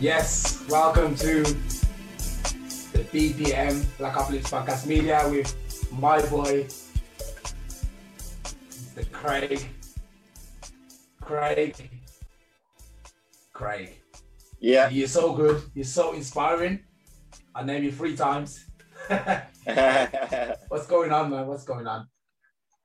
Yes, 0.00 0.64
welcome 0.70 1.14
to 1.16 1.42
the 2.92 3.04
BPM 3.12 3.84
Black 3.98 4.16
Uplifts 4.16 4.50
Podcast 4.50 4.86
Media 4.86 5.28
with 5.28 5.54
my 5.92 6.22
boy, 6.28 6.66
the 8.94 9.04
Craig. 9.12 9.68
Craig. 11.20 11.90
Craig. 13.52 14.00
Yeah. 14.58 14.88
You're 14.88 15.06
so 15.06 15.34
good. 15.34 15.62
You're 15.74 15.84
so 15.84 16.14
inspiring. 16.14 16.80
I 17.54 17.62
name 17.62 17.84
you 17.84 17.92
three 17.92 18.16
times. 18.16 18.64
What's 19.08 20.86
going 20.86 21.12
on, 21.12 21.30
man? 21.30 21.46
What's 21.46 21.64
going 21.64 21.86
on? 21.86 22.06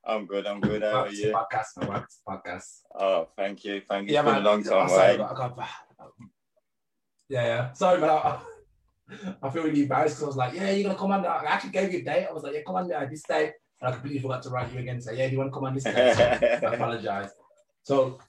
I'm 0.08 0.26
good. 0.28 0.46
I'm 0.46 0.60
good. 0.62 0.84
How 0.84 1.06
are 1.06 1.10
you? 1.12 1.32
Podcast, 1.34 1.74
to 1.80 2.06
podcast. 2.28 2.82
Oh, 2.94 3.28
thank 3.36 3.64
you. 3.64 3.82
Thank 3.90 4.08
you. 4.08 4.14
Yeah, 4.14 4.20
it's 4.22 4.26
been 4.26 4.34
man. 4.36 4.42
a 4.42 4.46
long 4.46 4.64
time 4.64 4.74
I'm 4.84 4.90
sorry, 4.90 5.18
but 5.18 5.32
I 5.32 5.36
got- 5.36 5.58
yeah, 7.28 7.46
yeah. 7.46 7.74
Sorry, 7.74 8.00
man. 8.00 8.10
I, 8.12 8.40
I 9.42 9.50
feel 9.50 9.64
really 9.64 9.82
embarrassed 9.84 10.16
because 10.18 10.24
I 10.24 10.28
was 10.28 10.36
like, 10.36 10.54
yeah, 10.54 10.72
you're 10.72 10.84
gonna 10.84 10.98
come 10.98 11.12
on. 11.12 11.26
I 11.26 11.44
actually 11.46 11.72
gave 11.72 11.92
you 11.92 12.00
a 12.00 12.04
date. 12.04 12.28
I 12.30 12.32
was 12.34 12.44
like, 12.44 12.54
yeah, 12.54 12.62
come 12.66 12.76
on 12.76 12.92
uh, 12.92 13.06
this 13.10 13.24
day. 13.24 13.52
And 13.82 13.90
I 13.90 13.92
completely 13.92 14.20
forgot 14.20 14.44
to 14.44 14.50
write 14.50 14.72
you 14.74 14.80
again. 14.80 14.96
and 14.96 15.04
Say, 15.04 15.18
yeah, 15.18 15.26
do 15.28 15.34
you 15.34 15.38
want 15.40 15.50
to 15.50 15.54
come 15.54 15.64
on 15.66 15.74
this 15.74 15.84
day? 15.84 16.14
So 16.62 16.68
I 16.68 16.74
apologize. 16.76 17.30
So, 17.84 18.20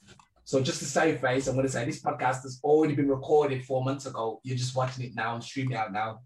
so 0.43 0.61
just 0.61 0.79
to 0.79 0.85
save 0.85 1.19
face, 1.19 1.47
I'm 1.47 1.55
gonna 1.55 1.69
say 1.69 1.85
this 1.85 2.01
podcast 2.01 2.41
has 2.43 2.59
already 2.63 2.95
been 2.95 3.07
recorded 3.07 3.63
four 3.65 3.83
months 3.83 4.07
ago. 4.07 4.39
You're 4.43 4.57
just 4.57 4.75
watching 4.75 5.05
it 5.05 5.15
now 5.15 5.35
and 5.35 5.43
streaming 5.43 5.73
it 5.73 5.77
out 5.77 5.93
now. 5.93 6.21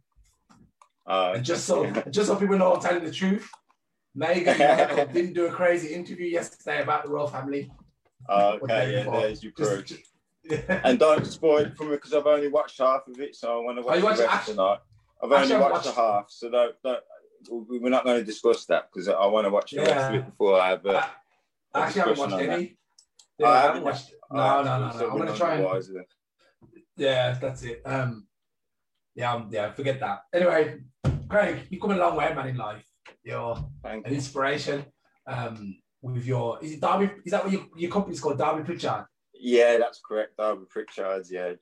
Oh, 1.07 1.33
And 1.33 1.43
just 1.43 1.65
so, 1.65 1.91
just 2.09 2.27
so 2.29 2.35
people 2.37 2.57
know, 2.57 2.75
I'm 2.75 2.81
telling 2.81 3.03
the 3.03 3.11
truth. 3.11 3.49
Meghan 4.17 4.57
Markle 4.59 5.05
didn't 5.13 5.33
do 5.33 5.45
a 5.45 5.51
crazy 5.51 5.93
interview 5.93 6.27
yesterday 6.27 6.81
about 6.81 7.03
the 7.05 7.09
royal 7.09 7.27
family. 7.27 7.71
oh, 8.29 8.59
okay. 8.63 8.91
Yeah, 8.93 9.03
before. 9.03 9.21
there's 9.21 9.43
your 9.43 9.53
proof. 9.53 9.91
And 10.69 10.99
don't 10.99 11.25
spoil 11.25 11.59
it 11.59 11.77
for 11.77 11.83
me 11.85 11.91
because 11.91 12.13
I've 12.13 12.25
only 12.25 12.47
watched 12.47 12.79
half 12.79 13.07
of 13.07 13.19
it, 13.19 13.35
so 13.35 13.59
I 13.61 13.63
want 13.63 13.77
to 13.77 13.83
watch 13.83 13.95
you 13.97 14.15
the 14.15 14.27
rest 14.27 14.47
tonight. 14.49 14.79
I've 15.23 15.31
only 15.31 15.55
watched, 15.55 15.71
watched- 15.73 15.85
the 15.85 15.91
half, 15.93 16.25
so 16.29 16.49
don't, 16.49 16.75
don't, 16.83 17.03
we- 17.69 17.79
we're 17.79 17.89
not 17.89 18.03
going 18.03 18.17
to 18.19 18.25
discuss 18.25 18.65
that 18.65 18.89
because 18.91 19.07
I 19.07 19.25
want 19.27 19.45
to 19.45 19.51
watch 19.51 19.71
the 19.71 19.81
rest 19.81 20.09
of 20.09 20.15
it 20.15 20.25
before 20.25 20.59
I 20.59 20.69
have. 20.69 20.85
Uh, 20.85 21.03
I 21.73 21.81
actually 21.81 22.01
haven't 22.01 22.17
watched 22.19 22.33
any. 22.33 22.77
Yeah, 23.37 23.47
Oh, 23.47 23.51
I 23.51 23.61
haven't 23.61 23.83
watched. 23.83 24.13
No, 24.31 24.63
no, 24.63 24.79
no, 24.79 24.97
no. 24.97 25.09
I'm 25.11 25.17
gonna 25.17 25.35
try 25.35 25.55
and. 25.55 26.05
Yeah, 26.97 27.37
that's 27.41 27.63
it. 27.63 27.81
Um, 27.85 28.27
yeah, 29.15 29.33
um, 29.33 29.49
yeah, 29.51 29.71
forget 29.71 29.99
that. 29.99 30.23
Anyway, 30.33 30.81
Craig, 31.29 31.67
you've 31.69 31.81
come 31.81 31.91
a 31.91 31.95
long 31.97 32.15
way, 32.17 32.33
man, 32.33 32.47
in 32.49 32.57
life. 32.57 32.83
You're 33.23 33.57
Thank 33.83 34.07
an 34.07 34.13
inspiration. 34.13 34.85
Um, 35.27 35.77
with 36.01 36.25
your 36.25 36.57
is 36.63 36.71
it 36.73 36.81
Derby? 36.81 37.11
Is 37.25 37.31
that 37.31 37.43
what 37.43 37.53
your, 37.53 37.65
your 37.77 37.91
company's 37.91 38.19
called? 38.19 38.37
Derby 38.37 38.63
Pritchard. 38.63 39.05
Yeah, 39.33 39.77
that's 39.77 40.01
correct. 40.07 40.37
Darby 40.37 40.65
Pritchard. 40.69 41.25
yeah. 41.29 41.53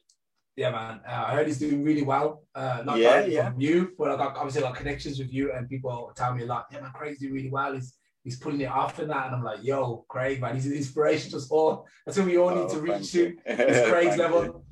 Yeah, 0.55 0.71
man. 0.71 0.99
Uh, 1.07 1.25
I 1.27 1.35
heard 1.35 1.47
he's 1.47 1.57
doing 1.59 1.83
really 1.83 2.01
well. 2.03 2.43
Uh, 2.53 2.81
not 2.85 2.97
Yeah, 2.97 3.11
directly 3.13 3.35
yeah. 3.35 3.49
from 3.51 3.61
you, 3.61 3.91
but 3.97 4.11
I 4.11 4.17
got 4.17 4.35
obviously 4.35 4.61
like 4.61 4.75
connections 4.75 5.17
with 5.17 5.31
you, 5.33 5.53
and 5.53 5.69
people 5.69 6.11
tell 6.15 6.33
me 6.33 6.41
like, 6.41 6.49
lot. 6.49 6.65
Yeah, 6.71 6.81
man, 6.81 6.91
Craig's 6.91 7.19
doing 7.19 7.33
really 7.33 7.49
well. 7.49 7.73
He's 7.73 7.93
he's 8.23 8.37
pulling 8.37 8.59
it 8.61 8.65
off 8.65 8.99
and 8.99 9.09
that, 9.09 9.27
and 9.27 9.35
I'm 9.35 9.43
like, 9.43 9.63
yo, 9.63 10.05
Craig, 10.09 10.41
man, 10.41 10.55
he's 10.55 10.65
an 10.65 10.73
inspiration 10.73 11.31
to 11.31 11.37
us 11.37 11.49
all. 11.49 11.85
That's 12.05 12.17
what 12.17 12.27
we 12.27 12.37
all 12.37 12.49
need 12.49 12.65
Oh, 12.69 12.73
to 12.73 12.79
reach 12.81 12.91
thank 12.93 13.05
to. 13.11 13.19
you. 13.19 13.37
It's 13.45 13.89
Craig's 13.89 14.17
level. 14.17 14.43
you. 14.43 14.63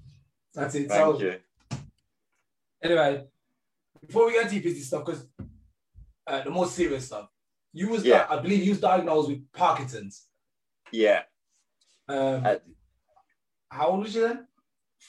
That's 0.53 0.75
it. 0.75 0.89
Thank 0.89 0.91
so 0.91 1.19
you. 1.21 1.35
anyway, 2.83 3.23
before 4.05 4.25
we 4.27 4.33
get 4.33 4.43
into 4.43 4.55
your 4.55 4.63
business 4.63 4.87
stuff, 4.87 5.05
because 5.05 5.25
uh, 6.27 6.41
the 6.43 6.49
more 6.49 6.67
serious 6.67 7.05
stuff, 7.07 7.29
you 7.73 7.89
was 7.89 8.03
Yeah. 8.03 8.27
I 8.29 8.39
believe 8.39 8.63
you 8.63 8.71
was 8.71 8.79
diagnosed 8.79 9.29
with 9.29 9.51
Parkinson's. 9.53 10.27
Yeah, 10.91 11.23
Um, 12.07 12.45
at 12.45 12.63
how 13.69 13.87
old 13.87 14.03
was 14.03 14.15
you 14.15 14.21
then? 14.21 14.47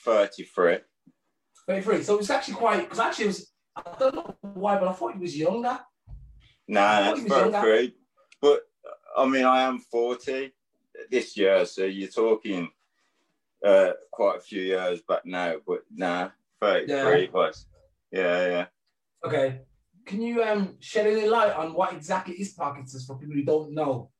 33. 0.04 0.78
33. 1.66 2.02
So 2.02 2.18
it's 2.18 2.30
actually 2.30 2.54
quite 2.54 2.80
because 2.80 2.98
actually 2.98 3.26
it 3.26 3.28
was 3.28 3.52
I 3.76 3.82
don't 3.98 4.14
know 4.16 4.36
why, 4.42 4.76
but 4.78 4.88
I 4.88 4.92
thought 4.92 5.14
he 5.14 5.20
was 5.20 5.36
younger. 5.36 5.78
Nah, 6.66 7.00
that's 7.00 7.08
thought 7.08 7.18
he 7.18 7.24
was 7.24 7.38
younger. 7.38 7.60
33. 7.60 7.94
But 8.40 8.60
I 9.16 9.26
mean, 9.26 9.44
I 9.44 9.62
am 9.62 9.78
40 9.78 10.52
this 11.10 11.36
year, 11.36 11.64
so 11.64 11.84
you're 11.84 12.08
talking 12.08 12.68
uh, 13.64 13.92
quite 14.10 14.38
a 14.38 14.40
few 14.40 14.62
years 14.62 15.00
back 15.02 15.24
now. 15.24 15.56
But 15.64 15.82
nah, 15.94 16.30
33 16.60 17.22
Yeah. 17.24 17.30
was. 17.32 17.66
Yeah, 18.10 18.46
yeah. 18.48 18.66
Okay. 19.24 19.60
Can 20.08 20.22
you 20.22 20.42
um 20.42 20.76
shed 20.80 21.06
any 21.06 21.28
light 21.28 21.52
on 21.52 21.74
what 21.74 21.92
exactly 21.92 22.34
is 22.34 22.54
Parkinson's 22.54 23.04
for 23.06 23.18
people 23.18 23.34
who 23.34 23.42
don't 23.42 23.72
know? 23.72 24.10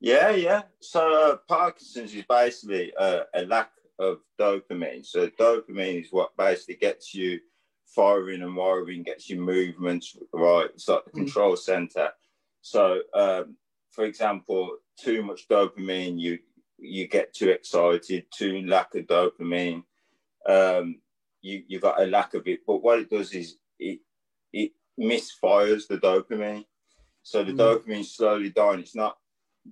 Yeah, 0.00 0.30
yeah. 0.30 0.62
So 0.80 1.32
uh, 1.32 1.36
Parkinson's 1.48 2.14
is 2.14 2.24
basically 2.28 2.92
uh, 2.96 3.24
a 3.34 3.42
lack 3.44 3.72
of 3.98 4.20
dopamine. 4.38 5.04
So 5.04 5.28
dopamine 5.28 6.02
is 6.02 6.12
what 6.12 6.36
basically 6.36 6.76
gets 6.76 7.14
you 7.14 7.40
firing 7.84 8.42
and 8.42 8.54
wiring, 8.54 9.02
gets 9.02 9.28
you 9.28 9.40
movements 9.40 10.16
right. 10.32 10.70
It's 10.72 10.88
like 10.88 11.04
the 11.04 11.10
Mm. 11.10 11.24
control 11.24 11.56
center. 11.56 12.10
So, 12.60 13.00
um, 13.12 13.56
for 13.90 14.04
example, 14.04 14.76
too 14.96 15.22
much 15.24 15.48
dopamine, 15.48 16.18
you 16.20 16.38
you 16.78 17.08
get 17.08 17.34
too 17.34 17.50
excited. 17.50 18.26
Too 18.30 18.62
lack 18.66 18.94
of 18.94 19.06
dopamine, 19.06 19.82
um, 20.46 21.00
you 21.40 21.64
you 21.66 21.80
got 21.80 22.00
a 22.00 22.06
lack 22.06 22.34
of 22.34 22.46
it. 22.46 22.60
But 22.64 22.84
what 22.84 23.00
it 23.00 23.10
does 23.10 23.32
is 23.32 23.56
it 23.80 23.98
misfires 24.98 25.86
the 25.86 25.98
dopamine. 25.98 26.64
So 27.22 27.44
the 27.44 27.52
Mm. 27.52 27.58
dopamine 27.58 28.04
slowly 28.04 28.50
dying. 28.50 28.80
It's 28.80 28.94
not 28.94 29.18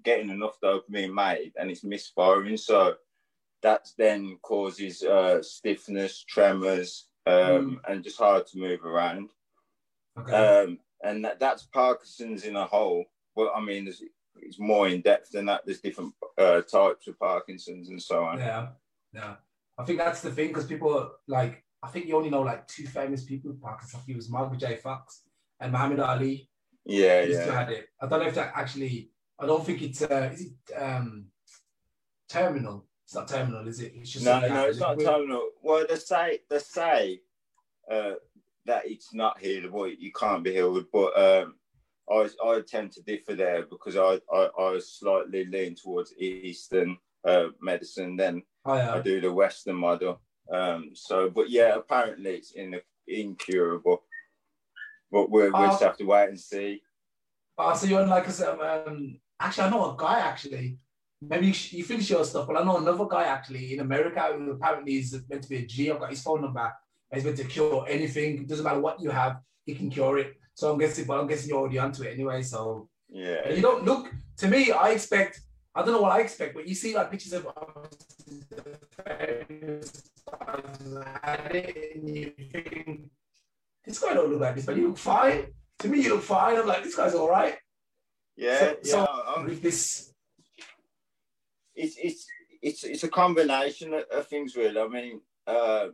getting 0.02 0.30
enough 0.30 0.60
dopamine 0.60 1.12
made 1.14 1.52
and 1.56 1.70
it's 1.70 1.84
misfiring. 1.84 2.56
So 2.56 2.96
that 3.62 3.88
then 3.96 4.38
causes 4.42 5.02
uh, 5.02 5.42
stiffness, 5.42 6.22
tremors, 6.22 7.08
um, 7.26 7.80
and 7.88 8.04
just 8.04 8.18
hard 8.18 8.46
to 8.48 8.58
move 8.58 8.84
around. 8.84 9.30
Okay. 10.18 10.32
Um, 10.32 10.78
and 11.02 11.24
that, 11.24 11.40
that's 11.40 11.64
Parkinson's 11.64 12.44
in 12.44 12.56
a 12.56 12.64
whole. 12.66 13.04
Well, 13.34 13.52
I 13.54 13.60
mean, 13.60 13.84
there's, 13.84 14.02
it's 14.40 14.58
more 14.58 14.88
in 14.88 15.00
depth 15.00 15.30
than 15.32 15.46
that. 15.46 15.62
There's 15.64 15.80
different 15.80 16.14
uh, 16.38 16.60
types 16.62 17.06
of 17.08 17.18
Parkinson's 17.18 17.88
and 17.88 18.02
so 18.02 18.24
on. 18.24 18.38
yeah. 18.38 18.68
Yeah. 19.12 19.36
I 19.78 19.84
think 19.84 19.98
that's 19.98 20.20
the 20.22 20.30
thing 20.30 20.48
because 20.48 20.66
people 20.66 21.12
like 21.26 21.62
I 21.86 21.88
think 21.88 22.06
you 22.06 22.16
only 22.16 22.30
know 22.30 22.42
like 22.42 22.66
two 22.66 22.86
famous 22.86 23.24
people 23.24 23.50
with 23.50 23.60
Parkinson's. 23.60 24.02
I 24.08 24.10
it 24.10 24.16
was 24.16 24.28
Michael 24.28 24.56
J. 24.56 24.76
Fox 24.76 25.22
and 25.60 25.70
Muhammad 25.70 26.00
Ali. 26.00 26.50
Yeah, 26.84 27.24
two 27.24 27.32
yeah. 27.32 27.58
had 27.58 27.70
it. 27.70 27.88
I 28.00 28.08
don't 28.08 28.20
know 28.20 28.26
if 28.26 28.34
that 28.34 28.52
actually. 28.56 29.10
I 29.38 29.46
don't 29.46 29.64
think 29.64 29.82
it's. 29.82 30.02
Uh, 30.02 30.30
is 30.32 30.46
it 30.46 30.74
um, 30.76 31.26
terminal? 32.28 32.86
It's 33.04 33.14
not 33.14 33.28
terminal, 33.28 33.68
is 33.68 33.80
it? 33.80 33.92
It's 33.94 34.10
just 34.10 34.24
No, 34.24 34.40
no, 34.40 34.66
it's 34.66 34.80
not 34.80 34.98
terminal. 34.98 35.48
Well, 35.62 35.86
they 35.88 35.96
say 35.96 36.40
they 36.50 36.58
say 36.58 37.20
uh, 37.90 38.14
that 38.64 38.86
it's 38.86 39.14
not 39.14 39.40
healable. 39.40 39.94
You 39.96 40.10
can't 40.12 40.42
be 40.42 40.52
healed, 40.52 40.86
but 40.92 41.16
um, 41.16 41.54
I 42.10 42.28
I 42.44 42.62
tend 42.66 42.92
to 42.92 43.02
differ 43.02 43.34
there 43.36 43.64
because 43.66 43.96
I 43.96 44.20
I, 44.34 44.48
I 44.58 44.78
slightly 44.80 45.44
lean 45.44 45.76
towards 45.76 46.12
Eastern 46.18 46.98
uh, 47.24 47.48
medicine. 47.60 48.16
Then 48.16 48.42
Oh, 48.68 48.72
I 48.72 49.00
do 49.00 49.20
the 49.20 49.32
Western 49.32 49.76
model. 49.76 50.20
Um, 50.50 50.90
so, 50.94 51.30
but 51.30 51.50
yeah, 51.50 51.74
apparently 51.76 52.34
it's 52.36 52.52
in, 52.52 52.80
incurable. 53.06 54.02
But 55.10 55.30
we'll, 55.30 55.50
we'll 55.52 55.68
just 55.68 55.82
Oh. 55.82 55.86
have 55.86 55.96
to 55.98 56.04
wait 56.04 56.28
and 56.28 56.38
see. 56.40 56.82
Oh, 57.58 57.74
so 57.74 57.86
you're 57.86 58.06
like 58.06 58.26
a 58.26 58.32
sort 58.32 58.60
of, 58.60 58.86
um, 58.88 59.18
actually, 59.40 59.64
I 59.64 59.70
know 59.70 59.92
a 59.92 59.96
guy 59.96 60.20
actually. 60.20 60.78
Maybe 61.22 61.46
you, 61.46 61.54
you 61.70 61.84
finish 61.84 62.10
your 62.10 62.24
stuff, 62.24 62.46
but 62.46 62.56
I 62.56 62.62
know 62.64 62.76
another 62.76 63.06
guy 63.06 63.24
actually 63.24 63.72
in 63.72 63.80
America 63.80 64.20
who 64.36 64.50
apparently 64.52 64.96
is 64.96 65.18
meant 65.30 65.42
to 65.44 65.48
be 65.48 65.56
a 65.56 65.66
G. 65.66 65.90
I've 65.90 65.98
got 65.98 66.10
his 66.10 66.22
phone 66.22 66.42
number. 66.42 66.70
He's 67.12 67.24
meant 67.24 67.38
to 67.38 67.44
cure 67.44 67.86
anything. 67.88 68.38
It 68.42 68.48
doesn't 68.48 68.64
matter 68.64 68.80
what 68.80 69.00
you 69.00 69.10
have, 69.10 69.38
he 69.64 69.74
can 69.74 69.88
cure 69.88 70.18
it. 70.18 70.34
So 70.54 70.70
I'm 70.72 70.78
guessing, 70.78 71.06
but 71.06 71.18
I'm 71.18 71.26
guessing 71.26 71.48
you're 71.48 71.58
already 71.58 71.78
onto 71.78 72.02
it 72.02 72.12
anyway. 72.12 72.42
So 72.42 72.88
Yeah, 73.08 73.48
you 73.48 73.62
don't 73.62 73.84
look 73.84 74.12
to 74.38 74.48
me. 74.48 74.72
I 74.72 74.90
expect. 74.90 75.40
I 75.74 75.82
don't 75.82 75.92
know 75.92 76.00
what 76.02 76.12
I 76.12 76.20
expect, 76.20 76.54
but 76.54 76.66
you 76.68 76.74
see 76.74 76.94
like 76.94 77.10
pictures 77.10 77.32
of 77.34 77.46
had 80.32 81.54
it, 81.54 81.96
and 81.96 82.08
you 82.16 82.32
think 82.50 83.10
this 83.84 83.98
guy 83.98 84.14
don't 84.14 84.30
look 84.30 84.40
like 84.40 84.54
this, 84.56 84.66
but 84.66 84.76
you 84.76 84.88
look 84.88 84.98
fine. 84.98 85.46
To 85.80 85.88
me, 85.88 86.02
you 86.02 86.14
look 86.14 86.22
fine. 86.24 86.56
I'm 86.56 86.66
like, 86.66 86.82
this 86.82 86.96
guy's 86.96 87.14
all 87.14 87.28
right. 87.30 87.56
yeah, 88.36 88.58
So- 88.58 88.66
yeah. 88.82 88.90
so- 88.90 89.04
I'm- 89.04 89.44
With 89.46 89.62
this, 89.62 90.12
it's 91.74 91.96
it's 92.02 92.26
it's 92.62 92.84
it's 92.84 93.04
a 93.04 93.08
combination 93.08 93.94
of, 94.10 94.26
things 94.26 94.56
really. 94.56 94.80
I 94.80 94.88
mean, 94.88 95.20
um, 95.46 95.92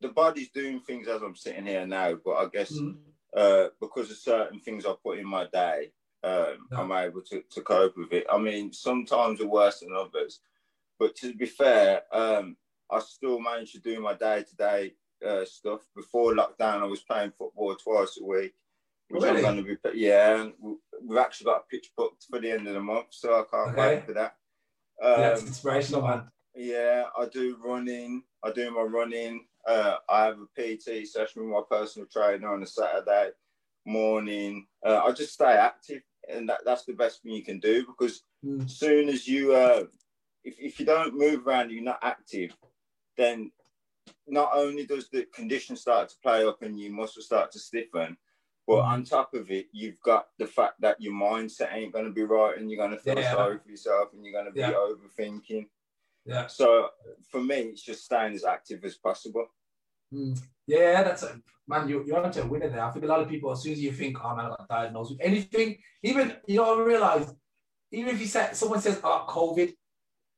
the 0.00 0.08
body's 0.08 0.50
doing 0.50 0.80
things 0.80 1.08
as 1.08 1.22
I'm 1.22 1.34
sitting 1.36 1.66
here 1.66 1.86
now, 1.86 2.14
but 2.24 2.32
I 2.34 2.46
guess 2.52 2.72
Mm. 2.72 2.98
uh, 3.34 3.68
because 3.80 4.10
of 4.10 4.18
certain 4.18 4.60
things 4.60 4.84
I 4.86 4.94
put 5.02 5.18
in 5.18 5.26
my 5.26 5.46
day, 5.46 5.92
um. 6.22 6.68
I'm 6.72 6.92
able 6.92 7.22
to, 7.22 7.42
to 7.50 7.60
cope 7.62 7.96
with 7.96 8.12
it. 8.12 8.26
I 8.30 8.38
mean, 8.38 8.72
sometimes 8.72 9.40
are 9.40 9.46
worse 9.46 9.80
than 9.80 9.92
others, 9.94 10.40
but 10.98 11.14
to 11.16 11.34
be 11.34 11.46
fair, 11.46 12.02
um, 12.12 12.56
I 12.90 13.00
still 13.00 13.40
manage 13.40 13.72
to 13.72 13.80
do 13.80 14.00
my 14.00 14.14
day 14.14 14.44
to 14.44 14.56
day 14.56 14.92
stuff. 15.44 15.80
Before 15.94 16.34
lockdown, 16.34 16.82
I 16.82 16.84
was 16.84 17.00
playing 17.02 17.32
football 17.38 17.74
twice 17.76 18.18
a 18.20 18.24
week. 18.24 18.54
which 19.08 19.22
Really? 19.22 19.36
I'm 19.46 19.54
going 19.54 19.64
to 19.64 19.90
be. 19.92 19.98
Yeah, 19.98 20.48
we- 20.58 20.76
we've 21.00 21.18
actually 21.18 21.44
got 21.46 21.60
a 21.60 21.64
pitch 21.70 21.92
booked 21.96 22.24
for 22.28 22.40
the 22.40 22.50
end 22.50 22.66
of 22.66 22.74
the 22.74 22.80
month, 22.80 23.06
so 23.10 23.34
I 23.34 23.44
can't 23.50 23.70
Okay. 23.78 23.96
wait 23.96 24.04
for 24.06 24.12
that. 24.14 24.36
Um, 25.00 25.46
inspirational, 25.46 26.02
man. 26.02 26.30
yeah, 26.56 27.04
I 27.16 27.26
do 27.26 27.56
running. 27.64 28.24
I 28.42 28.50
do 28.50 28.70
my 28.72 28.82
running. 28.82 29.46
Uh, 29.64 29.98
I 30.08 30.24
have 30.24 30.38
a 30.40 30.46
PT 30.60 31.06
session 31.06 31.42
with 31.42 31.50
my 31.52 31.62
personal 31.70 32.08
trainer 32.08 32.52
on 32.52 32.62
a 32.62 32.66
Saturday 32.66 33.30
morning. 33.84 34.66
Uh, 34.84 35.02
I 35.04 35.12
just 35.12 35.34
stay 35.34 35.52
active, 35.56 36.02
and 36.28 36.48
that, 36.48 36.64
that's 36.64 36.84
the 36.84 36.92
best 36.92 37.22
thing 37.22 37.32
you 37.32 37.44
can 37.44 37.60
do 37.60 37.86
because 37.86 38.22
Mm. 38.44 38.64
as 38.66 38.76
soon 38.76 39.08
as 39.08 39.26
you, 39.26 39.54
uh, 39.54 39.84
if, 40.44 40.58
if 40.60 40.78
you 40.80 40.86
don't 40.86 41.14
move 41.16 41.46
around, 41.46 41.70
you're 41.70 41.82
not 41.82 41.98
active, 42.02 42.56
then 43.16 43.50
not 44.26 44.50
only 44.54 44.86
does 44.86 45.08
the 45.10 45.26
condition 45.34 45.76
start 45.76 46.08
to 46.10 46.16
play 46.22 46.44
up 46.44 46.62
and 46.62 46.78
your 46.78 46.92
muscles 46.92 47.26
start 47.26 47.50
to 47.52 47.58
stiffen, 47.58 48.16
but 48.66 48.80
on 48.80 49.04
top 49.04 49.34
of 49.34 49.50
it, 49.50 49.66
you've 49.72 50.00
got 50.00 50.26
the 50.38 50.46
fact 50.46 50.80
that 50.80 51.00
your 51.00 51.12
mindset 51.12 51.72
ain't 51.72 51.92
going 51.92 52.04
to 52.04 52.10
be 52.12 52.24
right 52.24 52.58
and 52.58 52.70
you're 52.70 52.78
going 52.84 52.90
to 52.96 53.02
feel 53.02 53.18
Yeah. 53.18 53.32
sorry 53.32 53.58
for 53.58 53.70
yourself 53.70 54.12
and 54.12 54.24
you're 54.24 54.32
going 54.32 54.46
to 54.46 54.50
be 54.52 54.60
Yeah. 54.60 54.72
overthinking. 54.72 55.68
Yeah. 56.24 56.48
So 56.48 56.90
for 57.30 57.40
me, 57.40 57.56
it's 57.56 57.82
just 57.82 58.04
staying 58.04 58.34
as 58.34 58.44
active 58.44 58.84
as 58.84 58.96
possible. 58.96 59.46
Mm. 60.12 60.40
Yeah, 60.66 61.04
that's 61.04 61.22
a, 61.22 61.40
man. 61.68 61.88
You 61.88 62.04
you're 62.04 62.18
onto 62.24 62.40
a 62.40 62.46
winner 62.46 62.68
there. 62.68 62.82
I 62.84 62.90
think 62.90 63.04
a 63.04 63.08
lot 63.08 63.20
of 63.20 63.28
people, 63.28 63.52
as 63.52 63.62
soon 63.62 63.72
as 63.72 63.80
you 63.80 63.92
think, 63.92 64.18
"Oh 64.24 64.34
man, 64.34 64.46
I 64.46 64.48
got 64.50 64.68
diagnosed 64.68 65.12
with 65.12 65.20
anything," 65.20 65.78
even 66.02 66.36
you 66.46 66.56
don't 66.56 66.84
realize, 66.86 67.32
even 67.92 68.14
if 68.14 68.20
you 68.20 68.26
say 68.26 68.50
someone 68.52 68.80
says, 68.80 69.00
"Oh, 69.02 69.24
COVID," 69.28 69.72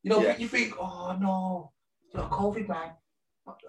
you 0.03 0.11
know, 0.11 0.23
Yeah. 0.23 0.37
you 0.37 0.49
think, 0.49 0.75
"Oh 0.79 1.17
no, 1.19 1.73
you 2.13 2.21
know, 2.21 2.27
COVID, 2.29 2.69
man. 2.69 2.91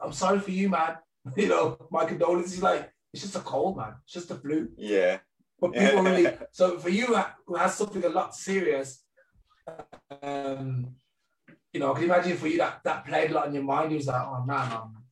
I'm 0.03 0.13
sorry 0.13 0.39
for 0.39 0.51
you, 0.51 0.69
man. 0.69 0.97
You 1.35 1.47
know, 1.49 1.77
my 1.91 2.05
condolences." 2.05 2.61
Like, 2.61 2.91
it's 3.13 3.21
just 3.23 3.35
a 3.35 3.39
cold, 3.39 3.77
man. 3.77 3.93
It's 4.03 4.13
just 4.13 4.31
a 4.31 4.35
flu. 4.35 4.69
Yeah. 4.77 5.19
But 5.59 5.73
people 5.73 6.01
really. 6.03 6.27
So 6.51 6.79
for 6.79 6.89
you, 6.89 7.07
who 7.45 7.55
has 7.55 7.75
something 7.75 8.03
a 8.03 8.09
lot 8.09 8.35
serious, 8.35 9.03
um, 10.21 10.95
you 11.73 11.79
know, 11.79 11.91
I 11.91 11.93
can 11.93 12.03
you 12.03 12.13
imagine 12.13 12.37
for 12.37 12.47
you 12.47 12.57
that 12.57 12.81
that 12.83 13.05
played 13.05 13.31
a 13.31 13.33
lot 13.33 13.47
in 13.47 13.53
your 13.53 13.63
mind? 13.63 13.91
You 13.91 13.97
was 13.97 14.07
like, 14.07 14.21
oh 14.21 14.43
man, 14.45 14.71
um, 14.71 15.03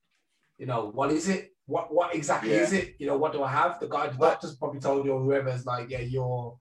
you 0.57 0.65
know, 0.65 0.89
what 0.94 1.12
is 1.12 1.27
it? 1.30 1.53
What 1.65 1.94
what 1.94 2.15
exactly 2.15 2.51
Yeah. 2.51 2.63
is 2.63 2.73
it? 2.73 2.95
You 3.00 3.07
know, 3.07 3.18
what 3.18 3.33
do 3.33 3.44
I 3.44 3.51
have? 3.51 3.80
The 3.80 3.88
guy, 3.88 4.07
the 4.07 4.18
doctor's 4.18 4.56
probably 4.56 4.80
told 4.80 5.06
you, 5.06 5.12
or 5.12 5.21
whoever's 5.21 5.65
like, 5.65 5.89
yeah, 5.89 6.00
you're. 6.00 6.57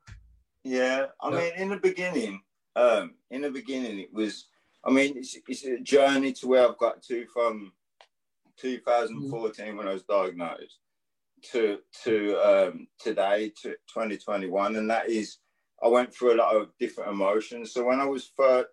Yeah. 0.65 1.07
I 1.21 1.31
Yeah. 1.31 1.37
mean, 1.39 1.53
in 1.57 1.69
the 1.71 1.77
beginning, 1.79 2.41
um, 2.75 3.15
in 3.31 3.41
the 3.43 3.51
beginning, 3.51 4.01
it 4.01 4.12
was, 4.12 4.49
I 4.87 4.91
mean, 4.91 5.17
it's, 5.17 5.37
it's 5.49 5.65
a 5.65 5.81
journey 5.81 6.33
to 6.35 6.47
where 6.47 6.69
I've 6.69 6.79
got 6.79 7.03
to 7.05 7.27
from 7.27 7.73
2014 8.59 9.77
when 9.77 9.88
I 9.88 9.93
was 9.93 10.05
diagnosed 10.05 10.79
to 11.53 11.79
to 12.05 12.37
um, 12.37 12.87
today 12.99 13.53
to 13.62 13.71
2021, 13.93 14.77
and 14.77 14.88
that 14.91 15.09
is 15.09 15.38
I 15.83 15.88
went 15.88 16.15
through 16.15 16.35
a 16.35 16.41
lot 16.43 16.56
of 16.56 16.71
different 16.79 17.11
emotions. 17.11 17.73
So 17.73 17.85
when 17.85 18.00
I 18.00 18.06
was 18.06 18.31
first, 18.37 18.69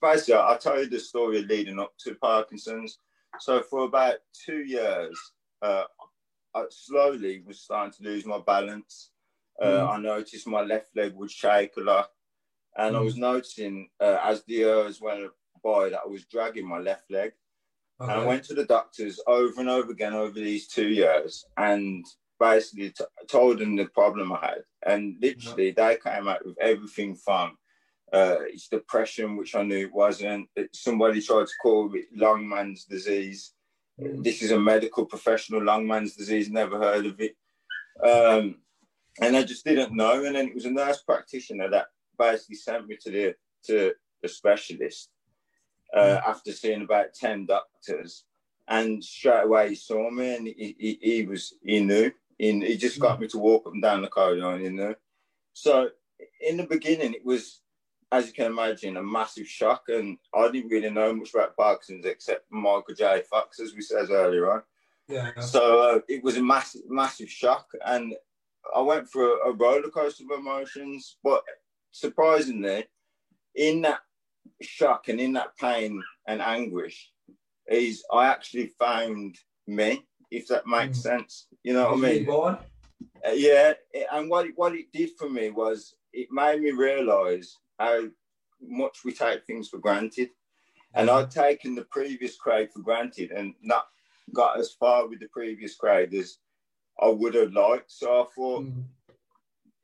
basically, 0.00 0.34
I'll 0.34 0.58
tell 0.58 0.78
you 0.78 0.88
the 0.88 1.00
story 1.00 1.42
leading 1.42 1.80
up 1.80 1.92
to 2.04 2.14
Parkinson's. 2.14 2.98
So 3.40 3.62
for 3.62 3.84
about 3.84 4.16
two 4.46 4.58
years, 4.58 5.18
uh, 5.62 5.84
I 6.54 6.64
slowly 6.70 7.42
was 7.46 7.60
starting 7.60 7.92
to 7.92 8.10
lose 8.10 8.26
my 8.26 8.38
balance. 8.38 9.10
Uh, 9.60 9.66
Mm. 9.66 9.88
I 9.90 10.00
noticed 10.00 10.46
my 10.46 10.62
left 10.62 10.96
leg 10.96 11.14
would 11.14 11.30
shake 11.30 11.76
a 11.76 11.80
lot, 11.80 12.10
and 12.76 12.96
I 12.96 13.00
Mm. 13.00 13.04
was 13.04 13.16
noticing 13.16 13.88
uh, 14.00 14.18
as 14.22 14.42
the 14.44 14.54
years 14.54 15.00
went 15.00 15.30
by 15.62 15.90
that 15.90 16.00
I 16.04 16.08
was 16.08 16.24
dragging 16.26 16.66
my 16.68 16.78
left 16.78 17.10
leg. 17.10 17.32
And 18.00 18.10
I 18.10 18.24
went 18.24 18.44
to 18.44 18.54
the 18.54 18.64
doctors 18.64 19.20
over 19.26 19.60
and 19.60 19.68
over 19.68 19.90
again 19.92 20.14
over 20.14 20.32
these 20.32 20.66
two 20.68 20.88
years 20.88 21.44
and 21.58 22.02
basically 22.38 22.90
t- 22.92 23.04
told 23.28 23.58
them 23.58 23.76
the 23.76 23.86
problem 23.86 24.32
I 24.32 24.40
had. 24.46 24.62
And 24.86 25.16
literally, 25.20 25.72
they 25.72 25.98
came 26.02 26.26
out 26.26 26.46
with 26.46 26.56
everything 26.60 27.14
from 27.14 27.58
uh, 28.12 28.36
it's 28.48 28.68
depression, 28.68 29.36
which 29.36 29.54
I 29.54 29.62
knew 29.64 29.86
it 29.86 29.92
wasn't. 29.92 30.48
It- 30.56 30.74
Somebody 30.74 31.20
tried 31.20 31.46
to 31.48 31.52
call 31.62 31.94
it 31.94 32.06
Longman's 32.16 32.86
disease. 32.86 33.52
Mm. 34.00 34.24
This 34.24 34.40
is 34.40 34.50
a 34.50 34.58
medical 34.58 35.04
professional, 35.04 35.60
Longman's 35.60 36.16
disease, 36.16 36.48
never 36.50 36.78
heard 36.78 37.04
of 37.04 37.20
it. 37.20 37.36
Um, 38.02 38.62
and 39.20 39.36
I 39.36 39.42
just 39.42 39.64
didn't 39.66 39.94
know. 39.94 40.24
And 40.24 40.34
then 40.36 40.48
it 40.48 40.54
was 40.54 40.64
a 40.64 40.70
nurse 40.70 41.02
practitioner 41.02 41.68
that 41.68 41.88
basically 42.20 42.56
sent 42.56 42.86
me 42.86 42.96
to 43.00 43.10
the 43.10 43.34
to 43.66 43.92
the 44.22 44.28
specialist 44.28 45.10
uh, 45.94 46.20
after 46.26 46.52
seeing 46.52 46.82
about 46.82 47.14
10 47.14 47.46
doctors. 47.46 48.24
And 48.68 49.02
straight 49.02 49.44
away 49.44 49.70
he 49.70 49.74
saw 49.74 50.10
me 50.10 50.36
and 50.36 50.46
he, 50.46 50.76
he, 50.78 50.98
he 51.00 51.26
was, 51.26 51.54
he 51.64 51.80
knew. 51.80 52.12
He, 52.38 52.58
he 52.60 52.76
just 52.76 53.00
got 53.00 53.20
me 53.20 53.26
to 53.28 53.38
walk 53.38 53.66
up 53.66 53.72
and 53.72 53.82
down 53.82 54.02
the 54.02 54.08
corridor 54.08 54.50
and 54.50 54.62
he 54.62 54.68
knew. 54.68 54.94
So 55.52 55.90
in 56.40 56.56
the 56.56 56.66
beginning, 56.66 57.14
it 57.14 57.24
was, 57.24 57.60
as 58.12 58.28
you 58.28 58.32
can 58.32 58.46
imagine, 58.46 58.96
a 58.96 59.02
massive 59.02 59.48
shock. 59.48 59.84
And 59.88 60.18
I 60.34 60.50
didn't 60.50 60.70
really 60.70 60.90
know 60.90 61.12
much 61.12 61.34
about 61.34 61.56
Parkinson's 61.56 62.06
except 62.06 62.50
Michael 62.50 62.94
J. 62.96 63.22
Fox, 63.28 63.58
as 63.58 63.74
we 63.74 63.82
said 63.82 64.10
earlier 64.10 64.52
on. 64.52 64.62
Yeah. 65.08 65.32
So 65.40 65.80
uh, 65.80 66.00
it 66.08 66.22
was 66.22 66.36
a 66.36 66.42
massive, 66.42 66.82
massive 66.88 67.28
shock, 67.28 67.66
and 67.84 68.14
I 68.76 68.80
went 68.80 69.10
through 69.10 69.42
a, 69.42 69.50
a 69.50 69.52
roller 69.54 69.88
coaster 69.88 70.22
of 70.22 70.38
emotions. 70.38 71.16
But 71.24 71.42
surprisingly, 71.90 72.84
in 73.54 73.82
that 73.82 74.00
shock 74.62 75.08
and 75.08 75.20
in 75.20 75.32
that 75.34 75.56
pain 75.56 76.02
and 76.26 76.40
anguish, 76.40 77.10
is 77.68 78.04
I 78.12 78.26
actually 78.26 78.68
found 78.78 79.38
me, 79.66 80.06
if 80.30 80.48
that 80.48 80.66
makes 80.66 80.98
Mm. 80.98 81.02
sense. 81.02 81.48
You 81.62 81.74
know 81.74 81.90
what 81.90 81.98
I 81.98 82.00
mean? 82.14 82.24
born? 82.24 82.58
Uh, 83.26 83.32
yeah, 83.32 83.74
and 84.12 84.30
what 84.30 84.46
it, 84.46 84.52
what 84.56 84.74
it 84.74 84.90
did 84.92 85.10
for 85.18 85.28
me 85.28 85.50
was 85.50 85.94
it 86.12 86.28
made 86.30 86.60
me 86.60 86.70
realise 86.70 87.56
how 87.78 88.08
much 88.60 89.04
we 89.04 89.12
take 89.12 89.44
things 89.44 89.68
for 89.68 89.78
granted. 89.78 90.30
And 90.94 91.08
I'd 91.08 91.30
taken 91.30 91.74
the 91.74 91.84
previous 91.84 92.36
Craig 92.36 92.70
for 92.72 92.80
granted 92.80 93.30
and 93.30 93.54
not 93.62 93.86
got 94.32 94.58
as 94.58 94.72
far 94.72 95.06
with 95.06 95.20
the 95.20 95.28
previous 95.28 95.76
Craig 95.76 96.12
as 96.14 96.38
I 97.00 97.08
would 97.08 97.34
have 97.34 97.52
liked. 97.52 97.90
So 97.92 98.22
I 98.22 98.24
thought, 98.34 98.64
Mm. 98.64 98.84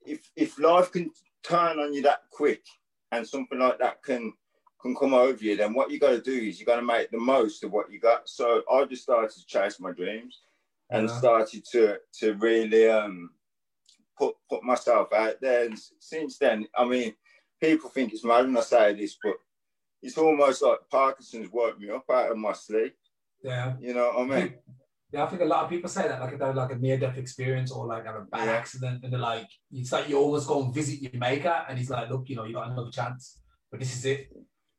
if 0.05 0.31
if 0.37 0.59
life 0.59 0.91
can 0.93 1.11
turn 1.47 1.79
on 1.79 1.93
you 1.93 2.03
that 2.03 2.23
quick 2.31 2.65
and 3.13 3.27
something 3.27 3.59
like 3.59 3.79
that 3.79 4.03
can 4.03 4.33
can 4.83 4.95
come 4.95 5.15
over 5.15 5.43
you, 5.43 5.57
then 5.57 5.73
what 5.75 5.91
you 5.91 5.99
got 5.99 6.11
to 6.11 6.21
do 6.21 6.33
is 6.33 6.61
you 6.61 6.67
got 6.67 6.77
to 6.77 6.83
make 6.83 7.11
the 7.11 7.19
most 7.19 7.65
of 7.65 7.73
what 7.73 7.91
you 7.91 7.99
got. 7.99 8.29
So 8.29 8.63
I 8.71 8.85
just 8.85 9.03
started 9.03 9.31
to 9.31 9.47
chase 9.47 9.81
my 9.81 9.91
dreams 9.93 10.43
and 10.91 11.09
Yeah. 11.09 11.19
started 11.19 11.65
to 11.73 11.99
to 12.21 12.35
really 12.35 12.89
um 12.89 13.31
put 14.19 14.35
put 14.51 14.63
myself 14.63 15.13
out 15.13 15.41
there. 15.41 15.65
And 15.67 15.79
since 15.99 16.39
then, 16.39 16.67
I 16.77 16.85
mean, 16.85 17.15
people 17.61 17.91
think 17.91 18.13
it's 18.13 18.25
mad 18.25 18.47
when 18.47 18.57
I 18.57 18.61
say 18.61 18.95
this, 18.95 19.17
but 19.23 19.37
it's 20.03 20.19
almost 20.19 20.63
like 20.63 20.79
Parkinson's 20.91 21.51
woke 21.51 21.79
me 21.81 21.91
up 21.91 22.09
out 22.11 22.31
of 22.31 22.39
my 22.39 22.53
sleep. 22.53 22.95
Yeah. 23.43 23.75
You 23.81 23.95
know 23.95 24.13
what 24.15 24.31
I 24.31 24.41
mean? 24.41 24.55
Yeah, 25.13 25.25
I 25.25 25.27
think 25.29 25.43
a 25.43 25.45
lot 25.45 25.63
of 25.65 25.71
people 25.71 25.89
say 25.89 26.09
that, 26.09 26.21
like 26.21 26.33
if 26.33 26.39
they 26.41 26.47
have 26.47 26.57
like 26.57 26.73
a 26.73 26.77
near 26.77 26.99
death 26.99 27.17
experience 27.17 27.71
or 27.71 27.87
like 27.87 28.07
have 28.07 28.17
a 28.17 28.23
bad 28.23 28.49
accident, 28.49 29.05
and 29.05 29.13
they're 29.13 29.21
like, 29.21 29.49
it's 29.71 29.93
like 29.93 30.09
you 30.09 30.19
always 30.19 30.45
go 30.47 30.65
and 30.65 30.75
visit 30.75 31.01
your 31.01 31.13
maker, 31.21 31.65
and 31.69 31.79
he's 31.79 31.91
like, 31.91 32.11
look, 32.11 32.29
you 32.29 32.35
know, 32.37 32.45
you 32.45 32.55
got 32.55 32.71
another 32.71 32.91
chance, 32.91 33.41
but 33.71 33.79
this 33.79 33.95
is 33.97 34.05
it, 34.05 34.29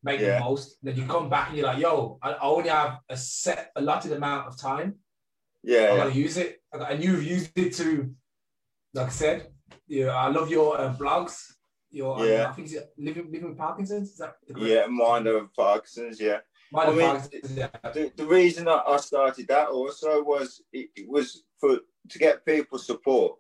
make 0.04 0.20
Yeah. 0.20 0.40
the 0.40 0.46
most. 0.46 0.78
Then 0.84 0.98
you 0.98 1.06
come 1.06 1.30
back 1.30 1.48
and 1.50 1.58
you're 1.58 1.68
like, 1.68 1.80
yo, 1.80 2.20
I 2.22 2.32
I 2.34 2.40
only 2.42 2.70
have 2.70 3.00
a 3.10 3.16
set 3.16 3.72
allotted 3.78 4.12
amount 4.12 4.48
of 4.48 4.60
time. 4.60 4.96
Yeah, 5.64 5.78
I 5.78 5.82
yeah. 5.82 5.98
gotta 5.98 6.14
use 6.14 6.36
it, 6.38 6.62
and 6.74 7.02
you've 7.04 7.24
used 7.24 7.58
it 7.58 7.74
to, 7.76 8.14
like 8.94 9.08
I 9.08 9.10
said, 9.10 9.48
yeah, 9.88 10.10
I 10.10 10.28
love 10.28 10.50
your 10.50 10.80
uh, 10.80 10.94
blogs. 10.94 11.36
Your, 11.90 12.26
Yeah. 12.26 12.50
I 12.50 12.52
think 12.54 12.70
it's 12.70 12.86
living 12.98 13.32
living 13.32 13.50
with 13.50 13.58
Parkinson's. 13.58 14.12
Is 14.12 14.18
that 14.18 14.34
the 14.46 14.60
yeah, 14.60 14.86
mind 14.88 15.26
over 15.28 15.48
Parkinson's. 15.56 16.20
Yeah. 16.20 16.40
I 16.76 16.92
mean, 16.92 17.22
the, 17.94 18.12
the 18.16 18.26
reason 18.26 18.66
that 18.66 18.84
I 18.88 18.98
started 18.98 19.48
that 19.48 19.70
also 19.70 20.24
was 20.24 20.62
it, 20.74 20.90
it 20.96 21.08
was 21.08 21.44
for 21.60 21.80
to 22.10 22.20
get 22.20 22.46
people 22.46 22.78
support, 22.78 23.38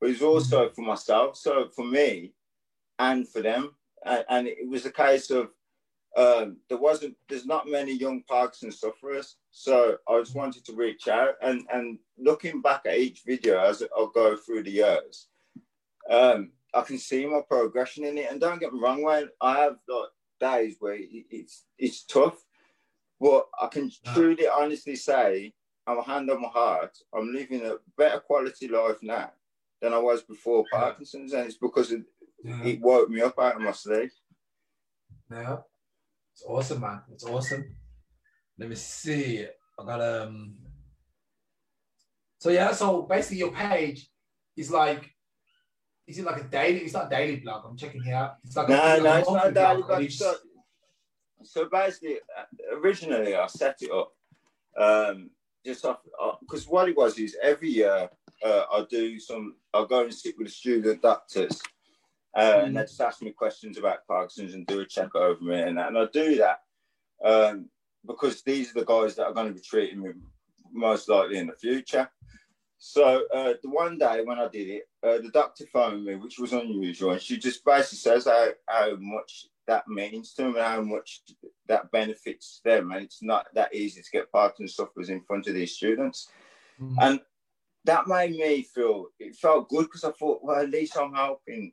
but 0.00 0.08
it 0.08 0.20
was 0.20 0.22
also 0.22 0.70
for 0.70 0.82
myself. 0.82 1.36
So 1.36 1.68
for 1.68 1.84
me, 1.84 2.32
and 2.98 3.28
for 3.28 3.42
them, 3.42 3.74
and, 4.04 4.24
and 4.28 4.46
it 4.46 4.68
was 4.68 4.86
a 4.86 4.92
case 4.92 5.30
of 5.30 5.50
um, 6.16 6.56
there 6.68 6.78
wasn't 6.78 7.16
there's 7.28 7.46
not 7.46 7.68
many 7.68 7.92
young 7.92 8.22
Parkinson 8.22 8.72
sufferers, 8.72 9.36
so 9.50 9.96
I 10.08 10.18
just 10.18 10.34
wanted 10.34 10.64
to 10.66 10.74
reach 10.74 11.08
out 11.08 11.34
and 11.42 11.62
and 11.72 11.98
looking 12.18 12.60
back 12.60 12.82
at 12.86 12.98
each 12.98 13.22
video 13.26 13.60
as 13.60 13.82
I 13.82 14.06
go 14.14 14.36
through 14.36 14.64
the 14.64 14.70
years, 14.70 15.28
um, 16.10 16.50
I 16.74 16.82
can 16.82 16.98
see 16.98 17.26
my 17.26 17.40
progression 17.48 18.04
in 18.04 18.18
it. 18.18 18.30
And 18.30 18.40
don't 18.40 18.60
get 18.60 18.72
me 18.72 18.80
wrong, 18.80 19.02
when 19.02 19.28
I 19.40 19.58
have 19.60 19.76
like 19.88 20.08
days 20.40 20.76
where 20.80 20.96
it's 20.98 21.64
it's 21.78 22.04
tough, 22.04 22.42
but 23.20 23.46
I 23.60 23.66
can 23.66 23.90
truly, 24.14 24.46
honestly 24.48 24.96
say, 24.96 25.52
I'm 25.86 25.98
a 25.98 26.02
hand 26.02 26.30
on 26.30 26.40
my 26.40 26.48
heart. 26.48 26.96
I'm 27.14 27.32
living 27.32 27.64
a 27.66 27.74
better 27.96 28.20
quality 28.20 28.68
life 28.68 28.98
now 29.02 29.30
than 29.80 29.92
I 29.92 29.98
was 29.98 30.22
before 30.22 30.64
Yeah. 30.72 30.78
Parkinson's, 30.80 31.32
and 31.32 31.46
it's 31.46 31.56
because 31.58 31.90
it, 31.92 32.02
yeah. 32.44 32.62
it 32.64 32.80
woke 32.80 33.10
me 33.10 33.20
up 33.20 33.38
out 33.38 33.56
of 33.56 33.62
my 33.62 33.72
sleep. 33.72 34.10
Yeah. 35.30 35.58
It's 36.32 36.44
awesome, 36.46 36.80
man. 36.80 37.02
It's 37.12 37.24
awesome. 37.24 37.64
Let 38.58 38.68
me 38.68 38.74
see. 38.76 39.46
I 39.78 39.84
got 39.84 40.00
um 40.00 40.56
so 42.38 42.50
yeah, 42.50 42.72
so 42.72 43.02
basically 43.02 43.38
your 43.38 43.52
page 43.52 44.08
is 44.56 44.70
like 44.70 45.10
is 46.06 46.18
it 46.18 46.24
like 46.24 46.40
a 46.40 46.44
daily? 46.44 46.80
It's 46.80 46.94
not 46.94 47.06
a 47.06 47.10
daily 47.10 47.36
blog. 47.36 47.64
I'm 47.66 47.76
checking 47.76 48.02
here. 48.02 48.32
It's 48.44 48.56
like 48.56 48.68
No, 48.68 48.96
a, 48.96 49.00
no, 49.00 49.16
it's 49.16 49.30
not 49.30 49.46
a 49.48 49.52
daily 49.52 49.76
blog, 49.76 49.86
blog. 49.86 50.00
and 50.00 50.04
you 50.04 50.10
So, 51.42 51.68
basically, 51.70 52.16
uh, 52.36 52.78
originally 52.78 53.34
I 53.34 53.46
set 53.46 53.78
it 53.80 53.90
up 53.90 54.12
um, 54.78 55.30
just 55.64 55.84
off 55.84 55.98
because 56.40 56.66
what 56.66 56.88
it 56.88 56.96
was 56.96 57.18
is 57.18 57.36
every 57.42 57.70
year 57.70 58.08
uh, 58.44 58.62
I 58.72 58.86
do 58.88 59.18
some. 59.18 59.56
I'll 59.74 59.86
go 59.86 60.04
and 60.04 60.14
sit 60.14 60.36
with 60.38 60.48
the 60.48 60.52
student 60.52 61.02
doctors, 61.02 61.60
uh, 62.36 62.62
and 62.64 62.76
they 62.76 62.82
just 62.82 63.00
ask 63.00 63.22
me 63.22 63.32
questions 63.32 63.78
about 63.78 64.06
Parkinson's 64.06 64.54
and 64.54 64.66
do 64.66 64.80
a 64.80 64.86
check 64.86 65.14
over 65.14 65.42
me 65.42 65.60
and 65.60 65.78
that. 65.78 65.88
And 65.88 65.98
I 65.98 66.06
do 66.12 66.36
that 66.36 66.60
um, 67.24 67.68
because 68.06 68.42
these 68.42 68.70
are 68.70 68.80
the 68.80 68.86
guys 68.86 69.16
that 69.16 69.26
are 69.26 69.34
going 69.34 69.48
to 69.48 69.54
be 69.54 69.60
treating 69.60 70.02
me 70.02 70.10
most 70.72 71.08
likely 71.08 71.38
in 71.38 71.48
the 71.48 71.54
future. 71.54 72.08
So 72.78 73.24
uh, 73.34 73.54
the 73.62 73.68
one 73.68 73.98
day 73.98 74.22
when 74.24 74.38
I 74.38 74.48
did 74.48 74.68
it, 74.68 74.88
uh, 75.02 75.18
the 75.18 75.30
doctor 75.30 75.66
phoned 75.70 76.04
me, 76.04 76.14
which 76.14 76.38
was 76.38 76.54
unusual, 76.54 77.10
and 77.10 77.20
she 77.20 77.36
just 77.36 77.62
basically 77.62 77.98
says 77.98 78.24
how, 78.24 78.48
how 78.66 78.96
much 78.98 79.48
that 79.66 79.86
means 79.88 80.32
to 80.34 80.42
them 80.42 80.56
and 80.56 80.64
how 80.64 80.82
much 80.82 81.22
that 81.68 81.90
benefits 81.92 82.60
them. 82.64 82.92
And 82.92 83.04
it's 83.04 83.22
not 83.22 83.46
that 83.54 83.74
easy 83.74 84.02
to 84.02 84.10
get 84.12 84.32
Parkinson's 84.32 84.74
sufferers 84.74 85.10
in 85.10 85.22
front 85.22 85.46
of 85.46 85.54
these 85.54 85.76
students. 85.76 86.28
Mm. 86.80 86.96
And 87.00 87.20
that 87.84 88.08
made 88.08 88.32
me 88.32 88.62
feel, 88.62 89.06
it 89.18 89.36
felt 89.36 89.68
good 89.68 89.84
because 89.84 90.04
I 90.04 90.12
thought, 90.12 90.40
well, 90.42 90.60
at 90.60 90.70
least 90.70 90.96
I'm 90.96 91.14
helping 91.14 91.72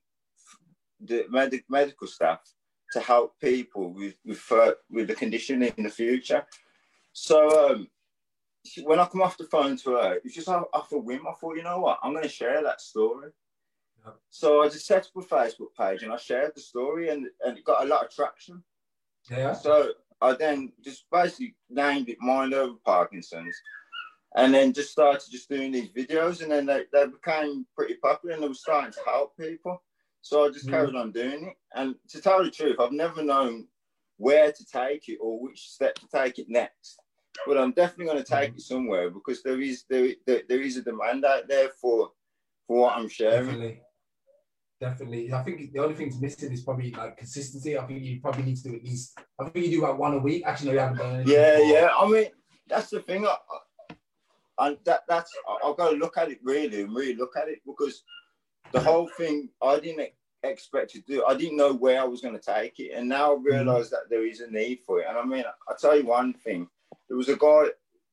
the 1.00 1.26
med- 1.30 1.64
medical 1.70 2.08
staff 2.08 2.40
to 2.94 3.00
help 3.00 3.40
people 3.40 3.94
with, 3.94 4.16
with, 4.26 4.44
uh, 4.52 4.74
with 4.90 5.08
the 5.08 5.16
condition 5.16 5.64
in 5.64 5.84
the 5.84 5.90
future. 5.90 6.46
So 7.14 7.72
um, 7.72 7.88
when 8.84 9.00
I 9.00 9.06
come 9.06 9.22
off 9.22 9.38
the 9.38 9.46
phone 9.46 9.78
to 9.78 9.92
her, 9.92 10.20
it's 10.24 10.36
just 10.36 10.48
off, 10.48 10.66
off 10.74 10.92
a 10.92 10.98
whim. 10.98 11.28
I 11.28 11.34
thought, 11.34 11.58
you 11.58 11.64
know 11.64 11.80
what, 11.80 12.00
I'm 12.04 12.12
going 12.12 12.24
to 12.24 12.30
share 12.30 12.62
that 12.64 12.82
story. 12.82 13.32
So 14.30 14.62
I 14.62 14.70
just 14.70 14.86
set 14.86 15.06
up 15.08 15.24
a 15.24 15.26
Facebook 15.36 15.74
page 15.80 16.04
and 16.04 16.12
I 16.14 16.18
shared 16.18 16.52
the 16.56 16.62
story 16.62 17.10
and, 17.10 17.28
and 17.44 17.58
it 17.58 17.64
got 17.64 17.84
a 17.84 17.88
lot 17.88 18.06
of 18.06 18.12
traction. 18.12 18.64
yeah. 19.32 19.54
So 19.54 19.92
I 20.22 20.34
then 20.34 20.74
just 20.84 21.06
basically 21.12 21.56
named 21.70 22.10
it 22.10 22.18
Mind 22.20 22.54
Over 22.54 22.78
Parkinson's 22.86 23.56
and 24.36 24.54
then 24.54 24.74
just 24.74 24.92
started 24.92 25.32
just 25.32 25.50
doing 25.50 25.72
these 25.72 25.90
videos 25.90 26.42
and 26.42 26.52
then 26.52 26.66
they, 26.66 26.84
they 26.92 27.08
became 27.08 27.66
pretty 27.76 27.96
popular 27.96 28.36
and 28.36 28.44
they 28.44 28.48
were 28.48 28.54
starting 28.54 28.92
to 28.92 29.00
help 29.06 29.36
people. 29.38 29.82
So 30.22 30.46
I 30.46 30.50
just 30.50 30.68
Mm. 30.68 30.72
carried 30.72 30.96
on 30.96 31.12
doing 31.12 31.48
it. 31.48 31.58
And 31.74 31.96
to 32.10 32.22
tell 32.22 32.44
the 32.44 32.52
truth, 32.52 32.78
I've 32.80 32.92
never 32.92 33.24
known 33.24 33.68
where 34.18 34.52
to 34.52 34.66
take 34.66 35.08
it 35.10 35.18
or 35.22 35.40
which 35.40 35.70
step 35.70 35.96
to 35.96 36.08
take 36.08 36.38
it 36.40 36.50
next. 36.50 37.00
But 37.46 37.58
I'm 37.58 37.72
definitely 37.72 38.06
going 38.12 38.24
to 38.24 38.30
take 38.30 38.56
it 38.56 38.62
somewhere 38.62 39.10
because 39.10 39.42
there 39.44 39.62
is 39.62 39.86
there, 39.90 40.10
there, 40.26 40.42
there 40.50 40.62
is 40.62 40.76
a 40.78 40.82
demand 40.82 41.24
out 41.24 41.48
there 41.48 41.70
for 41.70 42.12
for 42.68 42.82
what 42.82 42.98
I'm 42.98 43.08
sharing. 43.08 43.46
Definitely. 43.46 43.82
Definitely. 44.80 45.34
I 45.34 45.42
think 45.44 45.74
the 45.74 45.80
only 45.80 45.96
thing's 45.96 46.22
missing 46.22 46.52
is 46.52 46.62
probably 46.62 46.92
like 46.92 47.18
consistency. 47.18 47.78
I 47.78 47.86
think 47.86 48.04
you 48.04 48.22
probably 48.22 48.44
need 48.44 48.58
to 48.58 48.70
do 48.70 48.76
at 48.76 48.84
least, 48.84 49.18
I 49.40 49.50
think 49.50 49.66
you 49.66 49.72
do 49.72 49.84
about 49.84 49.98
one 49.98 50.14
a 50.14 50.20
week. 50.20 50.44
Actually, 50.46 50.68
no, 50.68 50.74
you 50.74 50.80
haven't 50.80 50.98
done 50.98 51.16
anything. 51.16 51.34
Yeah, 51.34 51.58
before. 51.58 51.72
yeah. 51.72 51.90
I 52.00 52.10
mean, 52.10 52.26
that's 52.68 52.90
the 52.90 53.02
thing. 53.02 53.26
I, 53.26 53.30
I- 53.30 53.96
and 54.60 54.76
that 54.86 55.02
that's 55.08 55.32
I- 55.48 55.70
I've 55.70 55.78
got 55.78 55.92
to 55.92 55.98
look 55.98 56.18
at 56.18 56.32
it 56.32 56.40
really 56.44 56.82
and 56.82 56.96
really 56.96 57.14
look 57.14 57.38
at 57.38 57.48
it 57.48 57.60
because 57.64 58.02
the 58.72 58.80
whole 58.80 59.08
thing 59.08 59.50
I 59.62 59.80
didn't 59.80 60.10
expect 60.44 60.92
to 60.92 61.02
do. 61.02 61.24
I 61.26 61.36
didn't 61.36 61.58
know 61.58 61.74
where 61.74 62.02
I 62.02 62.06
was 62.06 62.22
going 62.22 62.38
to 62.38 62.42
take 62.44 62.80
it, 62.80 62.92
and 62.94 63.08
now 63.08 63.34
I 63.34 63.36
mm-hmm. 63.36 63.46
realise 63.46 63.90
that 63.90 64.10
there 64.10 64.26
is 64.26 64.42
a 64.42 64.50
need 64.50 64.80
for 64.86 65.00
it. 65.00 65.06
And 65.08 65.18
I 65.18 65.24
mean, 65.24 65.44
I 65.68 65.74
tell 65.80 65.98
you 65.98 66.06
one 66.06 66.34
thing: 66.34 66.68
there 67.08 67.18
was 67.18 67.30
a 67.30 67.36
guy. 67.36 67.66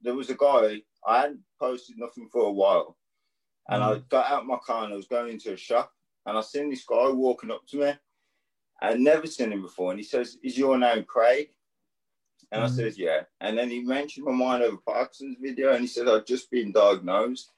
There 0.03 0.15
was 0.15 0.31
a 0.31 0.35
guy. 0.35 0.83
I 1.07 1.21
hadn't 1.21 1.41
posted 1.61 1.99
nothing 1.99 2.29
for 2.33 2.47
a 2.47 2.53
while, 2.53 2.97
and 3.69 3.83
mm-hmm. 3.83 3.93
I 3.95 4.03
got 4.09 4.31
out 4.31 4.47
my 4.47 4.59
car 4.65 4.85
and 4.85 4.93
I 4.93 4.97
was 4.97 5.07
going 5.07 5.33
into 5.33 5.53
a 5.53 5.57
shop, 5.57 5.93
and 6.27 6.39
I 6.39 6.41
seen 6.41 6.71
this 6.71 6.85
guy 6.85 7.09
walking 7.09 7.51
up 7.51 7.67
to 7.69 7.77
me. 7.79 7.93
I'd 8.81 9.01
never 9.01 9.27
seen 9.27 9.53
him 9.53 9.63
before, 9.63 9.91
and 9.91 10.01
he 10.01 10.05
says, 10.05 10.39
"Is 10.43 10.59
your 10.59 10.79
name 10.79 11.05
Craig?" 11.05 11.51
And 12.53 12.63
I 12.63 12.67
Mhm. 12.67 12.77
said, 12.77 12.99
yeah. 12.99 13.25
And 13.41 13.57
then 13.59 13.71
he 13.71 13.81
mentioned 13.81 14.27
my 14.27 14.33
mind 14.33 14.63
over 14.63 14.77
Parkinson's 14.77 15.39
video, 15.41 15.73
and 15.73 15.81
he 15.81 15.87
said 15.87 16.09
I'd 16.09 16.27
just 16.27 16.51
been 16.51 16.73
diagnosed. 16.73 17.51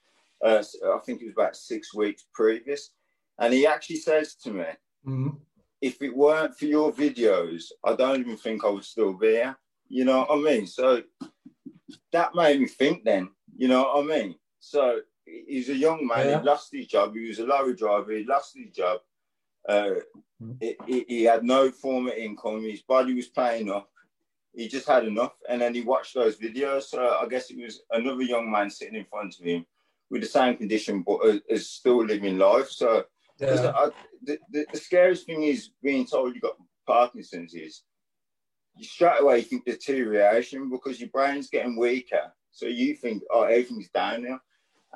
Uh, 0.42 0.62
I 0.94 0.98
think 1.04 1.20
it 1.20 1.26
was 1.26 1.34
about 1.34 1.56
six 1.56 1.92
weeks 1.94 2.26
previous. 2.32 2.92
And 3.38 3.52
he 3.52 3.66
actually 3.66 3.96
says 3.96 4.34
to 4.36 4.52
me, 4.52 4.64
Mhm. 5.06 5.40
if 5.82 6.00
it 6.00 6.16
weren't 6.16 6.56
for 6.56 6.66
your 6.66 6.92
videos, 6.92 7.72
I 7.84 7.94
don't 7.94 8.20
even 8.20 8.36
think 8.36 8.64
I 8.64 8.70
would 8.70 8.84
still 8.84 9.12
be 9.12 9.32
here. 9.32 9.56
You 9.88 10.04
know 10.04 10.20
what 10.20 10.30
I 10.30 10.36
mean? 10.36 10.66
So 10.66 11.02
that 12.12 12.34
made 12.34 12.60
me 12.60 12.66
think 12.66 13.04
then, 13.04 13.34
you 13.54 13.68
know 13.68 13.82
what 13.82 14.04
I 14.04 14.06
mean? 14.22 14.38
So 14.60 15.02
he's 15.26 15.68
a 15.68 15.76
young 15.76 16.06
man, 16.06 16.26
Yeah. 16.28 16.38
he 16.40 16.44
lost 16.46 16.72
his 16.72 16.86
job, 16.86 17.14
he 17.14 17.28
was 17.28 17.38
a 17.38 17.46
lorry 17.46 17.74
driver, 17.74 18.12
he 18.12 18.24
lost 18.24 18.56
his 18.56 18.70
job. 18.70 19.00
Uh, 19.68 19.94
Mhm. 20.40 20.56
he, 20.62 20.76
he- 20.86 21.04
he 21.08 21.24
had 21.24 21.42
no 21.44 21.70
form 21.70 22.06
of 22.08 22.14
income, 22.14 22.62
his 22.62 22.82
body 22.82 23.14
was 23.14 23.26
playing 23.28 23.70
up, 23.70 23.90
he 24.54 24.68
just 24.68 24.86
had 24.86 25.04
enough. 25.06 25.34
And 25.48 25.60
then 25.60 25.74
he 25.74 25.82
watched 25.82 26.14
those 26.14 26.36
videos. 26.36 26.84
So 26.84 27.18
I 27.22 27.26
guess 27.28 27.50
it 27.50 27.58
was 27.58 27.82
another 27.90 28.22
young 28.22 28.50
man 28.50 28.70
sitting 28.70 28.94
in 28.94 29.04
front 29.06 29.38
of 29.38 29.44
him 29.44 29.66
with 30.10 30.22
the 30.22 30.28
same 30.28 30.56
condition, 30.56 31.02
but 31.02 31.18
is- 31.26 31.42
is 31.48 31.68
still 31.70 32.04
living 32.04 32.38
life. 32.38 32.70
So 32.70 33.06
Yeah. 33.38 33.72
I, 33.74 33.90
the, 34.22 34.38
the, 34.50 34.66
the 34.72 34.78
scariest 34.78 35.26
thing 35.26 35.42
is 35.42 35.70
being 35.82 36.06
told 36.06 36.34
you've 36.34 36.42
got 36.42 36.56
Parkinson's 36.86 37.54
is 37.54 37.82
you 38.76 38.84
straight 38.84 39.20
away 39.20 39.42
think 39.42 39.64
deterioration 39.64 40.70
because 40.70 41.00
your 41.00 41.08
brain's 41.10 41.48
getting 41.50 41.76
weaker. 41.76 42.32
So 42.52 42.66
you 42.66 42.94
think, 42.94 43.22
oh, 43.30 43.42
everything's 43.42 43.88
down 43.90 44.22
now. 44.22 44.40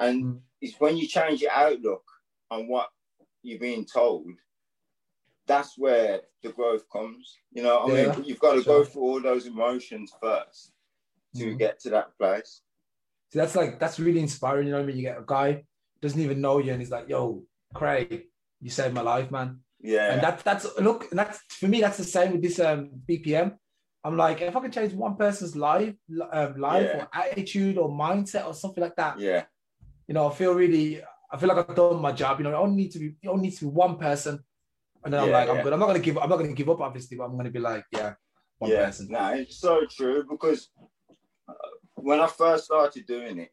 And 0.01 0.25
Mm. 0.25 0.41
it's 0.63 0.81
when 0.81 0.97
you 0.97 1.07
change 1.07 1.43
your 1.43 1.53
outlook 1.53 2.03
on 2.51 2.67
what 2.67 2.89
you're 3.43 3.59
being 3.61 3.85
told, 3.85 4.27
that's 5.47 5.77
where 5.79 6.23
the 6.43 6.51
growth 6.53 6.85
comes. 6.91 7.39
You 7.53 7.63
know 7.63 7.79
I 7.81 7.89
Yeah, 7.89 8.15
mean? 8.17 8.25
You've 8.25 8.39
got 8.41 8.55
to 8.55 8.63
go 8.63 8.83
sure. 8.83 8.85
through 8.87 9.03
all 9.03 9.21
those 9.21 9.47
emotions 9.47 10.13
first 10.21 10.73
to 11.37 11.45
Mhm. 11.45 11.59
get 11.59 11.79
to 11.81 11.91
that 11.91 12.17
place. 12.19 12.63
See, 13.33 13.39
that's 13.39 13.55
like 13.55 13.79
that's 13.79 14.01
really 14.01 14.21
inspiring. 14.21 14.67
You 14.67 14.73
know 14.73 14.79
what 14.79 14.85
I 14.85 14.87
mean? 14.87 14.97
You 14.97 15.03
get 15.03 15.19
a 15.19 15.25
guy 15.25 15.65
doesn't 16.01 16.21
even 16.21 16.41
know 16.41 16.59
you, 16.59 16.73
and 16.73 16.81
he's 16.81 16.91
like, 16.91 17.09
"Yo, 17.09 17.45
Craig, 17.75 18.29
you 18.61 18.71
saved 18.71 18.95
my 18.95 19.03
life, 19.03 19.31
man." 19.31 19.63
Yeah. 19.81 20.15
And 20.15 20.23
that 20.23 20.43
that's 20.43 20.67
look, 20.79 21.11
and 21.11 21.19
that's 21.19 21.39
for 21.55 21.69
me. 21.69 21.81
That's 21.81 21.99
the 21.99 22.05
same 22.05 22.33
with 22.33 22.43
this 22.43 22.59
um 22.59 22.91
BPM. 23.07 23.57
I'm 24.03 24.17
like, 24.17 24.41
if 24.41 24.57
I 24.57 24.61
can 24.61 24.73
change 24.73 24.95
one 24.95 25.17
person's 25.17 25.55
life, 25.55 25.95
um, 26.33 26.57
life 26.59 26.89
Yeah. 26.89 26.97
or 27.05 27.09
attitude 27.13 27.77
or 27.77 27.91
mindset 27.91 28.47
or 28.47 28.55
something 28.55 28.83
like 28.83 28.97
that, 28.97 29.21
yeah. 29.21 29.45
You 30.11 30.15
know, 30.15 30.29
I 30.29 30.35
feel 30.35 30.55
really, 30.55 31.01
I 31.31 31.37
feel 31.37 31.49
like 31.49 31.71
I've 31.71 31.77
done 31.77 32.03
my 32.03 32.11
job. 32.11 32.41
You 32.41 32.45
know, 32.45 32.51
I 32.51 32.59
only 32.59 32.83
need 32.83 32.91
to 32.91 32.99
be, 32.99 33.15
only 33.29 33.43
needs 33.43 33.61
to 33.61 33.67
be 33.67 33.71
one 33.71 33.97
person, 33.97 34.43
and 35.05 35.15
then 35.15 35.21
I'm 35.21 35.29
Yeah, 35.29 35.33
like, 35.39 35.49
I'm 35.49 35.63
good. 35.63 35.73
I'm 35.73 35.79
not 35.79 35.87
gonna 35.87 36.01
give, 36.01 36.19
I'm 36.19 36.29
not 36.29 36.39
gonna 36.39 36.53
give 36.53 36.69
up, 36.69 36.81
obviously, 36.81 37.17
but 37.17 37.27
I'm 37.27 37.37
gonna 37.37 37.49
be 37.49 37.61
like, 37.61 37.85
yeah, 37.93 38.15
one 38.59 38.73
yeah, 38.73 38.87
person. 38.87 39.07
No, 39.09 39.35
it's 39.35 39.59
so 39.59 39.87
true 39.89 40.25
because 40.29 40.71
uh, 41.49 41.53
when 41.95 42.19
I 42.19 42.27
first 42.27 42.65
started 42.65 43.07
doing 43.07 43.39
it, 43.39 43.53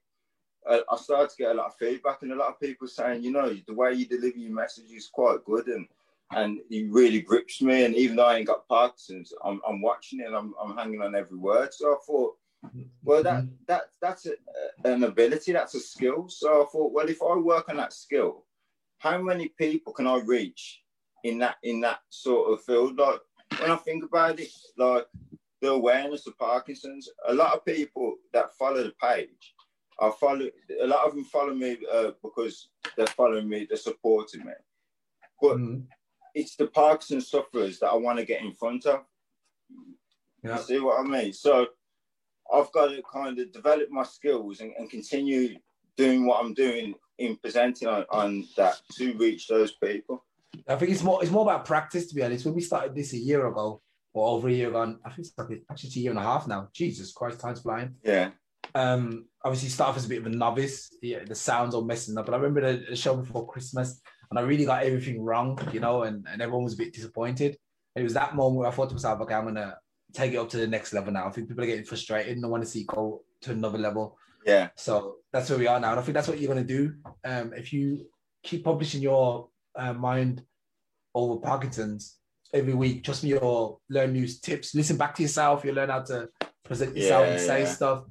I 0.67 0.97
started 0.97 1.29
to 1.29 1.37
get 1.37 1.51
a 1.51 1.53
lot 1.53 1.67
of 1.67 1.75
feedback 1.75 2.23
and 2.23 2.31
a 2.31 2.35
lot 2.35 2.49
of 2.49 2.59
people 2.59 2.87
saying, 2.87 3.21
you 3.21 3.31
know, 3.31 3.55
the 3.67 3.73
way 3.75 3.93
you 3.93 4.07
deliver 4.07 4.39
your 4.39 4.51
message 4.51 4.91
is 4.91 5.07
quite 5.13 5.45
good 5.45 5.67
and 5.67 5.87
and 6.31 6.59
it 6.71 6.91
really 6.91 7.21
grips 7.21 7.61
me. 7.61 7.85
And 7.85 7.95
even 7.95 8.15
though 8.15 8.25
I 8.25 8.37
ain't 8.37 8.47
got 8.47 8.67
Parkinson's, 8.67 9.31
I'm, 9.45 9.61
I'm 9.65 9.81
watching 9.81 10.21
it 10.21 10.25
and 10.25 10.35
I'm, 10.35 10.55
I'm 10.61 10.75
hanging 10.75 11.01
on 11.01 11.15
every 11.15 11.37
word. 11.37 11.73
So 11.73 11.93
I 11.93 11.97
thought, 12.05 12.35
well, 13.03 13.23
that 13.23 13.45
that 13.67 13.83
that's 14.01 14.25
a, 14.25 14.33
an 14.83 15.03
ability, 15.03 15.51
that's 15.53 15.75
a 15.75 15.79
skill. 15.79 16.27
So 16.29 16.63
I 16.63 16.65
thought, 16.71 16.93
well, 16.93 17.09
if 17.09 17.21
I 17.21 17.35
work 17.35 17.69
on 17.69 17.77
that 17.77 17.93
skill, 17.93 18.45
how 18.99 19.21
many 19.21 19.49
people 19.49 19.93
can 19.93 20.07
I 20.07 20.19
reach 20.19 20.81
in 21.23 21.37
that 21.39 21.57
in 21.63 21.81
that 21.81 21.99
sort 22.09 22.51
of 22.51 22.63
field? 22.63 22.97
Like 22.97 23.19
when 23.59 23.71
I 23.71 23.75
think 23.77 24.03
about 24.03 24.39
it, 24.39 24.49
like 24.77 25.05
the 25.61 25.69
awareness 25.71 26.27
of 26.27 26.37
Parkinson's, 26.37 27.09
a 27.27 27.33
lot 27.33 27.53
of 27.53 27.65
people 27.65 28.15
that 28.33 28.55
follow 28.57 28.83
the 28.83 28.93
page, 29.01 29.55
I 29.99 30.11
follow 30.19 30.47
a 30.81 30.87
lot 30.87 31.05
of 31.05 31.15
them 31.15 31.25
follow 31.25 31.53
me 31.53 31.77
uh, 31.91 32.11
because 32.21 32.69
they're 32.95 33.07
following 33.07 33.49
me, 33.49 33.65
they're 33.67 33.77
supporting 33.77 34.45
me. 34.45 34.53
But 35.41 35.57
Mhm. 35.57 35.87
it's 36.33 36.55
the 36.55 36.67
Parkinson's 36.67 37.29
sufferers 37.29 37.79
that 37.79 37.89
I 37.91 37.95
want 37.95 38.19
to 38.19 38.25
get 38.25 38.41
in 38.41 38.53
front 38.53 38.85
of. 38.85 39.05
Yeah. 40.43 40.57
You 40.57 40.63
see 40.63 40.79
what 40.79 40.99
I 40.99 41.03
mean? 41.03 41.33
So 41.33 41.67
I've 42.53 42.71
got 42.71 42.87
to 42.87 43.01
kind 43.11 43.39
of 43.39 43.51
develop 43.51 43.89
my 43.89 44.03
skills 44.03 44.59
and, 44.59 44.73
and 44.77 44.89
continue 44.89 45.57
doing 45.95 46.25
what 46.25 46.43
I'm 46.43 46.53
doing 46.53 46.95
in 47.17 47.35
presenting 47.37 47.87
on, 47.87 48.05
on 48.09 48.45
that 48.55 48.79
to 48.97 49.13
reach 49.13 49.47
those 49.47 49.73
people. 49.73 50.23
I 50.67 50.75
think 50.75 50.91
it's 50.91 51.03
more, 51.03 51.21
it's 51.21 51.31
more 51.31 51.43
about 51.43 51.65
practice, 51.65 52.07
to 52.07 52.15
be 52.15 52.23
honest. 52.23 52.45
When 52.45 52.55
we 52.55 52.61
started 52.61 52.95
this 52.95 53.13
a 53.13 53.17
year 53.17 53.47
ago 53.47 53.81
or 54.13 54.29
over 54.29 54.49
a 54.49 54.53
year 54.53 54.69
ago, 54.69 54.97
I 55.03 55.09
think 55.09 55.27
it's 55.27 55.33
like 55.37 55.61
actually 55.69 55.87
it's 55.87 55.95
a 55.97 55.99
year 55.99 56.11
and 56.11 56.19
a 56.19 56.23
half 56.23 56.47
now. 56.47 56.69
Jesus 56.73 57.11
Christ, 57.13 57.39
time's 57.39 57.61
flying. 57.61 57.95
Yeah, 58.03 58.31
um 58.75 59.25
obviously 59.43 59.69
start 59.69 59.91
off 59.91 59.97
as 59.97 60.05
a 60.05 60.09
bit 60.09 60.19
of 60.19 60.25
a 60.25 60.29
novice 60.29 60.91
yeah, 61.01 61.23
the 61.25 61.35
sounds 61.35 61.73
all 61.73 61.83
messing 61.83 62.17
up 62.17 62.25
but 62.25 62.33
i 62.33 62.37
remember 62.37 62.61
the, 62.61 62.85
the 62.89 62.95
show 62.95 63.15
before 63.15 63.47
christmas 63.47 64.01
and 64.29 64.37
i 64.37 64.41
really 64.41 64.65
got 64.65 64.83
everything 64.83 65.21
wrong 65.21 65.57
you 65.71 65.79
know 65.79 66.03
and, 66.03 66.25
and 66.29 66.41
everyone 66.41 66.63
was 66.63 66.73
a 66.73 66.77
bit 66.77 66.93
disappointed 66.93 67.57
and 67.95 68.01
it 68.01 68.03
was 68.03 68.13
that 68.13 68.35
moment 68.35 68.57
where 68.57 68.67
i 68.67 68.71
thought 68.71 68.89
to 68.89 68.95
myself 68.95 69.21
okay 69.21 69.33
i'm 69.33 69.45
gonna 69.45 69.75
take 70.17 70.33
it 70.33 70.37
up 70.37 70.49
to 70.49 70.57
the 70.57 70.67
next 70.75 70.93
level 70.93 71.11
now 71.13 71.27
i 71.27 71.31
think 71.31 71.47
people 71.47 71.63
are 71.63 71.67
getting 71.67 71.85
frustrated 71.85 72.35
and 72.35 72.45
i 72.45 72.49
want 72.49 72.63
to 72.63 72.69
see 72.69 72.81
it 72.81 72.87
go 72.87 73.21
to 73.41 73.51
another 73.51 73.77
level 73.77 74.17
yeah, 74.45 74.69
so 74.75 75.17
that's 75.33 75.49
where 75.49 75.59
we 75.59 75.67
are 75.67 75.79
now 75.79 75.91
and 75.91 75.99
i 75.99 76.03
think 76.03 76.15
that's 76.15 76.27
what 76.29 76.39
you're 76.39 76.47
gonna 76.53 76.63
do 76.79 76.93
um 77.25 77.53
if 77.61 77.71
you 77.73 78.05
keep 78.43 78.63
publishing 78.63 79.01
your 79.01 79.49
uh, 79.77 79.93
mind 79.93 80.41
over 81.13 81.35
Parkinson's 81.39 82.17
every 82.53 82.73
week. 82.73 83.03
Trust 83.03 83.23
me, 83.23 83.29
you'll 83.29 83.81
learn 83.89 84.13
new 84.13 84.27
tips. 84.27 84.73
Listen 84.75 84.97
back 84.97 85.15
to 85.15 85.21
yourself. 85.23 85.65
You'll 85.65 85.75
learn 85.75 85.89
how 85.89 86.03
to 86.03 86.29
present 86.63 86.95
yourself 86.95 87.25
Yeah, 87.25 87.31
and 87.31 87.41
say 87.41 87.59
yeah. 87.61 87.65
stuff. 87.77 88.03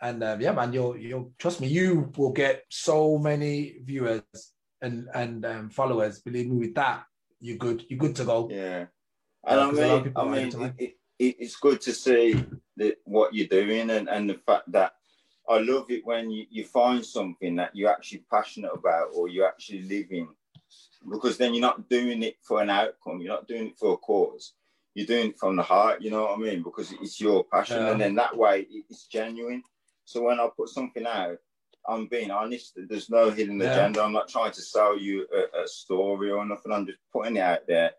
And 0.00 0.22
uh, 0.22 0.36
yeah, 0.40 0.52
man, 0.52 0.72
you'll 0.72 0.96
you'll 0.96 1.32
trust 1.38 1.60
me. 1.60 1.68
You 1.68 2.10
will 2.16 2.32
get 2.32 2.62
so 2.70 3.18
many 3.18 3.78
viewers 3.84 4.22
and 4.82 5.06
and 5.14 5.44
um, 5.44 5.70
followers. 5.70 6.20
Believe 6.20 6.48
me, 6.50 6.56
with 6.56 6.74
that, 6.74 7.04
you're 7.40 7.58
good. 7.58 7.84
You're 7.88 7.98
good 7.98 8.16
to 8.16 8.24
go. 8.24 8.48
Yeah, 8.50 8.86
Yeah, 9.46 9.52
and 9.52 9.60
I 9.60 9.70
'cause 9.70 9.78
a 9.78 9.86
lot 9.86 9.98
of 9.98 10.04
mean, 10.06 10.14
I 10.16 10.60
mean, 10.64 10.74
it, 10.78 10.92
it's 11.18 11.56
good 11.56 11.80
to 11.82 11.92
see 11.92 12.44
that 12.76 12.98
what 13.04 13.34
you're 13.34 13.46
doing, 13.48 13.90
and, 13.90 14.08
and 14.08 14.28
the 14.30 14.34
fact 14.46 14.70
that 14.72 14.92
I 15.48 15.58
love 15.58 15.90
it 15.90 16.04
when 16.04 16.30
you, 16.30 16.46
you 16.50 16.64
find 16.64 17.04
something 17.04 17.56
that 17.56 17.74
you're 17.74 17.90
actually 17.90 18.24
passionate 18.30 18.72
about 18.72 19.08
or 19.14 19.28
you're 19.28 19.48
actually 19.48 19.82
living, 19.82 20.28
because 21.10 21.38
then 21.38 21.54
you're 21.54 21.62
not 21.62 21.88
doing 21.88 22.22
it 22.22 22.36
for 22.42 22.60
an 22.62 22.70
outcome, 22.70 23.20
you're 23.20 23.34
not 23.34 23.48
doing 23.48 23.68
it 23.68 23.78
for 23.78 23.94
a 23.94 23.96
cause, 23.96 24.52
you're 24.94 25.06
doing 25.06 25.30
it 25.30 25.38
from 25.38 25.56
the 25.56 25.62
heart. 25.62 26.02
You 26.02 26.10
know 26.10 26.22
what 26.22 26.38
I 26.38 26.42
mean? 26.42 26.62
Because 26.62 26.92
it's 26.92 27.20
your 27.20 27.44
passion, 27.44 27.82
Yeah. 27.82 27.92
and 27.92 28.00
then 28.00 28.14
that 28.16 28.36
way 28.36 28.66
it's 28.70 29.06
genuine. 29.06 29.62
So 30.04 30.22
when 30.22 30.38
I 30.40 30.48
put 30.56 30.68
something 30.68 31.06
out, 31.06 31.38
I'm 31.88 32.06
being 32.06 32.30
honest. 32.30 32.74
There's 32.76 33.08
no 33.08 33.30
hidden 33.30 33.60
Yeah. 33.60 33.70
agenda. 33.72 34.02
I'm 34.02 34.12
not 34.12 34.28
trying 34.28 34.52
to 34.52 34.60
sell 34.60 34.98
you 34.98 35.26
a, 35.34 35.62
a 35.62 35.68
story 35.68 36.30
or 36.30 36.44
nothing. 36.44 36.72
I'm 36.72 36.84
just 36.86 36.98
putting 37.12 37.36
it 37.36 37.40
out 37.40 37.66
there. 37.66 37.92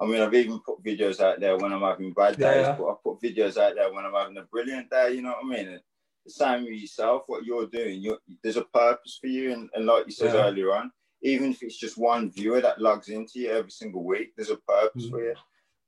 I 0.00 0.06
mean, 0.06 0.20
I've 0.22 0.34
even 0.34 0.60
put 0.60 0.82
videos 0.82 1.20
out 1.20 1.40
there 1.40 1.58
when 1.58 1.72
I'm 1.72 1.82
having 1.82 2.12
bad 2.12 2.38
days, 2.38 2.66
yeah. 2.66 2.76
but 2.76 2.88
I 2.88 2.94
put 3.04 3.20
videos 3.20 3.58
out 3.58 3.74
there 3.74 3.92
when 3.92 4.06
I'm 4.06 4.14
having 4.14 4.38
a 4.38 4.42
brilliant 4.44 4.88
day. 4.90 5.12
You 5.12 5.22
know 5.22 5.34
what 5.40 5.44
I 5.44 5.56
mean? 5.58 5.68
And 5.68 5.80
the 6.24 6.30
same 6.30 6.62
with 6.64 6.72
yourself. 6.72 7.24
What 7.26 7.44
you're 7.44 7.66
doing, 7.66 8.00
you're, 8.00 8.18
there's 8.42 8.56
a 8.56 8.64
purpose 8.64 9.18
for 9.20 9.26
you, 9.26 9.52
and, 9.52 9.68
and 9.74 9.84
like 9.84 10.06
you 10.06 10.12
said 10.12 10.34
Yeah. 10.34 10.46
earlier 10.46 10.74
on, 10.74 10.90
even 11.22 11.50
if 11.50 11.62
it's 11.62 11.76
just 11.78 11.98
one 11.98 12.30
viewer 12.30 12.62
that 12.62 12.80
logs 12.80 13.08
into 13.08 13.40
you 13.40 13.50
every 13.50 13.70
single 13.70 14.04
week, 14.04 14.32
there's 14.36 14.48
a 14.50 14.56
purpose 14.56 15.06
Mhm. 15.06 15.10
for 15.10 15.22
you. 15.22 15.34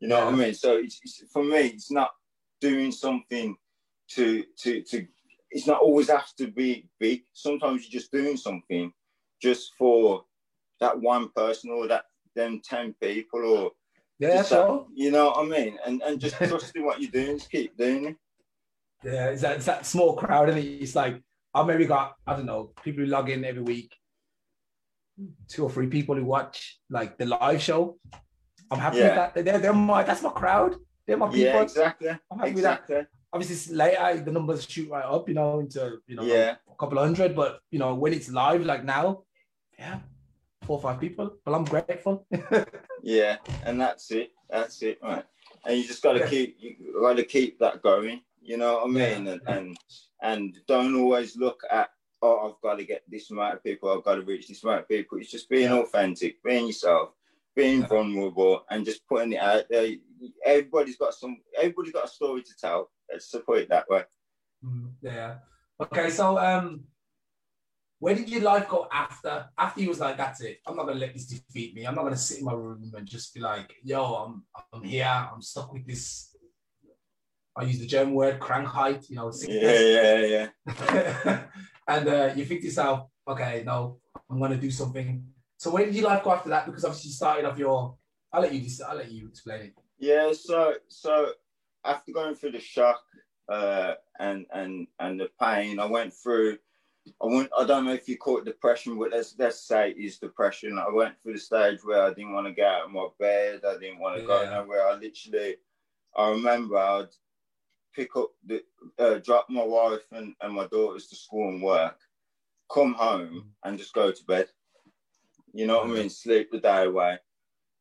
You 0.01 0.09
know 0.09 0.25
what 0.25 0.35
I 0.35 0.37
mean? 0.37 0.55
So 0.55 0.77
it's, 0.77 1.01
it's 1.03 1.23
for 1.33 1.43
me, 1.45 1.69
it's 1.69 1.91
not 1.91 2.11
doing 2.61 2.93
something 2.93 3.57
to 4.11 4.45
to 4.59 4.83
to. 4.83 5.07
It's 5.51 5.67
not 5.67 5.81
always 5.81 6.09
have 6.11 6.35
to 6.37 6.49
be 6.49 6.89
big. 6.99 7.23
Sometimes 7.33 7.83
you're 7.83 8.01
just 8.01 8.11
doing 8.13 8.37
something 8.37 8.93
just 9.41 9.73
for 9.79 10.25
that 10.81 10.99
one 11.01 11.29
person 11.31 11.71
or 11.71 11.87
that 11.89 12.05
them 12.35 12.61
ten 12.65 12.95
people 13.01 13.45
or 13.45 13.73
Yeah, 14.23 14.37
that- 14.37 14.47
so 14.47 14.89
you 14.95 15.11
know 15.11 15.27
what 15.31 15.39
I 15.39 15.49
mean? 15.49 15.79
And 15.87 16.03
and 16.03 16.21
just 16.21 16.37
trusting 16.37 16.85
what 16.85 17.01
you're 17.01 17.11
doing, 17.11 17.39
just 17.39 17.51
keep 17.51 17.77
doing 17.77 18.05
it. 18.11 18.17
yeah, 19.05 19.31
it's 19.31 19.43
that, 19.43 19.57
it's 19.57 19.67
that 19.67 19.85
small 19.87 20.15
crowd, 20.17 20.49
and 20.49 20.59
it? 20.59 20.65
it's 20.85 20.95
like 20.95 21.15
I've 21.55 21.67
maybe 21.67 21.87
got 21.87 22.15
I 22.27 22.37
don't 22.37 22.47
know 22.47 22.73
people 22.85 23.03
who 23.05 23.11
log 23.11 23.29
in 23.31 23.45
every 23.45 23.63
week, 23.63 23.91
two 25.49 25.65
or 25.65 25.71
three 25.71 25.89
people 25.89 26.15
who 26.17 26.25
watch 26.25 26.79
like 26.91 27.19
the 27.19 27.27
live 27.27 27.61
show. 27.63 27.99
I'm 28.71 28.79
happy 28.79 28.99
Yeah. 28.99 29.07
with 29.07 29.35
that. 29.35 29.45
They're, 29.45 29.59
they're 29.59 29.73
my 29.73 30.03
that's 30.03 30.23
my 30.23 30.31
crowd. 30.31 30.77
They're 31.07 31.17
my 31.17 31.27
people. 31.27 31.41
Yeah, 31.41 31.63
exactly. 31.63 32.09
I'm 32.31 32.39
happy 32.39 32.55
with 32.55 32.65
that. 32.65 33.09
Obviously, 33.35 33.57
it's 33.57 33.69
later 33.71 34.23
the 34.25 34.31
numbers 34.31 34.65
shoot 34.69 34.89
right 34.91 35.05
up, 35.05 35.29
you 35.29 35.35
know, 35.35 35.59
into 35.61 35.99
you 36.07 36.17
know 36.17 36.23
Yeah. 36.23 36.57
a 36.71 36.77
couple 36.79 36.99
of 36.99 37.05
hundred. 37.05 37.35
But 37.35 37.61
you 37.71 37.79
know 37.79 37.95
when 37.95 38.13
it's 38.13 38.29
live 38.31 38.65
like 38.65 38.85
now, 38.85 39.25
yeah, 39.79 39.99
four 40.67 40.79
or 40.79 40.83
five 40.83 41.01
people. 41.01 41.35
Well, 41.45 41.55
I'm 41.55 41.65
grateful. 41.65 42.27
Yeah, 43.05 43.39
and 43.67 43.81
that's 43.81 44.13
it. 44.13 44.31
That's 44.49 44.81
it, 44.83 45.01
right? 45.03 45.25
And 45.67 45.77
you 45.77 45.85
just 45.85 46.05
got 46.05 46.13
to 46.13 46.21
Yeah. 46.21 46.29
keep 46.29 46.57
you 46.61 46.77
got 47.01 47.17
to 47.17 47.25
keep 47.25 47.59
that 47.59 47.83
going. 47.83 48.23
You 48.41 48.59
know 48.59 48.75
what 48.75 48.85
I 48.85 48.91
Yeah. 48.91 49.19
mean? 49.19 49.27
And, 49.27 49.41
and 49.49 49.79
and 50.23 50.59
don't 50.69 50.95
always 50.95 51.37
look 51.37 51.61
at 51.69 51.91
oh 52.23 52.49
I've 52.49 52.61
got 52.63 52.79
to 52.79 52.85
get 52.85 53.03
this 53.09 53.33
amount 53.33 53.55
of 53.55 53.65
people. 53.65 53.91
I've 53.91 54.05
got 54.05 54.15
to 54.17 54.23
reach 54.23 54.47
this 54.47 54.63
amount 54.63 54.83
of 54.83 54.89
people. 54.89 55.19
It's 55.19 55.33
just 55.33 55.49
being 55.49 55.73
authentic, 55.73 56.41
being 56.45 56.69
yourself, 56.69 57.11
being 57.57 57.81
Yeah. 57.81 57.89
vulnerable, 57.89 58.65
and 58.71 58.85
just 58.85 59.05
putting 59.09 59.33
it 59.33 59.41
out 59.41 59.65
there. 59.69 59.89
Everybody's 60.45 60.97
got 60.97 61.15
some. 61.15 61.39
Everybody's 61.59 61.93
got 61.93 62.05
a 62.05 62.09
story 62.09 62.43
to 62.45 62.57
tell. 62.57 62.93
Let's 63.11 63.35
put 63.45 63.59
it 63.59 63.69
that 63.71 63.91
way. 63.91 64.05
Mm, 64.65 64.93
yeah. 65.03 65.39
Okay, 65.81 66.09
so 66.09 66.39
um, 66.39 66.85
where 68.03 68.17
did 68.17 68.29
your 68.29 68.43
life 68.43 68.69
go 68.69 68.89
after? 68.93 69.49
After 69.57 69.81
you 69.81 69.89
was 69.89 70.01
like, 70.01 70.17
that's 70.17 70.41
it. 70.41 70.59
I'm 70.67 70.75
not 70.75 70.89
gonna 70.89 70.99
let 70.99 71.15
this 71.15 71.27
defeat 71.27 71.77
me. 71.77 71.85
I'm 71.85 71.95
not 71.95 72.03
gonna 72.03 72.17
sit 72.17 72.41
in 72.41 72.45
my 72.45 72.53
room 72.53 72.91
and 72.97 73.07
just 73.07 73.33
be 73.33 73.39
like, 73.39 73.73
yo, 73.85 74.03
I'm 74.03 74.43
I'm 74.73 74.83
here. 74.83 75.07
I'm 75.07 75.41
stuck 75.41 75.73
with 75.73 75.87
this. 75.87 76.35
I 77.57 77.63
use 77.63 77.79
the 77.79 77.87
German 77.87 78.15
word 78.15 78.41
Krankheit. 78.41 79.09
You 79.09 79.15
know, 79.15 79.33
Yeah, 79.47 79.79
yeah, 79.79 80.49
yeah. 80.67 81.45
and 81.87 82.09
uh, 82.09 82.33
you 82.35 82.45
think 82.45 82.63
to 82.63 82.67
yourself, 82.67 83.07
okay, 83.29 83.63
no, 83.65 84.01
I'm 84.29 84.41
gonna 84.41 84.57
do 84.57 84.73
something. 84.73 85.25
So 85.57 85.71
where 85.71 85.87
did 85.87 85.95
your 85.95 86.09
life 86.09 86.25
go 86.25 86.33
after 86.33 86.49
that? 86.49 86.67
Because 86.67 86.85
obviously 86.85 87.11
you 87.11 87.15
started 87.15 87.45
off 87.45 87.57
your. 87.57 87.97
I'll 88.33 88.43
let 88.43 88.53
you. 88.53 88.63
Just, 88.63 88.83
I'll 88.83 88.97
let 88.97 89.13
you 89.13 89.29
explain 89.29 89.61
it. 89.61 89.75
Yeah, 90.01 90.33
so 90.33 90.75
so 90.89 91.35
after 91.85 92.11
going 92.11 92.35
through 92.35 92.51
the 92.51 92.61
shock 92.61 93.01
uh, 93.49 93.95
and 94.19 94.45
and 94.53 94.89
and 94.99 95.21
the 95.21 95.31
pain, 95.41 95.79
I 95.79 95.85
went 95.85 96.13
through. 96.13 96.59
I 97.21 97.27
went. 97.27 97.51
I 97.59 97.65
don't 97.65 97.85
know 97.85 97.93
if 97.93 98.09
you 98.09 98.17
call 98.17 98.39
it 98.39 98.45
depression, 98.45 98.99
but 98.99 99.11
let's 99.11 99.35
let's 99.39 99.61
say 99.61 99.91
it 99.91 99.97
is 99.99 100.19
depression. 100.19 100.79
I 100.79 100.89
went 100.91 101.15
through 101.23 101.35
the 101.35 101.39
stage 101.41 101.81
where 101.83 102.03
I 102.03 102.15
didn't 102.15 102.33
want 102.33 102.47
to 102.47 102.53
get 102.53 102.67
out 102.67 102.85
of 102.87 102.93
my 102.93 103.09
bed. 103.19 103.63
I 103.69 103.77
didn't 103.79 103.99
want 103.99 104.21
to 104.21 104.27
go 104.27 104.43
Yeah. 104.43 104.51
nowhere. 104.51 104.87
I 104.87 104.95
literally, 104.95 105.57
I 106.17 106.31
remember 106.31 106.77
I'd 106.79 107.09
pick 107.95 108.15
up 108.17 108.31
the 108.47 108.63
uh, 108.99 109.19
drop 109.19 109.47
my 109.51 109.65
wife 109.65 110.07
and, 110.13 110.35
and 110.41 110.55
my 110.55 110.67
daughters 110.69 111.09
to 111.09 111.17
school 111.17 111.49
and 111.49 111.63
work, 111.63 111.99
come 112.73 112.95
home 112.95 113.53
and 113.65 113.79
just 113.79 113.95
go 113.95 114.13
to 114.13 114.25
bed. 114.25 114.49
You 115.53 115.67
know 115.67 115.79
what 115.79 115.91
I 115.91 115.93
mean? 115.95 116.11
Sleep 116.11 116.51
the 116.51 116.61
day 116.61 116.85
away. 116.85 117.19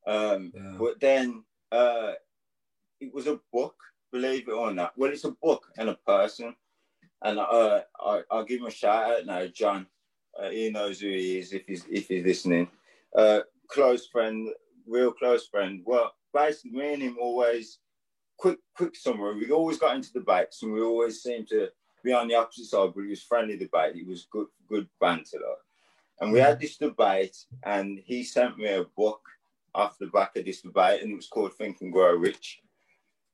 Um, 0.08 0.52
Yeah. 0.56 0.78
but 0.80 1.00
then 1.00 1.44
uh, 1.72 2.14
it 3.00 3.14
was 3.14 3.28
a 3.28 3.40
book, 3.54 3.76
believe 4.12 4.48
it 4.48 4.54
or 4.54 4.74
not. 4.74 4.94
Well, 4.98 5.12
it's 5.12 5.26
a 5.26 5.32
book 5.32 5.68
and 5.78 5.90
a 5.90 5.96
person. 5.96 6.56
And 7.24 7.40
uh, 7.40 7.82
I, 8.00 8.22
I'll 8.32 8.44
give 8.46 8.62
him 8.62 8.68
a 8.68 8.72
shout 8.72 9.12
out 9.12 9.26
now, 9.26 9.46
John. 9.48 9.88
Uh, 10.40 10.50
he 10.50 10.70
knows 10.70 11.00
who 11.00 11.10
he 11.10 11.40
is 11.40 11.54
if 11.54 11.64
he's 11.68 11.86
if 11.90 12.08
he's 12.08 12.26
listening. 12.26 12.68
Uh, 13.16 13.42
close 13.68 14.08
friend, 14.08 14.50
real 14.88 15.12
close 15.12 15.48
friend. 15.48 15.82
Well, 15.86 16.14
basically, 16.34 16.72
me 16.72 16.94
and 16.94 17.02
him 17.04 17.18
always 17.20 17.80
quick 18.38 18.60
quick 18.76 18.96
summary. 18.96 19.36
We 19.36 19.52
always 19.52 19.78
got 19.78 19.96
into 19.96 20.14
debates, 20.14 20.64
and 20.64 20.74
we 20.74 20.82
always 20.82 21.22
seemed 21.22 21.48
to 21.50 21.70
be 22.04 22.14
on 22.14 22.28
the 22.28 22.36
opposite 22.36 22.66
side. 22.66 22.92
But 22.96 23.04
it 23.04 23.10
was 23.10 23.22
friendly 23.22 23.58
debate. 23.58 23.96
It 23.96 24.08
was 24.08 24.28
good 24.32 24.48
good 24.68 24.88
banter. 25.00 25.38
Like. 25.38 25.58
And 26.22 26.32
we 26.32 26.40
had 26.40 26.60
this 26.60 26.78
debate, 26.78 27.36
and 27.64 28.00
he 28.06 28.24
sent 28.24 28.58
me 28.58 28.68
a 28.68 28.84
book 28.96 29.22
off 29.74 29.98
the 29.98 30.08
back 30.08 30.36
of 30.36 30.46
this 30.46 30.62
debate, 30.62 31.02
and 31.02 31.12
it 31.12 31.16
was 31.16 31.28
called 31.28 31.54
Think 31.56 31.82
and 31.82 31.92
Grow 31.92 32.14
Rich. 32.16 32.62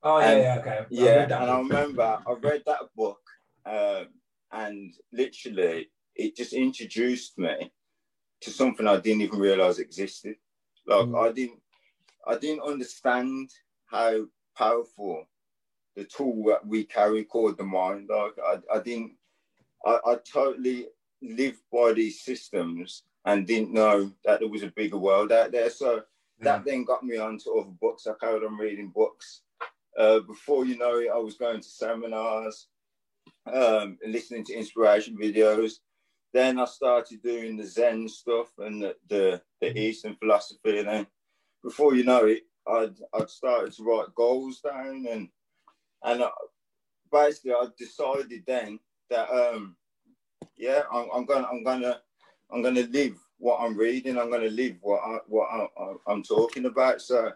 Oh 0.04 0.20
yeah, 0.20 0.30
And- 0.30 0.42
yeah, 0.42 0.58
okay. 0.60 0.78
I 0.80 0.86
Yeah, 0.90 1.24
and 1.24 1.52
I 1.52 1.58
remember 1.58 2.20
I 2.26 2.32
read 2.34 2.64
that 2.66 2.80
book, 2.96 3.20
um, 3.68 4.08
and 4.52 4.94
literally 5.12 5.90
it 6.16 6.36
just 6.36 6.54
introduced 6.54 7.38
me 7.38 7.72
to 8.42 8.50
something 8.50 8.88
I 8.88 8.98
didn't 8.98 9.22
even 9.22 9.40
realize 9.40 9.80
existed. 9.80 10.36
Like 10.86 11.08
Mm. 11.08 11.30
I 11.30 11.32
didn't, 11.32 11.62
I 12.26 12.38
didn't 12.38 12.64
understand 12.64 13.50
how 13.86 14.28
powerful 14.56 15.28
the 15.96 16.06
tool 16.06 16.44
that 16.46 16.66
we 16.66 16.86
carry 16.86 17.24
called 17.24 17.58
the 17.58 17.64
mind. 17.64 18.10
Like 18.10 18.34
I, 18.40 18.78
I 18.78 18.80
didn't, 18.80 19.14
I, 19.86 20.00
I 20.06 20.16
totally 20.32 20.88
lived 21.22 21.62
by 21.72 21.94
these 21.94 22.22
systems 22.22 23.04
and 23.26 23.48
didn't 23.48 23.74
know 23.74 24.12
that 24.24 24.40
there 24.40 24.50
was 24.50 24.64
a 24.64 24.68
bigger 24.68 24.98
world 24.98 25.32
out 25.32 25.52
there. 25.52 25.70
So 25.70 26.04
that 26.40 26.64
then 26.66 26.84
got 26.84 27.04
me 27.04 27.18
onto 27.18 27.58
other 27.58 27.72
books. 27.82 28.06
I 28.08 28.14
carried 28.20 28.44
on 28.44 28.58
reading 28.58 28.90
books. 28.90 29.42
Uh, 29.98 30.20
before 30.20 30.66
you 30.66 30.78
know 30.78 31.00
it, 31.00 31.10
I 31.14 31.18
was 31.18 31.36
going 31.36 31.60
to 31.60 31.68
seminars, 31.68 32.68
um, 33.54 33.98
and 34.04 34.12
listening 34.12 34.44
to 34.46 34.54
inspiration 34.54 35.18
videos. 35.18 35.74
Then 36.34 36.60
I 36.60 36.66
started 36.66 37.22
doing 37.24 37.58
the 37.58 37.66
Zen 37.66 38.08
stuff 38.10 38.50
and 38.60 38.82
the, 38.82 38.96
the, 39.10 39.42
the 39.62 39.78
Eastern 39.78 40.16
philosophy. 40.16 40.80
And 40.80 40.88
then 40.88 41.08
before 41.64 41.96
you 41.96 42.04
know 42.04 42.26
it, 42.26 42.44
I'd, 42.68 42.96
I'd 43.14 43.30
started 43.30 43.74
to 43.74 43.84
write 43.84 44.14
goals 44.16 44.60
down. 44.60 45.06
And, 45.10 45.30
and 46.04 46.24
I, 46.24 46.30
basically, 47.12 47.54
I 47.54 47.68
decided 47.78 48.44
then 48.46 48.80
that, 49.10 49.30
um, 49.30 49.76
yeah, 50.58 50.84
I'm, 50.92 51.08
I'm 51.14 51.26
gonna, 51.26 51.48
I'm 51.52 51.64
gonna, 51.64 52.02
I'm 52.52 52.62
gonna 52.62 52.88
live 52.92 53.18
what 53.40 53.60
I'm 53.62 53.78
reading. 53.78 54.18
I'm 54.18 54.32
gonna 54.32 54.50
live 54.50 54.76
what 54.82 55.02
I, 55.04 55.18
what 55.28 55.48
I, 55.50 55.68
I, 55.82 55.94
I'm 56.08 56.24
talking 56.24 56.66
about. 56.66 57.02
So 57.02 57.32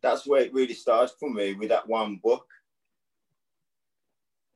that's 0.00 0.26
where 0.26 0.42
it 0.42 0.54
really 0.54 0.74
started 0.74 1.14
for 1.18 1.30
me 1.30 1.54
with 1.54 1.70
that 1.70 1.88
one 1.88 2.16
book. 2.22 2.46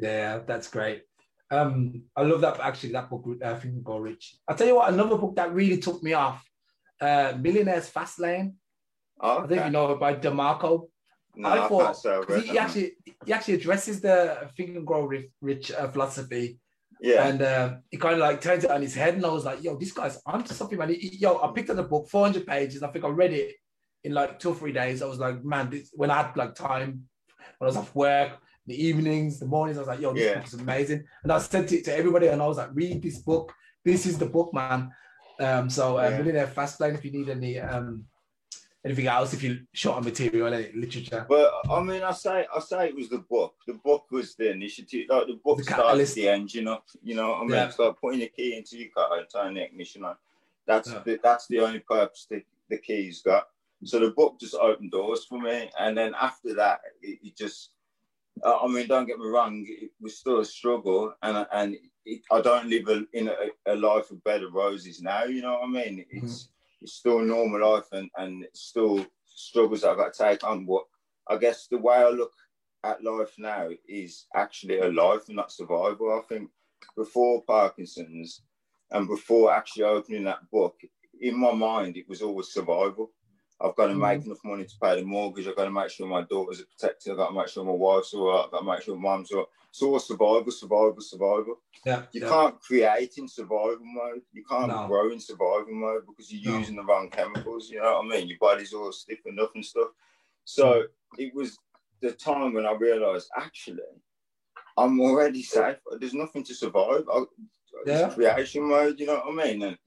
Yeah, 0.03 0.41
that's 0.47 0.69
great. 0.69 1.03
Um, 1.51 2.03
I 2.17 2.23
love 2.23 2.41
that 2.41 2.59
actually 2.61 2.93
that 2.93 3.09
book, 3.11 3.25
uh, 3.43 3.55
Think 3.57 3.75
and 3.75 3.85
Go 3.85 3.99
Rich. 3.99 4.37
I'll 4.49 4.57
tell 4.57 4.67
you 4.67 4.75
what, 4.77 4.93
another 4.93 5.17
book 5.17 5.37
that 5.37 5.53
really 5.53 5.79
took 5.79 6.03
me 6.03 6.13
off, 6.15 6.43
uh, 7.01 7.35
Millionaire's 7.39 7.89
Fast 7.89 8.19
Lane. 8.19 8.57
Oh, 9.21 9.45
I 9.45 9.47
don't 9.47 9.51
know 9.51 9.57
if 9.57 9.65
you 9.67 9.71
know 9.71 9.93
it 9.93 10.01
by 10.01 10.15
DeMarco. 10.17 10.89
no, 11.37 11.49
I 11.49 11.65
I 11.65 11.69
thought- 11.69 11.85
can't 11.85 11.97
say 11.97 12.15
I've 12.17 12.27
'Cause 12.27 12.43
He, 12.43 12.49
he 12.51 12.59
actually 12.59 12.97
he 13.27 13.33
actually 13.33 13.55
addresses 13.55 14.01
the 14.01 14.51
Think 14.57 14.77
and 14.77 14.87
Grow 14.87 15.05
Rich, 15.05 15.31
rich 15.41 15.71
uh, 15.73 15.89
philosophy, 15.89 16.59
Yeah. 17.01 17.27
And 17.29 17.43
uh, 17.43 17.77
he 17.91 17.97
kind 17.97 18.15
of 18.15 18.21
like 18.21 18.41
turns 18.41 18.65
it 18.65 18.71
on 18.71 18.81
his 18.83 18.95
head, 18.95 19.15
and 19.15 19.25
I 19.27 19.29
was 19.39 19.45
like, 19.45 19.63
"Yo, 19.63 19.77
this 19.77 19.93
guy's 19.93 20.21
onto 20.25 20.55
something, 20.55 20.79
man." 20.79 20.89
He- 20.91 21.17
yo, 21.25 21.31
I 21.43 21.53
picked 21.55 21.71
up 21.71 21.77
the 21.77 21.83
book, 21.93 22.09
400 22.09 22.47
pages. 22.47 22.83
I 22.83 22.89
think 22.93 23.05
I 23.05 23.09
read 23.09 23.33
it 23.33 23.55
in 24.05 24.13
like 24.15 24.39
two 24.41 24.51
or 24.51 24.55
three 24.55 24.73
days. 24.73 25.03
I 25.03 25.07
was 25.07 25.19
like, 25.19 25.45
"Man, 25.45 25.69
this, 25.71 25.91
when 25.95 26.11
I 26.11 26.23
had 26.23 26.37
like 26.37 26.55
time, 26.55 26.91
when 27.59 27.67
I 27.67 27.71
was 27.71 27.77
off 27.77 27.95
work, 27.95 28.31
the 28.67 28.75
evenings, 28.87 29.39
the 29.41 29.47
mornings, 29.47 29.77
I 29.79 29.81
was 29.81 29.89
like, 29.89 30.01
yo, 30.01 30.13
this 30.13 30.25
Yeah. 30.25 30.35
book 30.35 30.47
is 30.47 30.55
amazing." 30.55 31.05
And 31.23 31.33
I 31.33 31.39
sent 31.39 31.73
it 31.73 31.85
to 31.87 31.97
everybody, 31.97 32.29
and 32.29 32.41
I 32.43 32.47
was 32.47 32.59
like, 32.59 32.71
"Read 32.75 33.03
this 33.03 33.19
book. 33.19 33.53
This 33.85 34.07
is 34.07 34.19
the 34.19 34.27
book, 34.27 34.53
man." 34.55 34.91
Um, 35.41 35.69
so 35.71 35.99
uh, 35.99 36.03
Yeah. 36.09 36.19
Millionaire 36.19 36.47
Fastlane. 36.47 36.95
If 36.95 37.05
you 37.05 37.11
need 37.13 37.29
any 37.29 37.59
um, 37.59 38.05
anything 38.85 39.07
else, 39.07 39.33
if 39.33 39.43
you 39.43 39.61
short 39.73 39.97
on 39.99 40.05
material, 40.05 40.53
any 40.53 40.71
literature, 40.75 41.25
But 41.29 41.53
I 41.71 41.81
mean, 41.83 42.03
I 42.03 42.13
say, 42.13 42.47
I 42.55 42.61
say 42.61 42.89
it 42.89 42.97
was 42.97 43.09
the 43.09 43.19
book. 43.19 43.55
The 43.67 43.75
book 43.75 44.07
was 44.11 44.35
the 44.37 44.51
initiative. 44.51 45.07
Like 45.09 45.27
the 45.29 45.35
book 45.45 45.59
The 45.59 45.65
started 45.65 45.83
catalyst. 45.85 46.15
the 46.17 46.29
engine 46.29 46.69
up. 46.69 46.85
You 47.03 47.15
know, 47.17 47.35
I 47.35 47.41
mean, 47.41 47.51
Yeah. 47.51 47.67
it's 47.69 47.79
like 47.79 47.97
putting 48.01 48.21
the 48.21 48.29
key 48.29 48.57
into 48.57 48.77
your 48.79 48.91
car 48.91 49.19
and 49.19 49.27
turning 49.29 49.55
the 49.55 49.63
ignition 49.65 50.05
on. 50.05 50.17
That's 50.67 50.89
Yeah. 50.91 51.03
the, 51.05 51.19
that's 51.23 51.47
the 51.49 51.61
only 51.61 51.81
purpose 51.81 52.27
the, 52.31 52.43
the 52.71 52.79
key's 52.79 53.23
got. 53.23 53.49
So 53.85 53.99
the 53.99 54.11
book 54.13 54.39
just 54.39 54.55
opened 54.55 54.93
doors 54.93 55.25
for 55.25 55.41
me, 55.41 55.69
and 55.79 55.97
then 55.99 56.15
after 56.21 56.55
that, 56.55 56.81
it, 57.03 57.19
it 57.25 57.37
just. 57.37 57.72
Uh, 58.45 58.59
I 58.63 58.69
mean, 58.69 58.89
don't 58.89 59.07
get 59.07 59.19
me 59.19 59.27
wrong. 59.27 59.65
It 59.69 59.91
was 60.01 60.19
still 60.19 60.41
a 60.41 60.45
struggle, 60.45 61.15
and 61.23 61.47
and 61.53 61.77
it, 62.05 62.23
I 62.31 62.41
don't 62.41 62.69
live 62.69 62.89
a, 62.89 63.05
in 63.13 63.29
a, 63.29 63.73
a 63.73 63.77
life 63.77 64.11
of 64.11 64.23
bed 64.25 64.43
of 64.43 64.53
roses 64.53 65.01
now. 65.01 65.25
You 65.25 65.43
know 65.43 65.53
what 65.53 65.65
I 65.65 65.67
mean? 65.69 66.05
It's 66.11 66.49
it's 66.81 66.95
still 66.95 67.21
a 67.21 67.25
normal 67.25 67.75
life, 67.75 67.87
and 67.93 68.11
and 68.17 68.45
it's 68.45 68.63
still 68.63 69.05
struggles 69.25 69.83
that 69.83 69.91
I've 69.91 69.97
got 69.97 70.15
to 70.15 70.25
take 70.25 70.45
on. 70.45 70.67
But 70.67 70.85
I 71.29 71.37
guess 71.37 71.67
the 71.69 71.79
way 71.79 71.97
I 71.97 72.09
look 72.09 72.33
at 72.85 73.05
life 73.05 73.35
now 73.39 73.69
is 73.89 74.27
actually 74.35 74.81
a 74.81 74.89
life 74.89 75.29
and 75.29 75.37
not 75.37 75.53
survival. 75.53 76.19
I 76.19 76.27
think 76.27 76.51
before 76.97 77.43
Parkinson's 77.47 78.43
and 78.91 79.07
before 79.07 79.53
actually 79.53 79.85
opening 79.85 80.25
that 80.25 80.51
book, 80.51 80.77
in 81.21 81.39
my 81.39 81.53
mind, 81.53 81.97
it 81.97 82.09
was 82.09 82.23
always 82.23 82.49
survival. 82.49 83.13
I've 83.65 83.77
got 83.77 83.87
to 83.89 83.95
make 83.95 84.21
mm. 84.21 84.27
enough 84.27 84.45
money 84.45 84.65
to 84.65 84.75
pay 84.83 84.97
the 85.01 85.07
mortgage. 85.07 85.47
I've 85.47 85.57
got 85.57 85.65
to 85.65 85.71
make 85.71 85.91
sure 85.91 86.07
my 86.07 86.23
daughters 86.23 86.61
are 86.61 86.65
protected. 86.65 87.13
I've 87.13 87.19
got 87.19 87.29
to 87.29 87.35
make 87.35 87.49
sure 87.49 87.65
my 87.65 87.73
wife's 87.73 88.13
all 88.13 88.29
right. 88.29 88.45
I've 88.45 88.51
got 88.51 88.61
to 88.61 88.67
make 88.67 88.83
sure 88.83 88.97
mum's 88.97 89.31
all 89.31 89.39
right. 89.39 89.47
It's 89.71 89.83
all 89.83 89.99
survival, 89.99 90.51
survival, 90.51 91.01
survival. 91.01 91.61
yeah, 91.87 92.03
You 92.13 92.23
yeah. 92.23 92.29
can't 92.29 92.61
create 92.61 93.15
in 93.19 93.29
survival 93.29 93.79
mode. 93.81 94.23
You 94.33 94.45
can't 94.45 94.69
No. 94.69 94.87
grow 94.87 95.11
in 95.13 95.21
survival 95.21 95.73
mode 95.73 96.07
because 96.07 96.33
you're 96.33 96.53
No. 96.53 96.59
using 96.59 96.77
the 96.77 96.85
wrong 96.85 97.09
chemicals. 97.09 97.71
You 97.71 97.81
know 97.81 98.01
what 98.03 98.05
I 98.05 98.09
mean? 98.09 98.29
Your 98.29 98.39
body's 98.39 98.75
all 98.75 98.93
stiffened 98.93 99.41
up 99.41 99.55
and 99.55 99.65
stuff. 99.65 99.89
So 100.45 100.65
mm. 100.65 100.87
it 101.19 101.35
was 101.35 101.59
the 102.01 102.13
time 102.13 102.53
when 102.55 102.67
I 102.67 102.73
realised 102.73 103.31
actually 103.37 103.83
I'm 104.77 105.01
already 105.01 105.43
safe. 105.43 105.77
There's 105.99 106.15
nothing 106.15 106.45
to 106.45 106.55
survive. 106.55 107.05
I, 107.13 107.25
Yeah. 107.87 108.07
It's 108.07 108.15
creation 108.15 108.65
mode. 108.69 108.99
You 109.01 109.07
know 109.07 109.23
what 109.25 109.47
I 109.47 109.47
mean? 109.47 109.63
And 109.63 109.79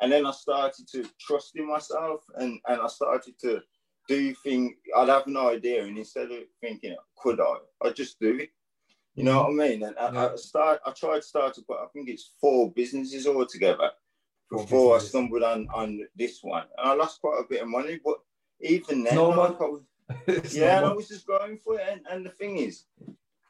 and 0.00 0.10
then 0.10 0.26
I 0.26 0.32
started 0.32 0.88
to 0.92 1.04
trust 1.20 1.56
in 1.56 1.68
myself, 1.68 2.24
and 2.36 2.60
and 2.68 2.80
I 2.80 2.88
started 2.88 3.38
to 3.40 3.60
do 4.08 4.34
things. 4.34 4.74
I'd 4.96 5.08
have 5.08 5.26
no 5.26 5.50
idea, 5.50 5.84
and 5.84 5.96
instead 5.96 6.30
of 6.30 6.38
thinking 6.60 6.96
could 7.16 7.40
I, 7.40 7.54
I 7.82 7.90
just 7.90 8.18
do 8.20 8.36
it. 8.36 8.50
You 9.14 9.22
know 9.22 9.42
what 9.42 9.50
I 9.50 9.68
mean? 9.68 9.82
And 9.84 9.96
I, 9.98 10.12
Yeah. 10.12 10.32
I 10.32 10.36
start. 10.36 10.80
I 10.84 10.90
tried 10.90 11.16
to 11.16 11.22
start 11.22 11.54
to 11.54 11.62
put. 11.62 11.78
I 11.78 11.86
think 11.92 12.08
it's 12.08 12.32
four 12.40 12.70
businesses 12.72 13.26
all 13.26 13.46
together 13.46 13.90
before. 14.50 14.96
I 14.96 14.98
stumbled 14.98 15.42
on 15.42 15.68
on 15.72 16.00
this 16.16 16.40
one, 16.42 16.66
and 16.78 16.88
I 16.90 16.94
lost 16.94 17.20
quite 17.20 17.40
a 17.40 17.48
bit 17.48 17.62
of 17.62 17.68
money. 17.68 18.00
But 18.04 18.16
even 18.60 19.04
then, 19.04 19.14
Normal. 19.14 19.44
like, 19.44 19.60
I 19.60 19.64
was, 19.64 20.54
yeah, 20.54 20.78
and 20.78 20.86
I 20.86 20.92
was 20.92 21.08
just 21.08 21.26
going 21.26 21.58
for 21.58 21.78
it. 21.78 21.86
And, 21.88 22.00
and 22.10 22.26
the 22.26 22.30
thing 22.30 22.58
is, 22.58 22.86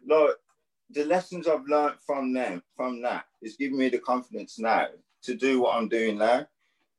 like 0.07 0.31
the 0.91 1.05
lessons 1.07 1.49
I've 1.49 1.67
learned 1.67 1.97
from 2.07 2.35
them, 2.35 2.63
from 2.77 3.01
that, 3.03 3.25
is 3.41 3.57
giving 3.57 3.79
me 3.79 3.89
the 3.89 3.99
confidence 3.99 4.59
now 4.59 4.89
to 5.25 5.35
do 5.35 5.61
what 5.61 5.77
I'm 5.77 5.89
doing 5.89 6.19
now. 6.19 6.47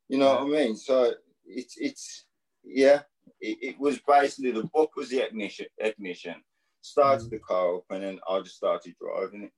You 0.09 0.17
know 0.19 0.35
what 0.35 0.41
I 0.41 0.45
mean? 0.45 0.75
So 0.75 1.13
it's 1.45 1.75
it's 1.77 2.25
yeah. 2.63 3.01
It, 3.41 3.57
it 3.61 3.79
was 3.79 3.99
basically 4.07 4.51
the 4.51 4.63
book 4.73 4.91
was 4.95 5.09
the 5.09 5.25
ignition. 5.25 5.65
Ignition 5.77 6.35
started 6.81 7.25
Mm. 7.25 7.29
the 7.31 7.39
car 7.39 7.75
up, 7.77 7.85
and 7.89 8.03
then 8.03 8.19
I 8.29 8.39
just 8.41 8.57
started 8.57 8.93
driving 9.01 9.43
it. 9.45 9.51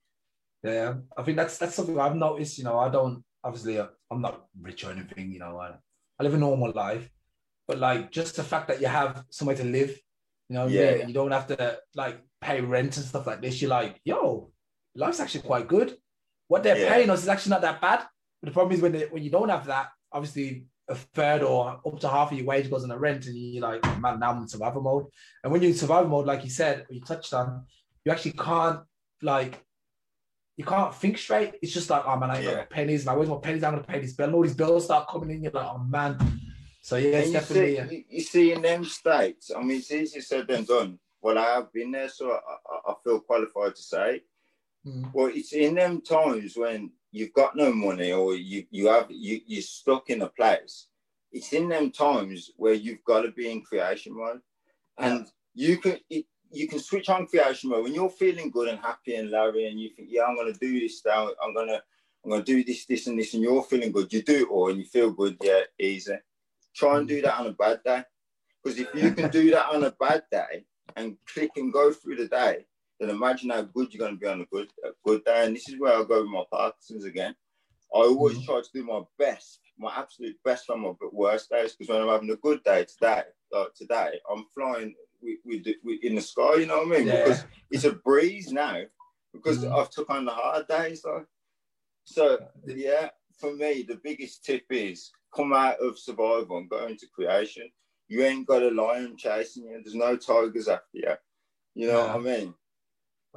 Yeah, 0.63 0.95
I 1.17 1.23
think 1.23 1.37
that's 1.37 1.57
that's 1.57 1.75
something 1.75 1.99
I've 1.99 2.15
noticed. 2.15 2.57
You 2.57 2.63
know, 2.63 2.79
I 2.79 2.89
don't 2.89 3.23
obviously 3.43 3.77
uh, 3.79 3.87
I'm 4.09 4.21
not 4.21 4.45
rich 4.61 4.83
or 4.85 4.91
anything. 4.91 5.31
You 5.31 5.39
know, 5.39 5.59
I, 5.59 5.73
I 6.19 6.23
live 6.23 6.33
a 6.33 6.37
normal 6.37 6.71
life, 6.71 7.09
but 7.67 7.77
like 7.77 8.11
just 8.11 8.35
the 8.37 8.43
fact 8.43 8.67
that 8.69 8.81
you 8.81 8.87
have 8.87 9.23
somewhere 9.29 9.55
to 9.57 9.63
live, 9.63 9.91
you 10.49 10.55
know, 10.55 10.67
Yeah, 10.67 10.95
yeah. 10.95 11.07
you 11.07 11.13
don't 11.13 11.31
have 11.31 11.47
to 11.47 11.79
like 11.95 12.21
pay 12.41 12.61
rent 12.61 12.97
and 12.97 13.05
stuff 13.05 13.27
like 13.27 13.41
this. 13.41 13.61
You're 13.61 13.69
like, 13.69 13.99
yo, 14.05 14.51
life's 14.95 15.19
actually 15.19 15.41
quite 15.43 15.67
good. 15.67 15.97
What 16.47 16.63
they're 16.63 16.77
Yeah. 16.79 16.89
paying 16.93 17.09
us 17.09 17.23
is 17.23 17.27
actually 17.27 17.51
not 17.51 17.61
that 17.61 17.81
bad. 17.81 18.05
But 18.41 18.49
the 18.49 18.53
problem 18.53 18.75
is 18.75 18.81
when 18.81 18.91
they, 18.91 19.05
when 19.05 19.23
you 19.23 19.29
don't 19.29 19.49
have 19.49 19.65
that, 19.67 19.89
obviously 20.11 20.65
a 20.89 20.95
third 20.95 21.43
or 21.43 21.81
up 21.85 21.99
to 21.99 22.07
half 22.07 22.31
of 22.31 22.37
your 22.37 22.47
wage 22.47 22.69
goes 22.69 22.83
on 22.83 22.89
the 22.89 22.97
rent, 22.97 23.25
and 23.25 23.35
you're 23.35 23.61
like, 23.61 23.83
man, 23.99 24.19
now 24.19 24.31
I'm 24.31 24.41
in 24.41 24.47
survival 24.47 24.81
mode. 24.81 25.05
And 25.43 25.51
when 25.51 25.61
you're 25.61 25.71
in 25.71 25.77
survival 25.77 26.09
mode, 26.09 26.25
like 26.25 26.43
you 26.43 26.49
said, 26.49 26.85
you 26.89 27.01
touched 27.01 27.33
on, 27.33 27.65
you 28.05 28.11
actually 28.11 28.31
can't 28.33 28.81
like 29.21 29.63
you 30.55 30.65
can't 30.65 30.93
think 30.93 31.17
straight. 31.19 31.53
It's 31.61 31.71
just 31.73 31.89
like, 31.89 32.03
oh 32.05 32.17
man, 32.17 32.31
I 32.31 32.37
ain't 32.37 32.45
got 32.45 32.55
Yeah. 32.55 32.63
pennies. 32.69 33.05
Like, 33.05 33.15
where's 33.17 33.29
my 33.29 33.37
pennies? 33.37 33.63
I'm 33.63 33.73
gonna 33.73 33.83
pay 33.83 33.99
this 33.99 34.13
bill. 34.13 34.27
And 34.27 34.35
all 34.35 34.41
these 34.43 34.55
bills 34.55 34.85
start 34.85 35.07
coming 35.07 35.29
in. 35.29 35.43
You're 35.43 35.51
like, 35.51 35.67
oh 35.67 35.77
man. 35.77 36.17
So 36.81 36.95
yeah, 36.95 37.17
it's 37.17 37.27
you 37.27 37.33
definitely 37.33 37.75
see, 37.75 37.79
uh, 37.79 37.85
you, 37.91 38.03
you 38.09 38.21
see 38.21 38.51
in 38.53 38.61
them 38.61 38.85
states, 38.85 39.51
I 39.55 39.61
mean, 39.61 39.77
it's 39.77 39.91
easier 39.91 40.21
said 40.21 40.47
than 40.47 40.63
done. 40.63 40.99
Well, 41.21 41.37
I 41.37 41.55
have 41.55 41.73
been 41.73 41.91
there, 41.91 42.09
so 42.09 42.31
I, 42.31 42.35
I, 42.35 42.91
I 42.91 42.93
feel 43.03 43.19
qualified 43.19 43.75
to 43.75 43.81
say. 43.81 44.21
Mm. 44.87 45.13
Well, 45.13 45.31
it's 45.33 45.53
in 45.53 45.75
them 45.75 46.01
times 46.01 46.55
when 46.55 46.91
you've 47.11 47.33
got 47.33 47.55
no 47.55 47.73
money 47.73 48.11
or 48.11 48.35
you 48.35 48.65
you 48.71 48.87
have 48.87 49.07
you 49.09 49.41
you're 49.45 49.61
stuck 49.61 50.09
in 50.09 50.21
a 50.21 50.29
place. 50.29 50.87
It's 51.31 51.51
in 51.53 51.67
them 51.67 51.91
times 51.91 52.51
where 52.55 52.73
you've 52.73 53.03
got 53.03 53.21
to 53.21 53.31
be 53.31 53.51
in 53.51 53.61
creation 53.61 54.15
mode, 54.15 54.41
and 54.97 55.27
you 55.53 55.77
can 55.77 55.97
it, 56.09 56.25
you 56.51 56.67
can 56.67 56.79
switch 56.79 57.09
on 57.09 57.27
creation 57.27 57.69
mode 57.69 57.83
when 57.83 57.93
you're 57.93 58.09
feeling 58.09 58.49
good 58.49 58.69
and 58.69 58.79
happy 58.79 59.15
and 59.15 59.31
Larry, 59.31 59.67
and 59.67 59.79
you 59.79 59.89
think, 59.89 60.07
yeah, 60.11 60.23
I'm 60.23 60.37
gonna 60.37 60.53
do 60.53 60.79
this 60.79 61.01
now. 61.05 61.31
I'm 61.43 61.53
gonna 61.53 61.81
I'm 62.23 62.31
gonna 62.31 62.43
do 62.43 62.63
this, 62.63 62.85
this, 62.85 63.07
and 63.07 63.19
this, 63.19 63.33
and 63.33 63.43
you're 63.43 63.63
feeling 63.63 63.91
good. 63.91 64.11
You 64.13 64.21
do 64.21 64.43
it 64.43 64.49
all, 64.49 64.69
and 64.69 64.79
you 64.79 64.85
feel 64.85 65.11
good. 65.11 65.37
Yeah, 65.41 65.61
easy. 65.79 66.15
Try 66.75 66.97
and 66.97 67.07
do 67.07 67.21
that 67.21 67.39
on 67.39 67.47
a 67.47 67.53
bad 67.53 67.81
day, 67.83 68.03
because 68.63 68.79
if 68.79 68.93
you 68.95 69.11
can 69.11 69.29
do 69.39 69.51
that 69.51 69.67
on 69.73 69.83
a 69.83 69.91
bad 69.91 70.23
day 70.31 70.65
and 70.95 71.17
click 71.27 71.51
and 71.57 71.73
go 71.73 71.91
through 71.91 72.15
the 72.15 72.27
day, 72.27 72.65
then 72.99 73.09
imagine 73.09 73.49
how 73.49 73.61
good 73.61 73.93
you're 73.93 73.99
going 74.05 74.15
to 74.15 74.19
be 74.19 74.27
on 74.27 74.41
a 74.41 74.45
good 74.45 74.69
a 74.83 74.89
good 75.05 75.23
day. 75.25 75.45
And 75.45 75.55
this 75.55 75.69
is 75.69 75.79
where 75.79 75.93
I 75.93 76.03
go 76.03 76.21
with 76.21 76.31
my 76.31 76.43
Parkinson's 76.51 77.05
again. 77.05 77.35
I 77.93 77.99
always 77.99 78.37
Mhm. 78.39 78.45
try 78.45 78.61
to 78.61 78.69
do 78.73 78.83
my 78.83 79.01
best, 79.17 79.59
my 79.77 79.93
absolute 79.95 80.37
best 80.43 80.69
on 80.69 80.81
my 80.81 80.93
worst 81.11 81.49
days. 81.49 81.73
Because 81.75 81.89
when 81.93 82.01
I'm 82.01 82.09
having 82.09 82.31
a 82.31 82.35
good 82.37 82.63
day 82.63 82.85
today, 82.85 83.23
like 83.51 83.73
today, 83.75 84.19
I'm 84.29 84.45
flying 84.53 84.95
with, 85.21 85.39
with, 85.45 85.63
the- 85.63 85.77
with 85.83 86.03
in 86.03 86.15
the 86.15 86.21
sky. 86.21 86.55
You 86.55 86.65
know 86.65 86.79
what 86.79 86.87
I 86.87 86.97
mean? 86.99 87.07
Yeah. 87.07 87.23
Because 87.23 87.43
it's 87.71 87.83
a 87.85 87.93
breeze 87.93 88.51
now. 88.51 88.83
Because 89.33 89.63
Mhm. 89.63 89.71
I've 89.77 89.89
took 89.89 90.09
on 90.09 90.25
the 90.25 90.31
hard 90.31 90.67
days. 90.67 91.03
Like. 91.05 91.25
So 92.05 92.39
yeah, 92.65 93.09
for 93.37 93.53
me, 93.53 93.83
the 93.83 93.95
biggest 93.97 94.43
tip 94.43 94.65
is 94.71 95.11
come 95.35 95.53
out 95.53 95.79
of 95.79 95.99
survival 95.99 96.57
and 96.57 96.69
go 96.69 96.87
into 96.87 97.07
creation. 97.09 97.69
You 98.07 98.23
ain't 98.23 98.47
got 98.47 98.63
a 98.63 98.71
lion 98.71 99.17
chasing 99.17 99.65
you. 99.65 99.81
There's 99.83 99.93
no 99.95 100.15
tigers 100.15 100.67
after 100.69 100.85
you. 100.93 101.13
You 101.75 101.87
know 101.87 102.05
Yeah. 102.05 102.15
what 102.15 102.27
I 102.27 102.37
mean? 102.39 102.55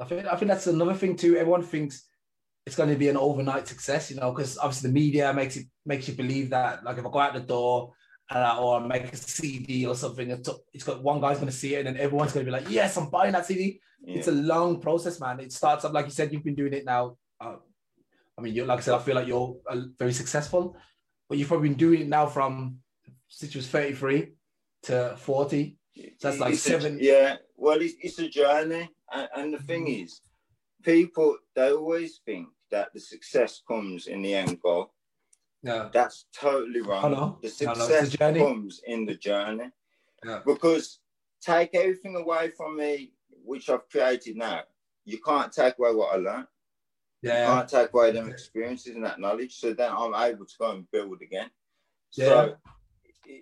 I 0.00 0.04
think 0.04 0.26
I 0.26 0.36
think 0.36 0.48
that's 0.48 0.66
another 0.66 0.94
thing 0.94 1.16
too. 1.16 1.36
Everyone 1.36 1.62
thinks 1.62 2.04
it's 2.66 2.76
going 2.76 2.88
to 2.88 2.96
be 2.96 3.08
an 3.08 3.16
overnight 3.16 3.68
success, 3.68 4.10
you 4.10 4.16
know, 4.16 4.32
because 4.32 4.58
obviously 4.58 4.88
the 4.88 4.94
media 4.94 5.32
makes 5.32 5.56
it 5.56 5.66
makes 5.84 6.08
you 6.08 6.14
believe 6.14 6.50
that. 6.50 6.82
Like 6.84 6.98
if 6.98 7.06
I 7.06 7.10
go 7.10 7.18
out 7.18 7.34
the 7.34 7.40
door 7.40 7.92
and 8.30 8.38
I, 8.38 8.56
or 8.56 8.80
I 8.80 8.86
make 8.86 9.12
a 9.12 9.16
CD 9.16 9.86
or 9.86 9.94
something, 9.94 10.30
it's, 10.30 10.48
it's 10.72 10.84
got 10.84 11.02
one 11.02 11.20
guy's 11.20 11.36
going 11.36 11.50
to 11.50 11.56
see 11.56 11.74
it, 11.74 11.86
and 11.86 11.88
then 11.88 12.02
everyone's 12.02 12.32
going 12.32 12.46
to 12.46 12.50
be 12.50 12.56
like, 12.56 12.70
"Yes, 12.70 12.96
I'm 12.96 13.10
buying 13.10 13.32
that 13.32 13.46
CD." 13.46 13.80
Yeah. 14.02 14.16
It's 14.16 14.28
a 14.28 14.32
long 14.32 14.80
process, 14.80 15.20
man. 15.20 15.40
It 15.40 15.52
starts 15.52 15.84
up 15.84 15.92
like 15.92 16.06
you 16.06 16.12
said. 16.12 16.32
You've 16.32 16.44
been 16.44 16.54
doing 16.54 16.72
it 16.72 16.84
now. 16.84 17.16
Uh, 17.40 17.56
I 18.38 18.40
mean, 18.40 18.54
you 18.54 18.64
like 18.64 18.78
I 18.78 18.82
said, 18.82 18.94
I 18.94 19.00
feel 19.00 19.16
like 19.16 19.26
you're 19.26 19.56
uh, 19.68 19.82
very 19.98 20.14
successful, 20.14 20.76
but 21.28 21.36
you've 21.36 21.48
probably 21.48 21.68
been 21.68 21.78
doing 21.78 22.00
it 22.02 22.08
now 22.08 22.26
from 22.26 22.78
since 23.28 23.54
you 23.54 23.58
was 23.58 23.68
33 23.68 24.32
to 24.84 25.16
40. 25.18 25.76
So 25.96 26.02
that's 26.20 26.38
like 26.38 26.52
It's 26.54 26.66
a- 26.66 26.70
seven- 26.70 26.98
yeah. 27.00 27.36
Well, 27.56 27.80
it's, 27.80 27.94
it's 28.00 28.18
a 28.18 28.28
journey, 28.28 28.88
and, 29.12 29.28
and 29.36 29.54
the 29.54 29.58
thing 29.58 29.86
Mhm. 29.86 30.04
is, 30.04 30.20
people 30.82 31.36
they 31.54 31.72
always 31.72 32.18
think 32.24 32.48
that 32.70 32.92
the 32.94 33.00
success 33.00 33.62
comes 33.66 34.06
in 34.06 34.22
the 34.22 34.34
end 34.34 34.60
goal. 34.62 34.94
Yeah, 35.62 35.90
That's 35.92 36.24
totally 36.32 36.80
wrong. 36.80 37.02
Hello? 37.02 37.38
The 37.42 37.48
Hello, 37.50 37.74
success 37.74 38.10
the 38.12 38.16
comes 38.18 38.80
in 38.86 39.04
the 39.04 39.14
journey. 39.16 39.70
Yeah. 40.24 40.40
Because 40.46 41.00
take 41.42 41.74
everything 41.74 42.16
away 42.16 42.50
from 42.56 42.76
me, 42.76 43.12
which 43.44 43.68
I've 43.68 43.86
created 43.90 44.36
now. 44.36 44.62
You 45.04 45.20
can't 45.20 45.52
take 45.52 45.78
away 45.78 45.94
what 45.94 46.14
I 46.14 46.16
learned. 46.16 46.46
You 47.22 47.30
yeah, 47.30 47.46
can't 47.46 47.68
take 47.68 47.92
away 47.92 48.12
them 48.12 48.30
experiences 48.30 48.94
and 48.94 49.04
that 49.04 49.20
knowledge. 49.20 49.56
So 49.56 49.74
then 49.74 49.92
I'm 49.94 50.14
able 50.14 50.46
to 50.46 50.54
go 50.58 50.70
and 50.70 50.90
build 50.90 51.20
again. 51.20 51.50
Yeah. 52.12 52.24
So 52.26 52.56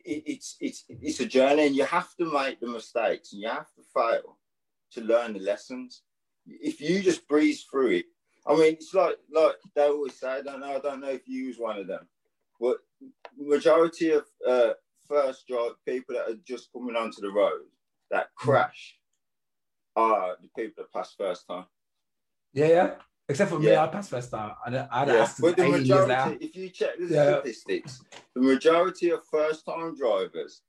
it, 0.05 0.23
it's 0.27 0.57
it's 0.61 0.85
it's 0.89 1.21
a 1.21 1.27
journey, 1.27 1.67
and 1.67 1.77
you 1.77 1.85
have 1.85 2.15
to 2.17 2.31
make 2.33 2.61
the 2.61 2.67
mistakes, 2.67 3.33
and 3.33 3.43
you 3.43 3.49
have 3.49 3.73
to 3.75 3.83
fail 3.95 4.39
to 4.93 5.01
learn 5.01 5.33
the 5.33 5.41
lessons. 5.41 6.03
If 6.47 6.81
you 6.81 7.03
just 7.03 7.29
breeze 7.29 7.65
through 7.71 7.91
it, 7.91 8.07
I 8.47 8.53
mean, 8.55 8.73
it's 8.75 8.95
like 8.95 9.17
like 9.33 9.57
they 9.75 9.83
always 9.87 10.15
say. 10.15 10.29
I 10.29 10.43
don't 10.43 10.61
know. 10.61 10.77
I 10.77 10.81
don't 10.81 11.01
know 11.01 11.09
if 11.11 11.29
you 11.29 11.43
use 11.45 11.59
one 11.59 11.79
of 11.79 11.87
them, 11.87 12.07
but 12.61 12.79
majority 13.37 14.11
of 14.11 14.25
uh, 14.47 14.71
first 15.09 15.47
drive 15.47 15.73
people 15.87 16.15
that 16.15 16.31
are 16.31 16.39
just 16.47 16.73
coming 16.73 16.97
onto 16.97 17.21
the 17.21 17.31
road 17.31 17.63
that 18.11 18.29
Hmm. 18.39 18.51
crash 18.51 18.97
are 19.97 20.37
the 20.41 20.49
people 20.57 20.83
that 20.83 20.93
pass 20.93 21.15
first 21.19 21.47
time. 21.47 21.67
Yeah, 22.53 22.67
yeah. 22.67 22.95
Except 23.29 23.51
for 23.51 23.59
me, 23.59 23.77
I 23.77 23.87
passed 23.89 24.09
first 24.11 24.31
time. 24.31 24.53
I 24.65 24.71
had 24.71 25.09
Yeah, 25.09 25.15
asked 25.17 25.41
but 25.41 25.57
the 25.57 25.63
18 25.65 25.73
years 25.75 25.89
later. 25.89 26.07
majority, 26.09 26.45
if 26.47 26.57
you 26.57 26.71
check 26.71 26.97
the 26.99 27.07
Yeah. 27.07 27.41
statistics, 27.41 28.03
the 28.35 28.41
majority 28.41 29.11
of 29.11 29.27
first 29.27 29.67
time 29.67 29.95
drivers 29.95 30.63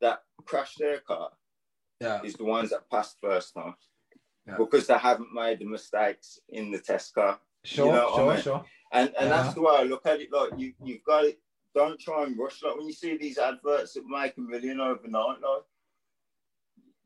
that 0.00 0.24
crash 0.44 0.74
their 0.76 0.98
car 1.00 1.30
Yeah, 2.00 2.20
is 2.24 2.34
the 2.34 2.44
ones 2.44 2.70
that 2.70 2.90
passed 2.90 3.18
first 3.20 3.54
time 3.54 3.76
Yeah. 4.46 4.56
because 4.56 4.88
they 4.88 4.98
haven't 4.98 5.32
made 5.32 5.60
the 5.60 5.64
mistakes 5.64 6.40
in 6.48 6.72
the 6.72 6.80
test 6.80 7.14
car. 7.14 7.40
sure, 7.64 7.92
know 7.92 8.10
what 8.10 8.14
I 8.14 8.16
sure, 8.16 8.32
mean? 8.34 8.42
sure. 8.42 8.64
And 8.90 9.14
and 9.16 9.30
Yeah. 9.30 9.42
that's 9.42 9.54
the 9.54 9.60
way 9.62 9.76
I 9.76 9.82
look 9.84 10.04
at 10.04 10.20
it. 10.20 10.32
Like 10.32 10.58
you, 10.58 10.74
you've 10.82 11.04
got 11.04 11.24
it. 11.24 11.40
Don't 11.72 11.98
try 12.00 12.24
and 12.24 12.36
rush. 12.36 12.60
Like 12.62 12.76
when 12.76 12.86
you 12.88 12.92
see 12.92 13.16
these 13.16 13.38
adverts 13.38 13.94
that 13.94 14.04
make 14.04 14.36
a 14.36 14.40
million 14.40 14.80
overnight, 14.80 15.40
like 15.40 15.64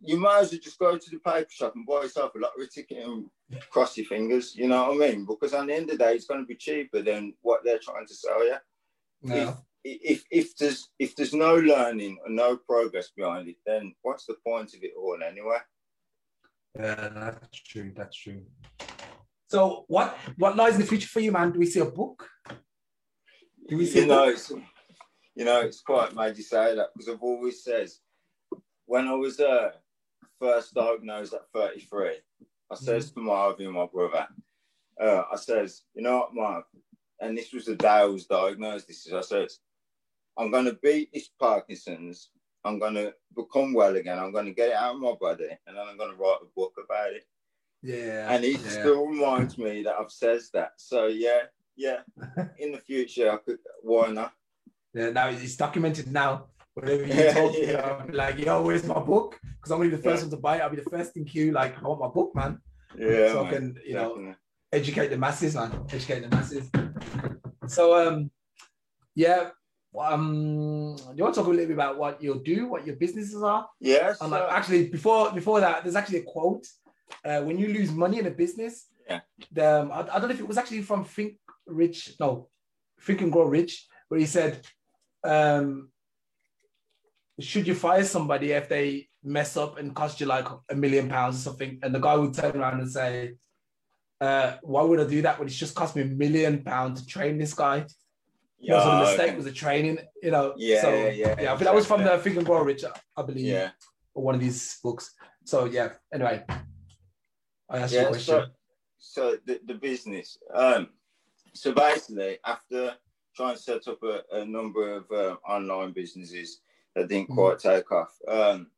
you 0.00 0.16
might 0.16 0.40
as 0.40 0.52
well 0.52 0.61
just 0.61 0.78
go 0.78 0.96
to 0.96 1.11
the 1.11 1.18
paper 1.18 1.50
shop 1.50 1.74
and 1.76 1.87
buy 1.87 2.02
yourself 2.02 2.35
a 2.35 2.38
lottery 2.38 2.68
ticket 2.68 3.04
and 3.06 3.30
cross 3.70 3.96
your 3.96 4.06
fingers. 4.06 4.54
You 4.56 4.68
know 4.68 4.88
what 4.88 5.09
I 5.09 5.11
mean? 5.11 5.26
Because 5.26 5.54
at 5.54 5.66
the 5.66 5.74
end 5.74 5.90
of 5.90 5.98
the 5.98 6.04
day, 6.04 6.14
it's 6.14 6.26
going 6.26 6.40
to 6.40 6.46
be 6.46 6.56
cheaper 6.56 7.02
than 7.02 7.35
what 7.42 7.61
they're 7.64 7.78
trying 7.78 8.06
to 8.06 8.14
sell 8.14 8.44
you. 8.44 8.56
Yeah. 9.22 9.54
If 9.85 10.24
if 10.30 10.56
there's 10.56 10.88
if 10.98 11.14
there's 11.14 11.32
no 11.32 11.54
learning 11.54 12.18
and 12.26 12.35
no 12.35 12.56
progress 12.56 13.11
behind 13.16 13.48
it, 13.48 13.56
then 13.64 13.94
what's 14.02 14.26
the 14.26 14.35
point 14.44 14.74
of 14.74 14.82
it 14.82 14.92
all 14.98 15.18
anyway? 15.24 15.59
Yeah, 16.76 17.09
that's 17.14 17.62
true. 17.62 17.92
That's 17.96 18.16
true. 18.16 18.42
So, 19.48 19.85
what 19.87 20.18
what 20.37 20.56
lies 20.56 20.74
in 20.74 20.80
the 20.80 20.87
future 20.87 21.09
for 21.09 21.20
you, 21.20 21.30
man? 21.30 21.52
Do 21.52 21.61
we 21.61 21.66
see 21.66 21.80
a 21.80 21.85
book? 21.85 22.28
Do 23.68 23.76
we 23.76 23.87
see 23.87 24.00
you 24.00 24.04
a 24.06 24.09
know, 24.09 24.26
book? 24.26 24.35
it's, 24.35 24.50
you 25.37 25.44
know, 25.44 25.61
it's 25.61 25.82
quite 25.82 26.14
made 26.14 26.37
you 26.37 26.42
say 26.42 26.74
that 26.74 26.88
because 26.94 27.09
I've 27.09 27.22
always 27.22 27.62
says 27.62 28.00
when 28.87 29.06
I 29.06 29.14
was 29.14 29.38
uh, 29.38 29.70
first 30.40 30.74
diagnosed 30.74 31.35
at 31.35 31.48
33, 31.54 32.16
I 32.70 32.74
says 32.74 33.11
to 33.12 33.20
Marvin, 33.20 33.72
my 33.72 33.87
brother, 33.87 34.26
uh, 35.00 35.22
I 35.33 35.37
says, 35.37 35.83
you 35.94 36.02
know 36.02 36.18
what, 36.18 36.35
Marv, 36.35 36.64
and 37.20 37.37
this 37.37 37.52
was 37.52 37.66
the 37.66 37.76
day 37.76 37.88
I 37.88 38.05
was 38.05 38.26
diagnosed. 38.26 38.88
This 38.88 39.07
is, 39.07 39.12
I 39.12 39.20
says, 39.20 39.61
I'm 40.38 40.50
going 40.50 40.66
to 40.66 40.79
beat 40.83 41.11
this 41.12 41.29
Parkinson's. 41.38 42.31
I'm 42.64 42.79
going 42.79 42.94
to 42.94 43.14
become 43.37 43.72
well 43.72 43.94
again. 43.94 44.18
I'm 44.18 44.33
going 44.33 44.46
to 44.46 44.52
get 44.52 44.70
it 44.70 44.74
out 44.74 44.96
of 44.96 45.00
my 45.00 45.14
body, 45.20 45.48
and 45.66 45.76
then 45.76 45.87
I'm 45.88 45.96
going 45.96 46.11
to 46.11 46.16
write 46.16 46.38
a 46.42 46.46
book 46.57 46.74
about 46.85 47.12
it. 47.12 47.26
Yeah. 47.83 48.31
And 48.31 48.42
he 48.42 48.52
yeah. 48.52 48.68
still 48.68 49.07
reminds 49.07 49.57
me 49.57 49.83
that 49.85 49.94
I've 49.94 50.11
says 50.11 50.50
that. 50.52 50.72
So 50.76 51.07
yeah, 51.07 51.42
yeah. 51.76 52.00
In 52.59 52.72
the 52.72 52.79
future, 52.79 53.31
I 53.31 53.37
could. 53.37 53.59
Why 53.83 54.09
not? 54.09 54.33
Yeah, 54.92 55.11
now 55.11 55.29
it's 55.29 55.57
documented 55.57 56.11
now. 56.11 56.46
Whatever 56.74 57.07
you 57.07 57.14
Yeah, 57.14 57.35
me, 57.35 57.61
yeah. 57.61 57.66
you 57.66 57.72
know, 57.74 57.98
I'll 58.00 58.07
be 58.07 58.12
like, 58.12 58.38
yo, 58.38 58.62
where's 58.62 58.85
my 58.85 58.98
book? 58.98 59.38
Because 59.66 59.72
I'm 59.72 59.79
gonna 59.81 59.90
be 59.90 59.96
the 59.96 60.02
first 60.11 60.22
Yeah. 60.22 60.29
one 60.29 60.31
to 60.31 60.37
buy 60.37 60.57
it. 60.59 60.61
I'll 60.61 60.70
be 60.70 60.76
the 60.76 60.88
first 60.88 61.16
in 61.16 61.24
queue. 61.24 61.50
Like, 61.50 61.76
I 61.83 61.88
want 61.88 62.00
my 62.00 62.07
book, 62.07 62.33
man. 62.37 62.61
Yeah, 62.96 63.33
so 63.33 63.44
I 63.44 63.50
can, 63.50 63.76
you 63.85 63.94
know, 63.94 64.35
educate 64.72 65.09
the 65.09 65.18
masses, 65.18 65.57
man. 65.57 65.85
Educate 65.92 66.20
the 66.20 66.29
masses. 66.29 66.70
So, 67.66 67.83
um, 68.00 68.31
yeah. 69.16 69.50
Um, 69.98 70.94
do 70.96 71.14
you 71.16 71.24
want 71.24 71.35
to 71.35 71.40
talk 71.40 71.48
a 71.48 71.50
little 71.50 71.66
bit 71.66 71.72
about 71.72 71.98
what 71.98 72.22
you'll 72.22 72.38
do, 72.55 72.68
what 72.68 72.87
your 72.87 72.94
businesses 72.94 73.42
are? 73.42 73.68
Yes. 73.81 74.20
And 74.20 74.31
like, 74.31 74.44
actually, 74.50 74.88
before 74.88 75.33
before 75.33 75.59
that, 75.59 75.83
there's 75.83 75.96
actually 75.96 76.18
a 76.20 76.22
quote. 76.22 76.64
Uh, 77.24 77.40
when 77.42 77.59
you 77.59 77.66
lose 77.68 77.90
money 77.90 78.18
in 78.20 78.26
a 78.26 78.31
business, 78.31 78.87
Yeah. 79.09 79.20
The, 79.50 79.66
um, 79.81 79.90
I, 79.92 80.00
I 80.12 80.18
don't 80.18 80.29
know 80.29 80.35
if 80.35 80.40
it 80.40 80.48
was 80.52 80.59
actually 80.59 80.83
from 80.83 81.05
Think 81.05 81.38
Rich, 81.66 82.14
no, 82.20 82.48
Think 83.00 83.20
and 83.22 83.33
Grow 83.33 83.46
Rich, 83.59 83.72
where 84.09 84.20
he 84.20 84.26
said, 84.26 84.52
um, 85.24 85.90
"Should 87.40 87.66
you 87.68 87.74
fire 87.74 88.05
somebody 88.05 88.52
if 88.52 88.68
they 88.68 89.09
mess 89.27 89.57
up 89.57 89.79
and 89.79 89.95
cost 89.95 90.21
you 90.21 90.27
like 90.27 90.47
a 90.71 90.75
million 90.75 91.09
pounds 91.09 91.37
or 91.37 91.41
something?" 91.51 91.79
And 91.83 91.95
the 91.95 91.99
guy 91.99 92.17
would 92.17 92.35
turn 92.35 92.57
around 92.57 92.81
and 92.81 92.91
say, 92.91 93.35
uh, 94.21 94.57
"Why 94.62 94.83
would 94.83 95.01
I 95.01 95.07
do 95.07 95.23
that 95.23 95.39
when 95.39 95.49
it's 95.49 95.57
just 95.57 95.75
cost 95.75 95.97
me 95.97 96.03
a 96.03 96.07
million 96.07 96.62
pounds 96.62 97.03
to 97.03 97.07
train 97.07 97.37
this 97.39 97.55
guy?" 97.55 97.87
Know, 98.59 98.81
so 98.81 98.91
the 98.91 99.05
mistake 99.05 99.37
was 99.37 99.45
the 99.45 99.53
training, 99.53 99.99
you 100.23 100.31
know. 100.31 100.55
Yeah, 100.57 100.81
so, 100.81 100.89
yeah, 100.95 101.35
yeah, 101.39 101.53
I 101.53 101.57
think 101.57 101.65
that 101.69 101.75
was 101.75 101.87
from 101.87 102.03
the 102.03 102.19
Think 102.19 102.37
and 102.39 102.47
Grow 102.47 102.62
Rich, 102.62 102.85
I 103.17 103.23
believe 103.23 103.47
Yeah. 103.47 103.71
or 104.15 104.25
one 104.25 104.35
of 104.35 104.41
these 104.41 104.79
books. 104.83 105.15
So 105.45 105.67
yeah. 105.67 105.93
Anyway, 106.12 106.43
I 107.69 107.79
asked 107.79 107.93
you 107.93 108.01
a 108.01 108.03
Yeah. 108.03 108.09
question. 108.09 108.35
So, 108.35 108.47
so 108.99 109.37
the, 109.45 109.61
the 109.67 109.75
business. 109.75 110.39
Um. 110.53 110.89
So 111.53 111.73
basically, 111.73 112.39
after 112.45 112.97
trying 113.37 113.57
to 113.57 113.62
set 113.62 113.87
up 113.89 114.03
a, 114.03 114.23
a 114.33 114.45
number 114.45 114.95
of 114.97 115.05
uh, 115.11 115.37
online 115.47 115.93
businesses 115.93 116.61
that 116.95 117.09
didn't 117.09 117.29
Mhm. 117.31 117.35
quite 117.35 117.59
take 117.59 117.93
off, 117.93 118.12
um, 118.27 118.71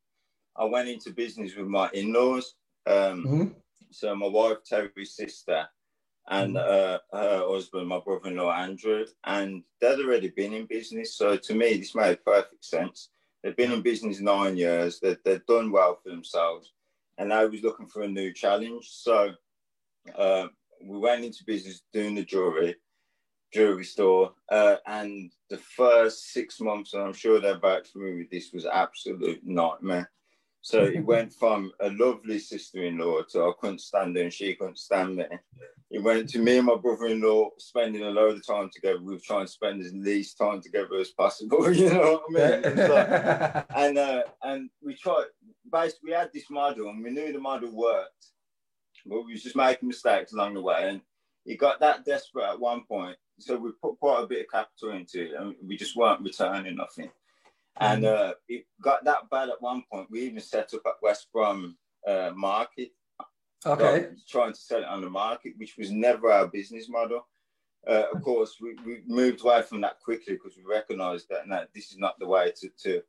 I 0.58 0.64
went 0.64 0.88
into 0.88 1.10
business 1.12 1.54
with 1.56 1.66
my 1.68 1.88
in-laws. 1.92 2.54
Um. 2.86 3.24
Mhm. 3.24 3.54
So 3.90 4.14
my 4.14 4.26
wife 4.26 4.58
Terry's 4.66 5.14
sister 5.14 5.66
and 6.30 6.58
uh, 6.58 6.98
her 7.12 7.42
husband, 7.48 7.88
my 7.88 8.00
brother-in-law 8.00 8.52
Andrew, 8.52 9.06
and 9.24 9.62
they'd 9.80 9.98
already 9.98 10.28
been 10.28 10.52
in 10.52 10.66
business. 10.66 11.16
So 11.16 11.36
to 11.36 11.54
me, 11.54 11.78
this 11.78 11.94
made 11.94 12.22
perfect 12.24 12.64
sense. 12.64 13.08
They've 13.42 13.56
been 13.56 13.72
in 13.72 13.80
business 13.82 14.20
nine 14.20 14.56
years. 14.56 15.00
They 15.00 15.16
they've 15.24 15.46
done 15.46 15.70
well 15.70 15.98
for 16.02 16.10
themselves, 16.10 16.72
and 17.16 17.32
I 17.32 17.46
was 17.46 17.62
looking 17.62 17.86
for 17.86 18.02
a 18.02 18.08
new 18.08 18.32
challenge. 18.32 18.88
So 18.90 19.32
uh, 20.16 20.48
we 20.82 20.98
went 20.98 21.24
into 21.24 21.44
business 21.44 21.82
doing 21.92 22.14
the 22.14 22.24
jewelry 22.24 22.76
jewelry 23.52 23.84
store, 23.84 24.34
uh, 24.50 24.76
and 24.86 25.32
the 25.48 25.56
first 25.56 26.32
six 26.32 26.60
months, 26.60 26.92
and 26.92 27.02
I'm 27.02 27.14
sure 27.14 27.40
they're 27.40 27.58
back 27.58 27.86
for 27.86 27.98
me 28.00 28.18
with 28.18 28.30
this, 28.30 28.52
was 28.52 28.66
absolute 28.66 29.40
nightmare. 29.42 30.10
So 30.68 30.84
it 30.84 31.02
went 31.14 31.32
from 31.32 31.72
a 31.80 31.88
lovely 31.88 32.38
sister-in-law 32.38 33.22
to 33.30 33.44
I 33.44 33.52
couldn't 33.58 33.80
stand 33.80 34.16
her 34.16 34.22
and 34.22 34.32
she 34.32 34.54
couldn't 34.54 34.78
stand 34.78 35.16
me. 35.16 35.24
It 35.90 36.02
went 36.02 36.28
to 36.28 36.38
me 36.38 36.58
and 36.58 36.66
my 36.66 36.76
brother-in-law 36.76 37.52
spending 37.56 38.02
a 38.02 38.10
load 38.10 38.36
of 38.36 38.46
time 38.46 38.68
together. 38.70 39.00
We 39.00 39.14
were 39.14 39.20
trying 39.20 39.46
to 39.46 39.50
spend 39.50 39.80
as 39.80 39.94
least 39.94 40.36
time 40.36 40.60
together 40.60 40.96
as 40.96 41.08
possible. 41.08 41.72
You 41.74 41.88
know 41.88 42.20
what 42.28 42.44
I 42.44 42.60
mean? 42.60 42.64
It 42.64 42.76
was 42.76 43.64
and 43.76 43.98
uh, 43.98 44.22
and 44.42 44.70
we 44.82 44.94
tried. 44.94 45.24
Basically, 45.72 46.10
we 46.10 46.12
had 46.12 46.30
this 46.34 46.50
model, 46.50 46.90
and 46.90 47.02
we 47.02 47.10
knew 47.10 47.32
the 47.32 47.38
model 47.38 47.70
worked, 47.74 48.26
but 49.06 49.24
we 49.24 49.32
was 49.32 49.42
just 49.42 49.56
making 49.56 49.88
mistakes 49.88 50.34
along 50.34 50.52
the 50.54 50.60
way. 50.60 50.90
And 50.90 51.00
it 51.46 51.56
got 51.56 51.80
that 51.80 52.04
desperate 52.04 52.50
at 52.50 52.60
one 52.60 52.84
point, 52.84 53.16
so 53.38 53.56
we 53.56 53.70
put 53.82 53.98
quite 53.98 54.22
a 54.22 54.26
bit 54.26 54.46
of 54.46 54.52
capital 54.52 54.96
into 54.98 55.30
it, 55.30 55.32
and 55.38 55.54
we 55.66 55.78
just 55.78 55.96
weren't 55.96 56.20
returning 56.20 56.76
nothing. 56.76 57.10
And 57.80 58.04
uh, 58.04 58.34
it 58.48 58.66
got 58.82 59.04
that 59.04 59.30
bad 59.30 59.48
at 59.48 59.62
one 59.62 59.84
point. 59.90 60.10
We 60.10 60.22
even 60.22 60.40
set 60.40 60.74
up 60.74 60.82
at 60.86 61.02
West 61.02 61.28
Brom 61.32 61.76
uh, 62.06 62.32
Market, 62.34 62.90
okay. 63.64 63.92
like, 63.92 64.12
trying 64.28 64.52
to 64.52 64.58
sell 64.58 64.80
it 64.80 64.88
on 64.88 65.00
the 65.00 65.10
market, 65.10 65.54
which 65.56 65.76
was 65.78 65.90
never 65.90 66.30
our 66.30 66.46
business 66.46 66.88
model. 66.88 67.26
Uh, 67.86 68.04
of 68.12 68.22
course, 68.22 68.56
we, 68.60 68.74
we 68.84 69.02
moved 69.06 69.42
away 69.42 69.62
from 69.62 69.80
that 69.80 70.00
quickly 70.00 70.34
because 70.34 70.56
we 70.56 70.64
recognised 70.64 71.28
that 71.30 71.46
no, 71.46 71.64
this 71.74 71.90
is 71.90 71.98
not 71.98 72.18
the 72.18 72.26
way 72.26 72.52
to, 72.56 72.68
to 72.82 73.02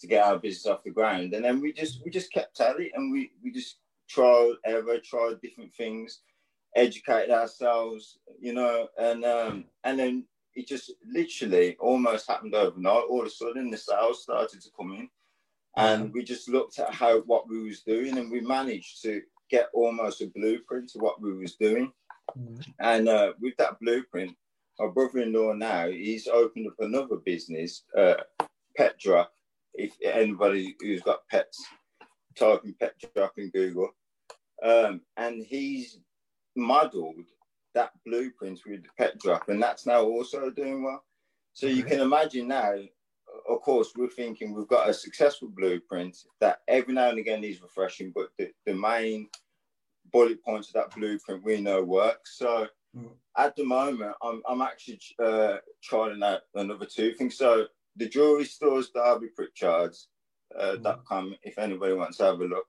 to 0.00 0.06
get 0.06 0.24
our 0.24 0.38
business 0.38 0.66
off 0.66 0.82
the 0.84 0.90
ground. 0.90 1.34
And 1.34 1.44
then 1.44 1.60
we 1.60 1.72
just 1.72 2.00
we 2.04 2.10
just 2.10 2.32
kept 2.32 2.60
at 2.60 2.78
it, 2.80 2.92
and 2.94 3.12
we 3.12 3.32
we 3.42 3.50
just 3.50 3.76
tried 4.08 4.54
ever 4.64 4.98
tried 4.98 5.40
different 5.40 5.74
things, 5.74 6.20
educated 6.76 7.30
ourselves, 7.30 8.18
you 8.40 8.52
know, 8.52 8.88
and 8.98 9.24
um, 9.24 9.64
and 9.84 9.98
then 9.98 10.24
it 10.54 10.66
just 10.66 10.92
literally 11.06 11.76
almost 11.78 12.28
happened 12.28 12.54
overnight. 12.54 13.04
All 13.08 13.20
of 13.20 13.26
a 13.26 13.30
sudden, 13.30 13.70
the 13.70 13.76
sales 13.76 14.22
started 14.22 14.60
to 14.60 14.70
come 14.76 14.92
in, 14.92 15.08
and 15.76 16.12
we 16.12 16.24
just 16.24 16.48
looked 16.48 16.78
at 16.78 16.92
how 16.92 17.20
what 17.20 17.48
we 17.48 17.62
was 17.62 17.82
doing, 17.82 18.18
and 18.18 18.30
we 18.30 18.40
managed 18.40 19.02
to 19.02 19.22
get 19.50 19.68
almost 19.74 20.20
a 20.22 20.26
blueprint 20.28 20.92
of 20.94 21.02
what 21.02 21.20
we 21.20 21.32
was 21.32 21.56
doing. 21.56 21.92
Mhm. 22.38 22.74
And 22.78 23.08
uh, 23.08 23.32
with 23.40 23.56
that 23.58 23.78
blueprint, 23.80 24.36
my 24.78 24.86
brother-in-law 24.88 25.54
now 25.54 25.88
he's 25.88 26.26
opened 26.28 26.68
up 26.68 26.74
another 26.78 27.16
business, 27.16 27.84
uh, 27.96 28.14
Pet 28.76 28.98
Drop. 28.98 29.32
If 29.74 29.96
anybody 30.02 30.76
who's 30.80 31.02
got 31.02 31.28
pets, 31.28 31.62
type 32.36 32.64
in 32.64 32.74
Pet 32.74 32.94
Drop 33.14 33.38
in 33.38 33.50
Google, 33.50 33.90
um, 34.62 35.00
and 35.16 35.42
he's 35.42 36.00
modelled 36.56 37.26
that 37.74 37.92
blueprint 38.04 38.60
with 38.66 38.82
the 38.82 38.88
Pet 38.98 39.18
Drop, 39.18 39.48
and 39.48 39.62
that's 39.62 39.86
now 39.86 40.02
also 40.04 40.50
doing 40.50 40.82
well. 40.82 41.04
So 41.52 41.66
you 41.66 41.82
can 41.82 42.00
imagine 42.00 42.48
now. 42.48 42.74
Of 43.48 43.60
course, 43.62 43.92
we're 43.96 44.08
thinking 44.08 44.52
we've 44.54 44.66
got 44.66 44.88
a 44.88 44.94
successful 44.94 45.48
blueprint 45.48 46.16
that 46.40 46.62
every 46.66 46.94
now 46.94 47.10
and 47.10 47.18
again 47.18 47.40
needs 47.40 47.62
refreshing, 47.62 48.12
but 48.14 48.30
the, 48.38 48.50
the 48.66 48.74
main 48.74 49.28
bullet 50.12 50.42
points 50.44 50.68
of 50.68 50.74
that 50.74 50.90
blueprint 50.94 51.44
we 51.44 51.60
know 51.60 51.82
works. 51.82 52.36
So 52.38 52.66
Mm. 52.96 53.12
at 53.36 53.54
the 53.54 53.64
moment, 53.64 54.16
I'm, 54.20 54.42
I'm 54.48 54.62
actually 54.62 55.00
uh, 55.22 55.58
trying 55.80 56.20
out 56.24 56.40
another 56.56 56.86
two 56.86 57.12
things. 57.14 57.36
So 57.36 57.66
the 57.94 58.08
jewelry 58.08 58.44
stores, 58.44 58.90
Derby 58.90 59.28
Pritchards, 59.38 60.06
uh, 60.58 60.74
Mm. 60.74 60.82
dot 60.82 61.04
com, 61.04 61.36
if 61.44 61.56
anybody 61.56 61.94
wants 61.94 62.16
to 62.18 62.24
have 62.24 62.40
a 62.40 62.44
look. 62.44 62.66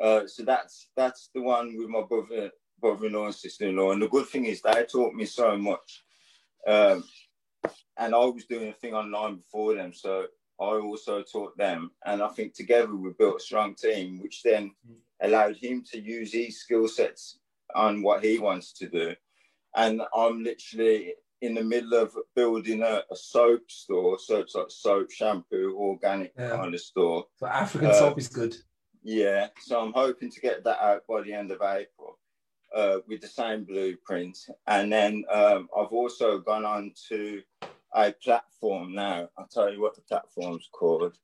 Uh, 0.00 0.26
so 0.26 0.42
that's 0.42 0.88
that's 0.96 1.28
the 1.34 1.42
one 1.42 1.76
with 1.76 1.90
my 1.90 2.00
brother 2.02 2.50
brother-in-law 2.82 3.26
and 3.26 3.34
sister-in-law, 3.34 3.92
and 3.92 4.02
the 4.02 4.08
good 4.08 4.26
thing 4.26 4.44
is 4.44 4.60
they 4.60 4.84
taught 4.84 5.14
me 5.14 5.24
so 5.24 5.56
much. 5.56 6.04
Um, 6.66 7.04
and 7.96 8.14
I 8.14 8.18
was 8.18 8.44
doing 8.44 8.68
a 8.68 8.72
thing 8.74 8.94
online 8.94 9.36
before 9.36 9.74
them, 9.74 9.94
so 9.94 10.26
I 10.60 10.64
also 10.64 11.22
taught 11.22 11.56
them. 11.56 11.92
And 12.04 12.22
I 12.22 12.28
think 12.28 12.54
together 12.54 12.94
we 12.94 13.10
built 13.18 13.36
a 13.36 13.40
strong 13.40 13.74
team, 13.74 14.20
which 14.20 14.42
then 14.42 14.72
allowed 15.22 15.56
him 15.56 15.84
to 15.92 16.00
use 16.00 16.32
his 16.32 16.60
skill 16.60 16.88
sets 16.88 17.38
on 17.74 18.02
what 18.02 18.24
he 18.24 18.38
wants 18.38 18.72
to 18.74 18.88
do. 18.88 19.14
And 19.76 20.02
I'm 20.14 20.42
literally 20.42 21.14
in 21.40 21.54
the 21.54 21.64
middle 21.64 21.94
of 21.94 22.14
building 22.36 22.82
a, 22.82 23.02
a 23.10 23.16
soap 23.16 23.70
store, 23.70 24.18
soaps 24.18 24.54
like 24.54 24.70
soap, 24.70 25.10
shampoo, 25.10 25.76
organic 25.76 26.32
yeah. 26.38 26.50
kind 26.50 26.74
of 26.74 26.80
store. 26.80 27.26
So 27.36 27.46
African 27.46 27.90
uh, 27.90 27.94
soap 27.94 28.18
is 28.18 28.28
good. 28.28 28.56
Yeah, 29.02 29.48
so 29.60 29.80
I'm 29.80 29.92
hoping 29.92 30.30
to 30.30 30.40
get 30.40 30.62
that 30.64 30.80
out 30.80 31.02
by 31.08 31.22
the 31.22 31.32
end 31.32 31.50
of 31.50 31.60
April 31.60 32.18
uh, 32.74 32.98
with 33.06 33.20
the 33.20 33.26
same 33.26 33.64
blueprint. 33.64 34.38
And 34.66 34.92
then 34.92 35.24
um, 35.30 35.68
I've 35.76 35.92
also 35.92 36.38
gone 36.38 36.64
on 36.64 36.92
to 37.08 37.42
a 37.94 38.12
platform 38.12 38.94
now. 38.94 39.28
I'll 39.36 39.46
tell 39.46 39.72
you 39.72 39.80
what 39.80 39.94
the 39.94 40.02
platform's 40.02 40.68
called. 40.72 41.16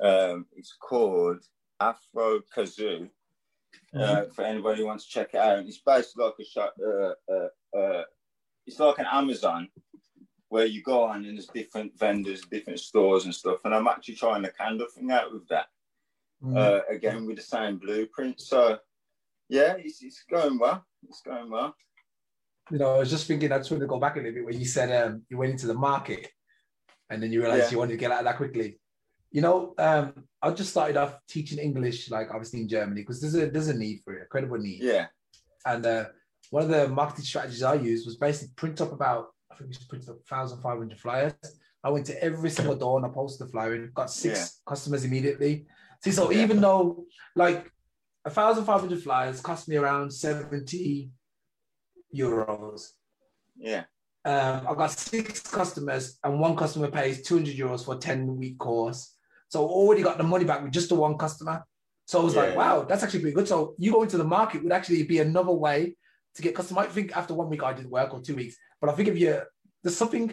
Um, 0.00 0.46
it's 0.56 0.76
called 0.80 1.44
Afro 1.80 2.40
Kazoo. 2.54 3.08
Uh, 3.94 3.98
mm-hmm. 3.98 4.32
for 4.32 4.44
anybody 4.44 4.80
who 4.80 4.86
wants 4.86 5.04
to 5.06 5.10
check 5.10 5.34
it 5.34 5.40
out, 5.40 5.58
it's 5.60 5.78
basically 5.78 6.24
like 6.24 6.34
a 6.40 6.44
shop. 6.44 6.74
Uh, 6.80 7.32
uh, 7.32 7.76
uh, 7.76 8.02
it's 8.66 8.78
like 8.78 8.98
an 8.98 9.06
Amazon 9.10 9.68
where 10.48 10.66
you 10.66 10.82
go 10.82 11.04
on 11.04 11.24
and 11.24 11.36
there's 11.36 11.46
different 11.46 11.96
vendors, 11.98 12.42
different 12.42 12.80
stores 12.80 13.24
and 13.24 13.34
stuff. 13.34 13.60
And 13.64 13.74
I'm 13.74 13.86
actually 13.86 14.16
trying 14.16 14.42
the 14.42 14.50
candle 14.50 14.86
thing 14.94 15.10
out 15.10 15.32
with 15.32 15.46
that. 15.48 15.66
Uh, 16.56 16.80
again 16.88 17.26
with 17.26 17.36
the 17.36 17.42
same 17.42 17.76
blueprint. 17.76 18.40
So 18.40 18.78
yeah, 19.50 19.74
it's, 19.78 20.02
it's 20.02 20.24
going 20.30 20.58
well. 20.58 20.84
It's 21.08 21.20
going 21.22 21.50
well. 21.50 21.74
You 22.70 22.78
know, 22.78 22.94
I 22.94 22.98
was 22.98 23.10
just 23.10 23.26
thinking, 23.26 23.50
I 23.50 23.58
just 23.58 23.70
want 23.70 23.80
to 23.80 23.86
go 23.88 23.98
back 23.98 24.14
a 24.14 24.20
little 24.20 24.32
bit 24.32 24.44
when 24.44 24.58
you 24.58 24.64
said 24.64 25.04
um, 25.04 25.22
you 25.28 25.36
went 25.36 25.52
into 25.52 25.66
the 25.66 25.74
market 25.74 26.28
and 27.10 27.20
then 27.20 27.32
you 27.32 27.40
realized 27.40 27.64
yeah. 27.64 27.70
you 27.72 27.78
wanted 27.78 27.92
to 27.92 27.98
get 27.98 28.12
out 28.12 28.20
of 28.20 28.24
that 28.26 28.36
quickly. 28.36 28.78
You 29.32 29.42
know, 29.42 29.74
um, 29.78 30.14
I 30.40 30.50
just 30.50 30.70
started 30.70 30.96
off 30.96 31.18
teaching 31.28 31.58
English, 31.58 32.10
like 32.10 32.28
obviously 32.30 32.60
in 32.60 32.68
Germany, 32.68 33.02
because 33.02 33.20
there's 33.20 33.34
a 33.34 33.50
there's 33.50 33.68
a 33.68 33.76
need 33.76 34.00
for 34.04 34.14
it, 34.14 34.22
a 34.22 34.26
credible 34.26 34.58
need. 34.58 34.82
Yeah. 34.82 35.06
And 35.66 35.84
uh, 35.84 36.04
one 36.50 36.62
of 36.64 36.68
the 36.68 36.88
marketing 36.88 37.24
strategies 37.24 37.62
I 37.62 37.74
used 37.74 38.06
was 38.06 38.16
basically 38.16 38.52
print 38.56 38.80
up 38.80 38.92
about 38.92 39.28
I 39.50 39.56
think 39.56 39.70
we 39.70 39.76
printed 39.88 40.10
up 40.10 40.18
1,500 40.28 40.98
flyers. 40.98 41.34
I 41.82 41.90
went 41.90 42.06
to 42.06 42.22
every 42.22 42.50
single 42.50 42.76
door 42.76 42.98
and 42.98 43.06
I 43.06 43.08
posted 43.08 43.46
the 43.46 43.50
flyer 43.50 43.74
and 43.74 43.94
got 43.94 44.10
six 44.10 44.38
yeah. 44.38 44.70
customers 44.70 45.04
immediately. 45.04 45.66
See, 46.02 46.12
so 46.12 46.30
yeah. 46.30 46.42
even 46.42 46.60
though 46.60 47.04
like 47.34 47.70
a 48.24 48.30
thousand 48.30 48.64
five 48.64 48.80
hundred 48.80 49.02
flyers 49.02 49.40
cost 49.40 49.68
me 49.68 49.76
around 49.76 50.12
seventy 50.12 51.10
euros. 52.14 52.92
Yeah. 53.56 53.84
Um, 54.24 54.66
I 54.68 54.74
got 54.74 54.90
six 54.90 55.40
customers, 55.40 56.18
and 56.22 56.38
one 56.38 56.56
customer 56.56 56.90
pays 56.90 57.22
two 57.22 57.36
hundred 57.36 57.56
euros 57.56 57.84
for 57.84 57.94
a 57.94 57.98
ten 57.98 58.36
week 58.36 58.58
course. 58.58 59.16
So 59.48 59.66
already 59.66 60.02
got 60.02 60.18
the 60.18 60.24
money 60.24 60.44
back 60.44 60.62
with 60.62 60.72
just 60.72 60.90
the 60.90 60.94
one 60.94 61.16
customer. 61.16 61.64
So 62.06 62.20
I 62.20 62.24
was 62.24 62.34
yeah. 62.34 62.42
like, 62.42 62.56
wow, 62.56 62.82
that's 62.82 63.02
actually 63.02 63.20
pretty 63.20 63.34
good. 63.34 63.48
So 63.48 63.74
you 63.78 63.92
go 63.92 64.02
into 64.02 64.16
the 64.16 64.24
market 64.24 64.62
would 64.62 64.72
actually 64.72 65.02
be 65.04 65.20
another 65.20 65.52
way 65.52 65.96
to 66.34 66.42
get 66.42 66.54
customers. 66.54 66.86
I 66.86 66.88
think 66.88 67.16
after 67.16 67.34
one 67.34 67.48
week 67.48 67.62
I 67.62 67.72
didn't 67.72 67.90
work 67.90 68.12
or 68.12 68.20
two 68.20 68.36
weeks, 68.36 68.56
but 68.80 68.90
I 68.90 68.92
think 68.94 69.08
if 69.08 69.18
you 69.18 69.40
there's 69.82 69.96
something 69.96 70.32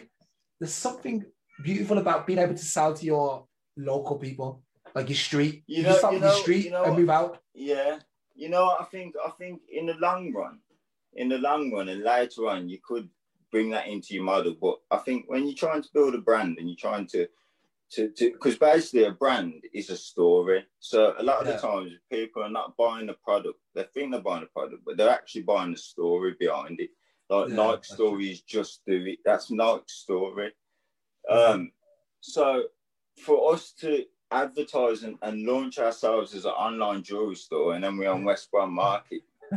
there's 0.60 0.74
something 0.74 1.24
beautiful 1.62 1.98
about 1.98 2.26
being 2.26 2.38
able 2.38 2.54
to 2.54 2.64
sell 2.64 2.94
to 2.94 3.04
your 3.04 3.46
local 3.76 4.18
people 4.18 4.62
like 4.94 5.08
your 5.08 5.16
street. 5.16 5.62
You, 5.66 5.82
know, 5.82 5.90
you 5.90 5.98
start 5.98 6.14
you 6.14 6.20
know, 6.20 6.26
your 6.26 6.36
street 6.36 6.64
you 6.64 6.70
know 6.70 6.84
and 6.84 6.96
move 6.96 7.10
out. 7.10 7.42
Yeah, 7.54 7.98
you 8.34 8.48
know, 8.48 8.76
I 8.78 8.84
think 8.84 9.14
I 9.24 9.30
think 9.30 9.62
in 9.70 9.86
the 9.86 9.94
long 9.94 10.32
run, 10.32 10.60
in 11.14 11.28
the 11.28 11.38
long 11.38 11.72
run, 11.72 11.88
and 11.88 12.02
later 12.02 12.48
on, 12.48 12.68
you 12.68 12.78
could 12.82 13.08
bring 13.50 13.70
that 13.70 13.86
into 13.86 14.14
your 14.14 14.24
model. 14.24 14.54
But 14.60 14.78
I 14.90 14.98
think 14.98 15.24
when 15.28 15.44
you're 15.44 15.54
trying 15.54 15.82
to 15.82 15.88
build 15.92 16.14
a 16.14 16.18
brand 16.18 16.58
and 16.58 16.68
you're 16.68 16.76
trying 16.76 17.06
to 17.08 17.26
to 17.90 18.12
because 18.18 18.58
basically 18.58 19.04
a 19.04 19.12
brand 19.12 19.62
is 19.72 19.90
a 19.90 19.96
story. 19.96 20.64
So 20.78 21.14
a 21.18 21.22
lot 21.22 21.40
of 21.40 21.46
yeah. 21.46 21.54
the 21.54 21.58
times 21.58 21.92
people 22.10 22.42
are 22.42 22.50
not 22.50 22.76
buying 22.76 23.06
the 23.06 23.14
product; 23.24 23.58
they 23.74 23.84
think 23.94 24.12
they're 24.12 24.20
buying 24.20 24.42
the 24.42 24.46
product, 24.46 24.82
but 24.84 24.96
they're 24.96 25.10
actually 25.10 25.42
buying 25.42 25.72
the 25.72 25.78
story 25.78 26.34
behind 26.38 26.80
it. 26.80 26.90
Like 27.30 27.50
yeah, 27.50 27.56
Nike 27.56 27.82
stories, 27.82 28.40
just 28.42 28.82
do 28.86 29.04
it. 29.06 29.18
That's 29.24 29.50
Nike's 29.50 29.92
story. 29.92 30.52
Um, 31.28 31.72
so 32.20 32.64
for 33.18 33.52
us 33.52 33.72
to 33.80 34.04
advertise 34.30 35.02
and, 35.02 35.18
launch 35.44 35.78
ourselves 35.78 36.34
as 36.34 36.44
an 36.44 36.52
online 36.52 37.02
jewelry 37.02 37.34
store, 37.34 37.74
and 37.74 37.84
then 37.84 37.96
we're 37.96 38.10
on 38.10 38.24
West 38.24 38.50
Brom 38.50 38.72
Market. 38.72 39.22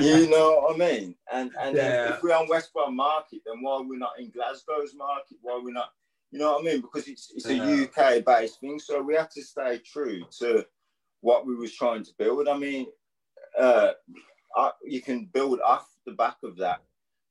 you 0.00 0.28
know 0.28 0.60
what 0.60 0.74
I 0.74 0.78
mean? 0.78 1.14
And 1.32 1.52
and 1.60 1.76
yeah. 1.76 2.14
if 2.14 2.22
we're 2.22 2.34
on 2.34 2.48
West 2.48 2.72
Brom 2.72 2.96
Market, 2.96 3.40
then 3.46 3.62
why 3.62 3.76
are 3.76 3.82
we 3.82 3.96
not 3.96 4.18
in 4.18 4.30
Glasgow's 4.30 4.94
market? 4.96 5.36
Why 5.40 5.52
are 5.52 5.60
we 5.60 5.72
not? 5.72 5.92
You 6.32 6.40
know 6.40 6.52
what 6.52 6.62
I 6.62 6.64
mean? 6.64 6.80
Because 6.80 7.06
it's 7.06 7.32
it's 7.34 7.46
a 7.46 7.54
yeah. 7.54 7.84
UK 7.84 8.24
based 8.24 8.60
thing, 8.60 8.80
so 8.80 9.00
we 9.00 9.14
have 9.14 9.30
to 9.30 9.42
stay 9.42 9.78
true 9.78 10.24
to 10.38 10.66
what 11.20 11.46
we 11.46 11.54
was 11.54 11.72
trying 11.72 12.02
to 12.04 12.10
build. 12.18 12.48
I 12.48 12.58
mean, 12.58 12.86
uh, 13.58 13.92
I, 14.56 14.70
you 14.84 15.00
can 15.00 15.26
build 15.26 15.60
off 15.60 15.88
the 16.04 16.12
back 16.12 16.38
of 16.42 16.56
that, 16.56 16.82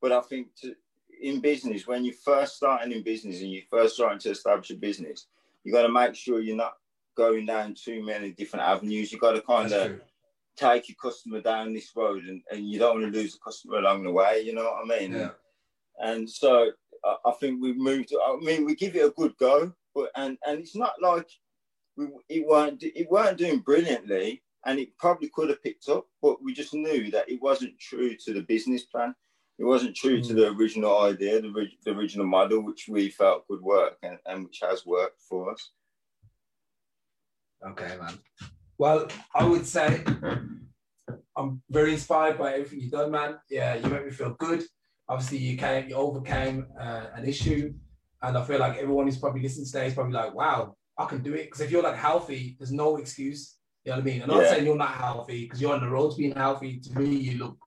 but 0.02 0.14
I 0.14 0.22
think 0.22 0.48
to, 0.62 0.74
in 1.22 1.42
business, 1.42 1.88
when 1.88 2.06
you 2.06 2.14
first 2.14 2.56
starting 2.56 2.94
in 2.94 3.04
business 3.04 3.42
and 3.42 3.52
you 3.52 3.64
first 3.70 3.96
starting 3.96 4.20
to 4.20 4.30
establish 4.30 4.70
a 4.70 4.76
business, 4.76 5.28
you 5.64 5.72
got 5.72 5.84
to 5.84 5.90
make 5.90 6.16
sure 6.16 6.40
you're 6.40 6.56
not 6.56 6.74
going 7.16 7.46
down 7.46 7.74
too 7.74 8.04
many 8.04 8.32
different 8.32 8.66
avenues. 8.66 9.12
You 9.12 9.20
got 9.20 9.34
to 9.34 9.42
kind 9.42 9.72
of 9.72 10.00
take 10.56 10.90
your 10.90 10.96
customer 11.02 11.42
down 11.42 11.74
this 11.74 11.92
road, 11.96 12.24
and, 12.26 12.42
and 12.52 12.70
you 12.70 12.80
don't 12.80 13.02
want 13.02 13.14
to 13.14 13.20
lose 13.20 13.34
the 13.34 13.40
customer 13.44 13.78
along 13.78 14.04
the 14.04 14.12
way. 14.12 14.42
You 14.42 14.54
know 14.54 14.64
what 14.64 14.84
I 14.84 15.00
mean? 15.00 15.14
Yeah. 15.14 15.30
And 16.00 16.30
so 16.30 16.72
I, 17.04 17.16
I 17.26 17.32
think 17.40 17.62
we 17.62 17.74
moved. 17.74 18.14
I 18.14 18.38
mean, 18.42 18.66
we 18.66 18.76
give 18.76 18.96
it 18.96 19.06
a 19.06 19.12
good 19.12 19.36
go, 19.38 19.72
but 19.94 20.12
and 20.16 20.38
and 20.46 20.60
it's 20.60 20.76
not 20.76 20.94
like 21.02 21.28
we 21.98 22.08
it 22.30 22.48
weren't 22.48 22.84
it 22.84 23.10
weren't 23.10 23.38
doing 23.38 23.60
brilliantly, 23.60 24.42
and 24.66 24.80
it 24.80 24.98
probably 24.98 25.30
could 25.30 25.50
have 25.50 25.64
picked 25.64 25.90
up, 25.90 26.08
but 26.22 26.42
we 26.42 26.54
just 26.54 26.74
knew 26.74 27.12
that 27.12 27.30
it 27.30 27.42
wasn't 27.42 27.80
true 27.80 28.16
to 28.26 28.34
the 28.34 28.42
business 28.42 28.84
plan. 28.84 29.16
It 29.62 29.66
wasn't 29.66 29.96
true 29.96 30.20
mm. 30.20 30.28
to 30.28 30.34
the 30.34 30.48
original 30.54 31.02
idea, 31.02 31.40
the, 31.40 31.68
the 31.86 31.92
original 31.92 32.26
model, 32.26 32.66
which 32.66 32.88
we 32.90 33.10
felt 33.10 33.48
could 33.48 33.62
work 33.62 33.96
and, 34.02 34.18
and 34.26 34.44
which 34.44 34.60
has 34.64 34.88
worked 34.88 35.22
for 35.22 35.52
us. 35.52 35.70
Okay, 37.70 37.96
man. 38.02 38.18
Well, 38.80 39.08
I 39.36 39.44
would 39.44 39.68
say 39.68 40.04
I'm 41.38 41.62
very 41.70 41.94
inspired 41.94 42.40
by 42.40 42.54
everything 42.54 42.80
you've 42.82 42.92
done, 42.92 43.12
man. 43.12 43.36
Yeah, 43.52 43.76
you 43.76 43.88
make 43.88 44.04
me 44.04 44.12
feel 44.12 44.36
good. 44.40 44.64
Obviously, 45.08 45.38
you 45.38 45.58
came, 45.58 45.90
you 45.90 45.96
overcame 45.96 46.66
uh, 46.80 47.06
an 47.14 47.26
issue, 47.26 47.72
and 48.24 48.36
I 48.36 48.44
feel 48.44 48.58
like 48.58 48.78
everyone 48.78 49.06
who's 49.06 49.20
probably 49.20 49.44
listening 49.44 49.68
today 49.68 49.88
is 49.88 49.94
probably 49.94 50.14
like, 50.14 50.34
"Wow, 50.34 50.76
I 50.98 51.06
can 51.06 51.22
do 51.22 51.36
it." 51.36 51.46
Because 51.46 51.62
if 51.62 51.70
you're 51.70 51.84
like 51.84 51.98
healthy, 51.98 52.56
there's 52.58 52.72
no 52.72 52.98
excuse. 52.98 53.58
You 53.86 53.92
know 53.92 53.98
what 53.98 54.02
I 54.02 54.06
mean? 54.06 54.22
I'm 54.24 54.30
not 54.30 54.48
saying 54.48 54.66
you're 54.66 54.76
not 54.76 54.90
healthy 54.90 55.44
because 55.44 55.62
you're 55.62 55.74
on 55.74 55.82
the 55.82 55.90
road 55.90 56.12
to 56.12 56.18
being 56.18 56.34
healthy. 56.34 56.80
To 56.80 57.00
me, 57.00 57.16
you 57.16 57.38
look 57.38 57.58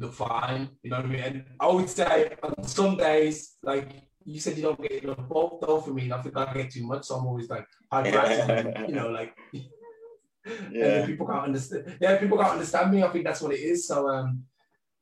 look 0.00 0.14
fine. 0.14 0.70
You 0.82 0.90
know 0.90 0.96
what 0.96 1.06
I 1.06 1.08
mean? 1.08 1.20
And 1.20 1.44
I 1.60 1.66
would 1.68 1.88
say 1.88 2.32
on 2.42 2.64
some 2.64 2.96
days, 2.96 3.56
like 3.62 3.90
you 4.24 4.40
said, 4.40 4.56
you 4.56 4.62
don't 4.62 4.80
get 4.80 5.04
enough 5.04 5.28
both 5.28 5.60
dopamine. 5.60 6.12
I 6.12 6.22
think 6.22 6.36
I 6.36 6.52
get 6.54 6.70
too 6.70 6.86
much, 6.86 7.04
so 7.04 7.16
I'm 7.16 7.26
always 7.26 7.48
like 7.48 7.66
hyperactive. 7.92 8.88
you 8.88 8.94
know, 8.94 9.08
like 9.08 9.36
yeah, 10.72 11.06
people 11.06 11.26
can't 11.26 11.44
understand. 11.44 11.98
Yeah, 12.00 12.16
people 12.16 12.38
can't 12.38 12.52
understand 12.52 12.90
me. 12.90 13.02
I 13.02 13.08
think 13.08 13.24
that's 13.24 13.42
what 13.42 13.52
it 13.52 13.60
is. 13.60 13.86
So 13.86 14.08
um, 14.08 14.44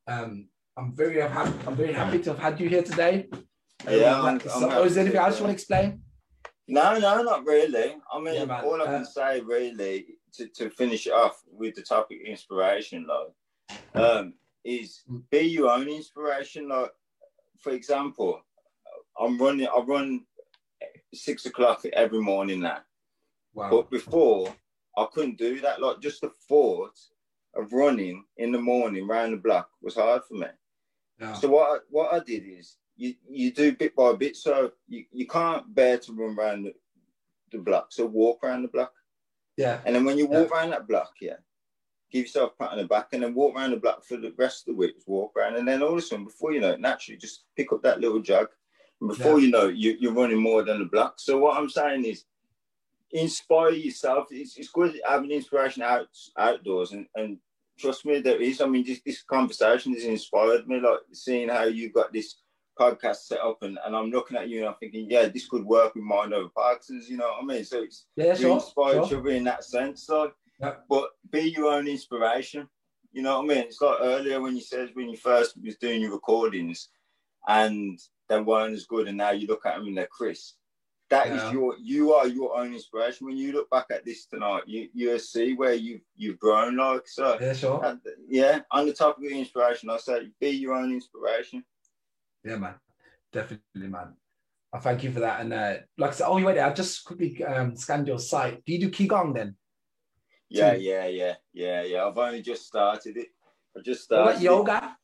um, 0.07 0.49
I'm 0.77 0.95
very 0.95 1.21
happy. 1.21 1.53
I'm 1.67 1.77
very 1.77 1.93
happy 1.93 2.19
to 2.21 2.31
have 2.31 2.39
had 2.39 2.61
you 2.61 2.69
here 2.69 2.83
today. 2.83 3.29
Yeah. 3.89 4.21
Um, 4.21 4.41
so, 4.41 4.71
oh, 4.73 4.85
is 4.85 4.97
there 4.97 5.03
anything 5.03 5.21
else 5.21 5.39
you 5.39 5.45
want 5.45 5.57
to 5.57 5.61
explain? 5.61 6.03
No, 6.67 6.99
no, 6.99 7.23
not 7.23 7.47
really. 7.47 7.97
I 8.13 8.21
mean, 8.21 8.35
yeah, 8.35 8.63
all 8.63 8.83
I 8.83 8.87
can 8.87 9.03
uh, 9.03 9.05
say 9.05 9.41
really 9.41 10.07
to, 10.35 10.49
to 10.57 10.71
finish 10.71 11.07
off 11.09 11.41
with 11.51 11.77
the 11.77 11.83
topic 11.83 12.19
inspiration, 12.27 13.07
though. 13.07 13.35
um, 13.95 14.35
is 14.65 15.03
be 15.31 15.41
your 15.41 15.71
own 15.71 15.89
inspiration. 15.89 16.69
Like, 16.69 16.93
for 17.59 17.73
example, 17.73 18.43
I'm 19.19 19.39
running. 19.39 19.67
I 19.67 19.81
run 19.81 20.25
six 21.15 21.47
o'clock 21.47 21.85
every 21.93 22.21
morning 22.21 22.61
now. 22.61 22.81
Wow. 23.55 23.71
But 23.71 23.91
before, 23.91 24.55
I 24.97 25.07
couldn't 25.13 25.39
do 25.39 25.61
that. 25.61 25.81
Like, 25.81 26.01
just 26.01 26.21
the 26.21 26.31
thought 26.49 26.99
of 27.57 27.73
running 27.73 28.25
in 28.37 28.53
the 28.53 28.61
morning 28.61 29.07
round 29.07 29.33
the 29.33 29.37
block 29.37 29.71
was 29.83 29.97
hard 29.97 30.23
for 30.25 30.35
me. 30.35 30.47
Yeah. 31.21 31.33
So 31.35 31.49
what 31.49 31.71
I, 31.71 31.79
what 31.91 32.13
I 32.13 32.21
did 32.21 32.45
is 32.47 32.77
you 32.97 33.15
you 33.29 33.53
do 33.53 33.73
bit 33.73 33.97
by 33.97 34.13
bit. 34.13 34.37
So 34.37 34.73
you, 34.89 35.05
you 35.13 35.27
can't 35.27 35.75
bear 35.75 35.99
to 35.99 36.13
run 36.13 36.39
around 36.39 36.65
the, 36.65 36.75
the 37.51 37.59
block. 37.59 37.89
So 37.91 38.07
walk 38.07 38.45
around 38.45 38.63
the 38.63 38.69
block. 38.69 38.93
Yeah. 39.57 39.81
And 39.85 39.97
then 39.97 40.05
when 40.05 40.19
you 40.19 40.27
walk 40.27 40.51
yeah. 40.51 40.57
around 40.57 40.71
that 40.71 40.87
block, 40.87 41.15
yeah, 41.21 41.39
give 42.11 42.23
yourself 42.23 42.53
a 42.53 42.63
pat 42.65 42.73
on 42.73 42.79
the 42.79 42.85
back, 42.85 43.09
and 43.13 43.23
then 43.23 43.35
walk 43.35 43.57
around 43.57 43.71
the 43.71 43.77
block 43.77 44.05
for 44.05 44.17
the 44.17 44.33
rest 44.37 44.63
of 44.63 44.75
the 44.75 44.79
week. 44.79 44.97
Walk 45.07 45.33
around, 45.37 45.57
and 45.57 45.67
then 45.67 45.83
all 45.83 45.93
of 45.93 45.99
a 45.99 46.03
sudden, 46.03 46.25
before 46.25 46.53
you 46.53 46.61
know 46.61 46.71
it, 46.71 46.81
naturally 46.81 47.19
just 47.19 47.45
pick 47.57 47.73
up 47.73 47.83
that 47.83 48.01
little 48.01 48.21
jug, 48.21 48.49
And 49.01 49.09
before 49.09 49.39
yeah. 49.39 49.47
you 49.47 49.51
know 49.51 49.69
it, 49.69 49.77
you, 49.77 49.97
you're 50.01 50.13
running 50.13 50.41
more 50.43 50.63
than 50.63 50.79
the 50.79 50.87
block. 50.87 51.15
So 51.19 51.39
what 51.39 51.57
I'm 51.57 51.69
saying 51.69 52.05
is, 52.05 52.25
inspire 53.11 53.71
yourself. 53.71 54.29
It's, 54.31 54.57
it's 54.59 54.69
good 54.71 55.01
having 55.09 55.31
inspiration 55.31 55.83
out 55.83 56.09
outdoors, 56.37 56.93
and, 56.93 57.07
and 57.15 57.39
trust 57.79 58.05
me, 58.05 58.21
there 58.21 58.41
is. 58.41 58.61
I 58.61 58.67
mean, 58.67 58.85
this, 58.85 59.01
this 59.05 59.23
conversation 59.23 59.95
has 59.95 60.05
inspired 60.05 60.67
me. 60.69 60.81
Like 60.81 61.01
seeing 61.13 61.49
how 61.49 61.65
you 61.65 61.91
got 61.91 62.13
this 62.13 62.37
podcast 62.79 63.17
set 63.17 63.41
up, 63.41 63.63
and, 63.63 63.79
and 63.85 63.97
I'm 63.97 64.11
looking 64.11 64.37
at 64.37 64.49
you 64.49 64.59
and 64.61 64.69
I'm 64.69 64.75
thinking, 64.79 65.09
yeah, 65.11 65.27
this 65.27 65.49
could 65.49 65.65
work 65.65 65.95
with 65.95 66.05
Mind 66.05 66.33
Over 66.33 66.49
Parkinson's. 66.49 67.09
You 67.09 67.17
know 67.17 67.27
what 67.29 67.43
I 67.43 67.45
mean? 67.45 67.65
So 67.65 67.83
it's 67.83 68.07
Yeah, 68.17 68.35
sure. 68.35 68.55
inspire 68.55 68.95
sure. 68.95 69.05
each 69.05 69.13
other 69.15 69.29
in 69.31 69.45
that 69.45 69.65
sense. 69.65 70.09
Like, 70.09 70.33
But 70.89 71.11
be 71.31 71.41
your 71.57 71.67
own 71.73 71.87
inspiration. 71.89 72.69
You 73.13 73.23
know 73.23 73.41
what 73.41 73.51
I 73.51 73.55
mean? 73.55 73.65
It's 73.65 73.81
like 73.81 73.99
earlier 74.01 74.41
when 74.41 74.55
you 74.57 74.63
said 74.63 74.91
when 74.95 75.09
you 75.09 75.17
first 75.17 75.57
was 75.63 75.77
doing 75.77 76.03
your 76.03 76.13
recordings, 76.13 76.89
and 77.47 77.99
they 78.29 78.41
weren't 78.41 78.75
as 78.75 78.87
good, 78.87 79.09
and 79.09 79.17
now 79.17 79.31
you 79.31 79.47
look 79.47 79.65
at 79.65 79.77
them 79.77 79.87
and 79.87 79.97
they're 79.97 80.07
crisp. 80.07 80.57
That 81.11 81.29
is 81.29 81.43
Yeah. 81.45 81.53
your 81.53 81.77
you 81.79 82.13
are 82.13 82.27
your 82.29 82.59
own 82.59 82.75
inspiration. 82.75 83.27
When 83.27 83.37
you 83.39 83.53
look 83.53 83.71
back 83.71 83.87
at 83.91 84.05
this 84.05 84.27
tonight, 84.27 84.65
you 84.67 84.91
you 84.93 85.19
see 85.19 85.55
where 85.55 85.73
you 85.73 86.01
you've 86.17 86.39
grown. 86.39 86.77
Like 86.77 87.09
so, 87.09 87.39
Yeah, 87.41 87.55
sure. 87.55 87.83
uh, 87.83 87.97
yeah. 88.29 88.61
On 88.71 88.85
the 88.85 88.93
topic 88.93 89.25
of 89.25 89.33
inspiration, 89.33 89.89
I 89.89 89.97
say 89.97 90.29
be 90.39 90.51
your 90.51 90.75
own 90.75 90.93
inspiration. 90.93 91.65
Yeah, 92.45 92.57
man. 92.57 92.75
Definitely, 93.33 93.89
man. 93.89 94.17
I 94.71 94.79
thank 94.81 95.03
you 95.03 95.11
for 95.11 95.21
that. 95.21 95.41
And 95.41 95.53
uh, 95.55 95.77
like 95.97 96.11
I 96.11 96.15
said, 96.15 96.27
oh, 96.27 96.37
you 96.37 96.45
wait 96.45 96.57
there. 96.57 96.67
I 96.67 96.73
just 96.75 97.03
quickly 97.05 97.43
um, 97.43 97.75
scanned 97.75 98.07
your 98.07 98.19
site. 98.19 98.63
Do 98.67 98.73
you 98.75 98.79
do 98.81 98.91
Qigong 98.91 99.35
then? 99.35 99.57
Yeah, 100.51 100.75
yeah, 100.75 101.07
yeah, 101.07 101.35
yeah, 101.53 101.83
yeah. 101.83 102.07
I've 102.07 102.17
only 102.19 102.43
just 102.43 102.67
started 102.67 103.17
it. 103.17 103.29
I 103.77 103.81
just 103.81 104.11
What 104.11 104.21
started. 104.21 104.31
about 104.31 104.43
yoga? 104.43 104.97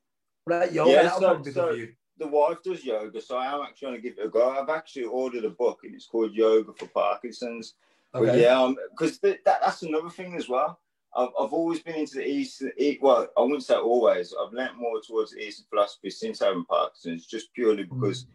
What 0.45 0.57
about 0.57 0.73
yoga? 0.73 0.91
Yeah, 0.91 1.03
That'll 1.05 1.21
so- 1.21 1.27
probably 1.35 1.53
so- 1.53 1.71
you. 1.73 1.95
the 2.19 2.27
wife 2.29 2.59
does 2.63 2.85
yoga, 2.85 3.21
so 3.21 3.37
I 3.37 3.47
am 3.55 3.61
actually 3.63 3.87
going 3.89 4.03
to 4.03 4.09
give 4.09 4.19
it 4.19 4.27
a 4.27 4.29
go. 4.29 4.51
I've 4.51 4.69
actually 4.69 5.05
ordered 5.05 5.45
a 5.45 5.51
book, 5.51 5.81
and 5.85 5.95
it's 5.95 6.07
called 6.07 6.33
Yoga 6.33 6.73
for 6.73 6.87
Parkinson's. 6.89 7.75
But 8.13 8.23
Okay. 8.23 8.43
yeah, 8.43 8.73
because 8.91 9.19
th- 9.19 9.41
that, 9.45 9.61
that's 9.61 9.83
another 9.83 10.11
thing 10.11 10.35
as 10.37 10.49
well. 10.49 10.81
I've, 11.17 11.31
I've 11.39 11.53
always 11.53 11.81
been 11.81 11.97
into 11.97 12.17
the 12.17 12.27
Eastern, 12.29 12.73
e- 12.79 12.99
well, 13.03 13.29
I 13.37 13.41
wouldn't 13.43 13.65
say 13.65 13.75
always. 13.75 14.33
I've 14.41 14.53
learnt 14.53 14.77
more 14.79 15.01
towards 15.01 15.33
the 15.33 15.41
Eastern 15.41 15.67
philosophy 15.69 16.11
since 16.11 16.39
having 16.41 16.65
Parkinson's, 16.65 17.27
just 17.27 17.53
purely 17.53 17.83
because 17.85 18.27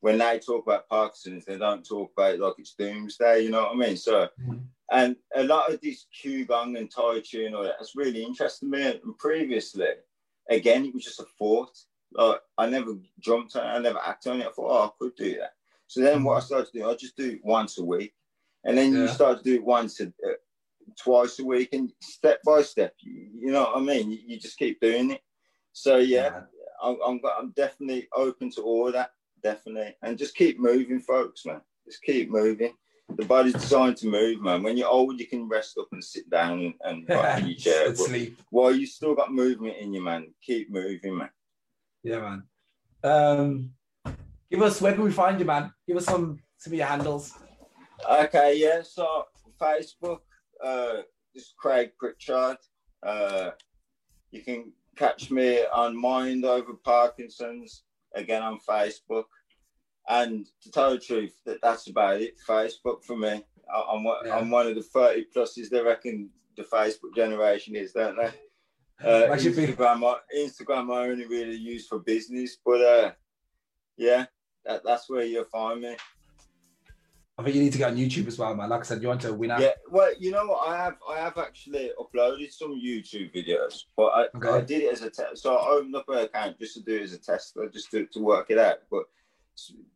when 0.00 0.18
they 0.18 0.38
talk 0.38 0.66
about 0.66 0.88
Parkinson's, 0.88 1.44
they 1.46 1.56
don't 1.58 1.86
talk 1.86 2.12
about 2.16 2.34
it 2.34 2.40
like 2.40 2.54
it's 2.58 2.74
doomsday. 2.74 3.40
You 3.44 3.50
know 3.50 3.62
what 3.62 3.72
I 3.72 3.74
mean? 3.76 3.96
So, 3.96 4.28
Mhm. 4.40 4.62
And 4.92 5.16
a 5.34 5.44
lot 5.44 5.72
of 5.72 5.80
this 5.80 6.06
Qigong 6.22 6.78
and 6.78 6.90
Tai 6.90 7.20
Chi 7.20 7.44
and 7.44 7.54
all 7.54 7.62
that, 7.62 7.76
that's 7.78 7.96
really 7.96 8.22
interested 8.22 8.68
me. 8.68 8.82
And 8.82 9.18
previously, 9.18 9.86
again, 10.50 10.84
it 10.84 10.94
was 10.94 11.04
just 11.04 11.20
a 11.20 11.26
thought. 11.38 11.76
Like 12.12 12.40
I 12.58 12.68
never 12.68 12.96
jumped 13.18 13.56
on 13.56 13.66
it, 13.66 13.70
I 13.70 13.78
never 13.78 14.00
acted 14.04 14.32
on 14.32 14.40
it. 14.42 14.46
I 14.48 14.52
thought, 14.52 14.70
oh, 14.70 14.86
I 14.86 14.90
could 14.98 15.16
do 15.16 15.38
that. 15.38 15.54
So 15.86 16.00
then 16.00 16.22
what 16.22 16.36
I 16.36 16.40
started 16.40 16.72
to 16.72 16.78
do, 16.78 16.88
I 16.88 16.94
just 16.94 17.16
do 17.16 17.30
it 17.30 17.44
once 17.44 17.78
a 17.78 17.84
week. 17.84 18.14
And 18.64 18.78
then 18.78 18.92
you 18.92 19.08
start 19.08 19.38
to 19.38 19.44
do 19.44 19.54
it 19.54 19.64
once 19.64 20.00
a, 20.00 20.06
uh, 20.06 20.34
twice 21.02 21.38
a 21.38 21.44
week 21.44 21.70
and 21.72 21.90
step 22.00 22.40
by 22.44 22.62
step, 22.62 22.94
you, 23.00 23.28
you 23.34 23.52
know 23.52 23.62
what 23.62 23.78
I 23.78 23.80
mean? 23.80 24.10
You, 24.10 24.18
you 24.26 24.38
just 24.38 24.58
keep 24.58 24.80
doing 24.80 25.12
it. 25.12 25.22
So 25.72 25.96
yeah, 25.96 26.30
man. 26.30 26.46
I'm, 26.82 26.96
I'm, 27.06 27.20
I'm 27.38 27.50
definitely 27.52 28.08
open 28.14 28.50
to 28.52 28.62
all 28.62 28.88
of 28.88 28.92
that, 28.92 29.12
definitely. 29.42 29.96
And 30.02 30.18
just 30.18 30.34
keep 30.34 30.60
moving, 30.60 31.00
folks, 31.00 31.46
man. 31.46 31.60
Just 31.86 32.02
keep 32.02 32.30
moving. 32.30 32.74
The 33.16 33.24
body's 33.26 33.52
designed 33.54 33.96
to 33.98 34.06
move, 34.06 34.40
man. 34.40 34.62
When 34.62 34.76
you're 34.76 34.88
old, 34.88 35.20
you 35.20 35.26
can 35.26 35.48
rest 35.48 35.76
up 35.78 35.88
and 35.92 36.02
sit 36.02 36.30
down 36.30 36.74
and, 36.82 37.08
in 37.10 37.46
your 37.46 37.56
chair. 37.56 37.88
And 37.88 37.96
But 37.96 38.06
sleep. 38.06 38.40
while 38.50 38.74
you 38.74 38.86
still 38.86 39.14
got 39.14 39.32
movement 39.32 39.76
in 39.78 39.92
you, 39.92 40.02
man, 40.02 40.32
keep 40.42 40.70
moving, 40.70 41.18
man. 41.18 41.30
Yeah, 42.02 42.20
man. 42.20 42.42
Um, 43.04 43.70
give 44.50 44.62
us 44.62 44.80
where 44.80 44.94
can 44.94 45.04
we 45.04 45.12
find 45.12 45.38
you, 45.38 45.44
man? 45.44 45.72
Give 45.86 45.96
us 45.96 46.06
some 46.06 46.40
some 46.56 46.72
of 46.72 46.78
your 46.78 46.86
handles. 46.86 47.32
Okay, 48.08 48.56
yeah. 48.56 48.82
So 48.82 49.24
Facebook, 49.60 50.20
uh, 50.62 51.02
this 51.34 51.44
is 51.44 51.54
Craig 51.56 51.90
Pritchard. 51.98 52.56
Uh, 53.02 53.50
you 54.30 54.42
can 54.42 54.72
catch 54.96 55.30
me 55.30 55.64
on 55.72 55.96
Mind 55.96 56.44
Over 56.44 56.74
Parkinson's 56.74 57.82
again 58.14 58.42
on 58.42 58.58
Facebook. 58.68 59.24
And 60.08 60.46
to 60.62 60.70
tell 60.70 60.90
the 60.90 60.98
truth, 60.98 61.32
that 61.46 61.60
that's 61.62 61.88
about 61.88 62.20
it. 62.20 62.34
Facebook 62.48 63.04
for 63.04 63.16
me. 63.16 63.44
I- 63.72 63.86
I'm 63.92 64.04
one- 64.04 64.26
Yeah. 64.26 64.36
I'm 64.36 64.50
one 64.50 64.66
of 64.66 64.74
the 64.74 64.82
30 64.82 65.26
pluses. 65.34 65.68
They 65.70 65.80
reckon 65.80 66.30
the 66.56 66.64
Facebook 66.64 67.14
generation 67.14 67.76
is, 67.76 67.92
don't 67.92 68.16
they? 68.16 68.30
Uh, 69.02 69.26
be- 69.34 69.42
Instagram, 69.42 70.04
I- 70.14 70.36
Instagram, 70.38 70.94
I 70.94 71.08
only 71.08 71.26
really 71.26 71.56
use 71.56 71.88
for 71.88 71.98
business, 71.98 72.58
but 72.64 72.80
uh, 72.80 73.12
yeah, 73.96 74.26
that, 74.64 74.84
that's 74.84 75.10
where 75.10 75.24
you'll 75.24 75.44
find 75.46 75.80
me. 75.80 75.96
I 77.36 77.42
think 77.42 77.56
you 77.56 77.62
need 77.62 77.72
to 77.72 77.78
get 77.78 77.90
on 77.90 77.96
YouTube 77.96 78.28
as 78.28 78.38
well, 78.38 78.54
man. 78.54 78.68
Like 78.68 78.80
I 78.80 78.84
said, 78.84 79.02
you 79.02 79.08
want 79.08 79.22
to 79.22 79.32
win 79.34 79.50
out. 79.50 79.60
Yeah, 79.60 79.72
well, 79.90 80.12
you 80.20 80.30
know 80.30 80.46
what? 80.46 80.68
I 80.68 80.76
have 80.76 80.96
I 81.10 81.16
have 81.18 81.36
actually 81.36 81.90
uploaded 81.98 82.52
some 82.52 82.80
YouTube 82.80 83.34
videos, 83.34 83.84
but 83.96 84.06
I, 84.14 84.26
Okay. 84.36 84.48
I 84.50 84.60
did 84.60 84.82
it 84.84 84.92
as 84.92 85.02
a 85.02 85.10
test. 85.10 85.42
So 85.42 85.56
I 85.56 85.66
opened 85.70 85.96
up 85.96 86.08
an 86.08 86.18
account 86.18 86.58
just 86.60 86.74
to 86.74 86.82
do 86.82 86.94
it 86.94 87.02
as 87.02 87.12
a 87.12 87.18
tester, 87.18 87.68
just 87.70 87.90
to, 87.92 88.06
to 88.06 88.20
work 88.20 88.50
it 88.50 88.58
out. 88.58 88.78
But 88.88 89.04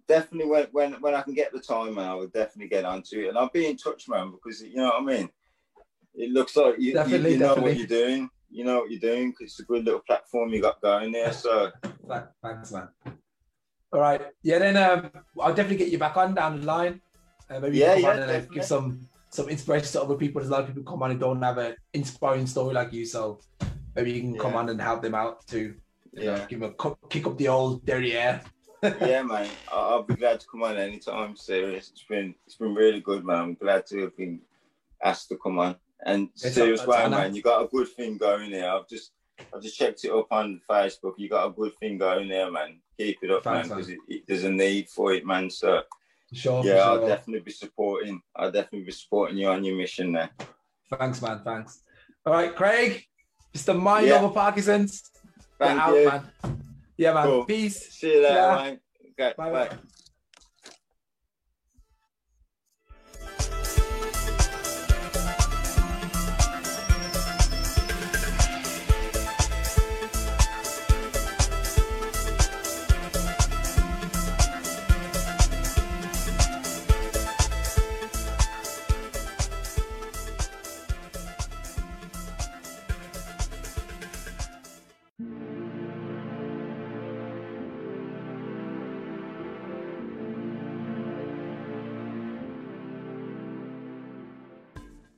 definitely 0.06 0.50
when, 0.50 0.66
when 0.72 0.92
when 1.00 1.14
I 1.14 1.22
can 1.22 1.34
get 1.34 1.52
the 1.52 1.60
time, 1.60 1.98
I 1.98 2.14
would 2.14 2.32
definitely 2.32 2.68
get 2.68 2.84
onto 2.84 3.20
it, 3.20 3.28
and 3.28 3.38
I'll 3.38 3.50
be 3.50 3.66
in 3.66 3.76
touch, 3.76 4.08
man, 4.08 4.32
because 4.32 4.62
you 4.62 4.76
know 4.76 4.86
what 4.86 5.02
I 5.02 5.04
mean. 5.04 5.30
It 6.14 6.30
looks 6.30 6.56
like 6.56 6.76
you, 6.78 6.88
you, 6.88 6.94
Definitely, 6.94 7.32
you 7.32 7.38
know 7.38 7.56
what 7.56 7.76
you're 7.76 7.86
doing. 7.86 8.30
You 8.48 8.64
know 8.64 8.78
what 8.78 8.90
you're 8.90 9.00
doing 9.00 9.34
it's 9.40 9.60
a 9.60 9.64
good 9.64 9.84
little 9.84 10.00
platform 10.00 10.48
you 10.50 10.62
got 10.62 10.80
going 10.80 11.12
there. 11.12 11.32
So 11.32 11.72
Thanks, 12.42 12.72
man. 12.72 12.88
All 13.92 14.00
right. 14.00 14.22
Yeah, 14.42 14.58
then 14.58 14.76
um, 14.76 15.10
I'll 15.40 15.54
definitely 15.54 15.76
get 15.76 15.88
you 15.88 15.98
back 15.98 16.16
on 16.16 16.34
down 16.34 16.60
the 16.60 16.66
line. 16.66 17.00
Uh, 17.50 17.60
maybe 17.60 17.78
Yeah, 17.78 17.94
come 17.94 18.02
yeah, 18.02 18.10
on 18.10 18.18
and 18.18 18.30
uh, 18.30 18.40
give 18.52 18.64
some 18.64 19.00
some 19.30 19.48
inspiration 19.48 19.92
to 19.92 20.02
other 20.02 20.14
people. 20.14 20.40
There's 20.40 20.50
a 20.50 20.52
lot 20.52 20.62
of 20.62 20.68
people 20.68 20.90
come 20.90 21.02
on 21.02 21.10
and 21.10 21.20
don't 21.20 21.42
have 21.42 21.58
an 21.58 21.76
inspiring 21.92 22.46
story 22.46 22.74
like 22.74 22.92
you, 22.92 23.04
so 23.04 23.40
maybe 23.94 24.12
you 24.12 24.20
can 24.20 24.38
come 24.38 24.54
on 24.54 24.68
and 24.68 24.80
help 24.80 25.02
them 25.02 25.14
out 25.14 25.46
to 25.48 25.74
you 26.12 26.24
know, 26.24 26.46
give 26.48 26.60
them 26.60 26.74
a 26.78 26.96
kick 27.08 27.26
up 27.26 27.36
the 27.36 27.48
old 27.48 27.84
derriere. 27.84 28.40
Yeah, 28.82 29.22
man. 29.22 29.48
I'll 29.68 30.02
be 30.02 30.14
glad 30.14 30.40
to 30.40 30.46
come 30.46 30.62
on 30.62 30.76
anytime. 30.76 31.36
Serious. 31.36 31.90
It's 31.90 32.04
been 32.04 32.34
it's 32.46 32.56
been 32.56 32.74
really 32.74 33.00
good, 33.00 33.24
man. 33.24 33.38
I'm 33.38 33.54
glad 33.54 33.86
to 33.86 34.02
have 34.02 34.16
been 34.16 34.40
asked 35.02 35.28
to 35.30 35.36
come 35.36 35.58
on. 35.58 35.76
And 36.04 36.28
It's 36.34 36.52
serious 36.54 36.86
way, 36.86 37.00
it's 37.02 37.10
man. 37.10 37.34
You 37.34 37.42
got 37.42 37.64
a 37.64 37.68
good 37.68 37.88
thing 37.88 38.18
going 38.18 38.50
there. 38.50 38.70
I've 38.70 38.88
just 38.88 39.12
I've 39.54 39.62
just 39.62 39.78
checked 39.78 40.04
it 40.04 40.12
up 40.12 40.26
on 40.30 40.60
Facebook. 40.68 41.14
You 41.16 41.28
got 41.28 41.46
a 41.46 41.50
good 41.52 41.72
thing 41.78 41.98
going 41.98 42.28
there, 42.28 42.50
man. 42.50 42.80
Keep 42.98 43.18
it 43.22 43.30
up, 43.30 43.44
Thanks, 43.44 43.68
man, 43.68 43.78
because 43.78 43.92
there's 44.26 44.44
a 44.44 44.50
need 44.50 44.88
for 44.88 45.12
it, 45.12 45.24
man. 45.26 45.50
So 45.50 45.82
Sure. 46.32 46.64
yeah, 46.64 46.80
I'll 46.82 47.06
definitely 47.06 47.40
be 47.44 47.52
supporting. 47.52 48.20
I'll 48.34 48.50
definitely 48.50 48.84
be 48.86 48.92
supporting 48.92 49.38
you 49.38 49.48
on 49.48 49.64
your 49.64 49.76
mission 49.76 50.12
there. 50.12 50.30
Thanks, 50.98 51.22
man. 51.22 51.40
Thanks. 51.44 51.82
All 52.24 52.32
right, 52.32 52.54
Craig. 52.54 53.04
It's 53.54 53.62
the 53.64 53.74
mind 53.74 54.08
Yeah. 54.08 54.20
over 54.20 54.34
Parkinson's. 54.34 55.02
Get 55.58 55.68
Thank 55.68 55.80
out, 55.80 55.94
you. 55.94 56.08
man. 56.08 56.62
Yeah, 56.96 57.12
man. 57.14 57.26
Cool. 57.26 57.44
Peace. 57.44 57.92
See 57.92 58.14
you 58.14 58.22
later, 58.22 58.34
Yeah. 58.34 58.54
man. 58.54 58.80
Okay, 59.18 59.34
Bye, 59.36 59.52
bye. 59.52 59.68
bye. 59.68 59.76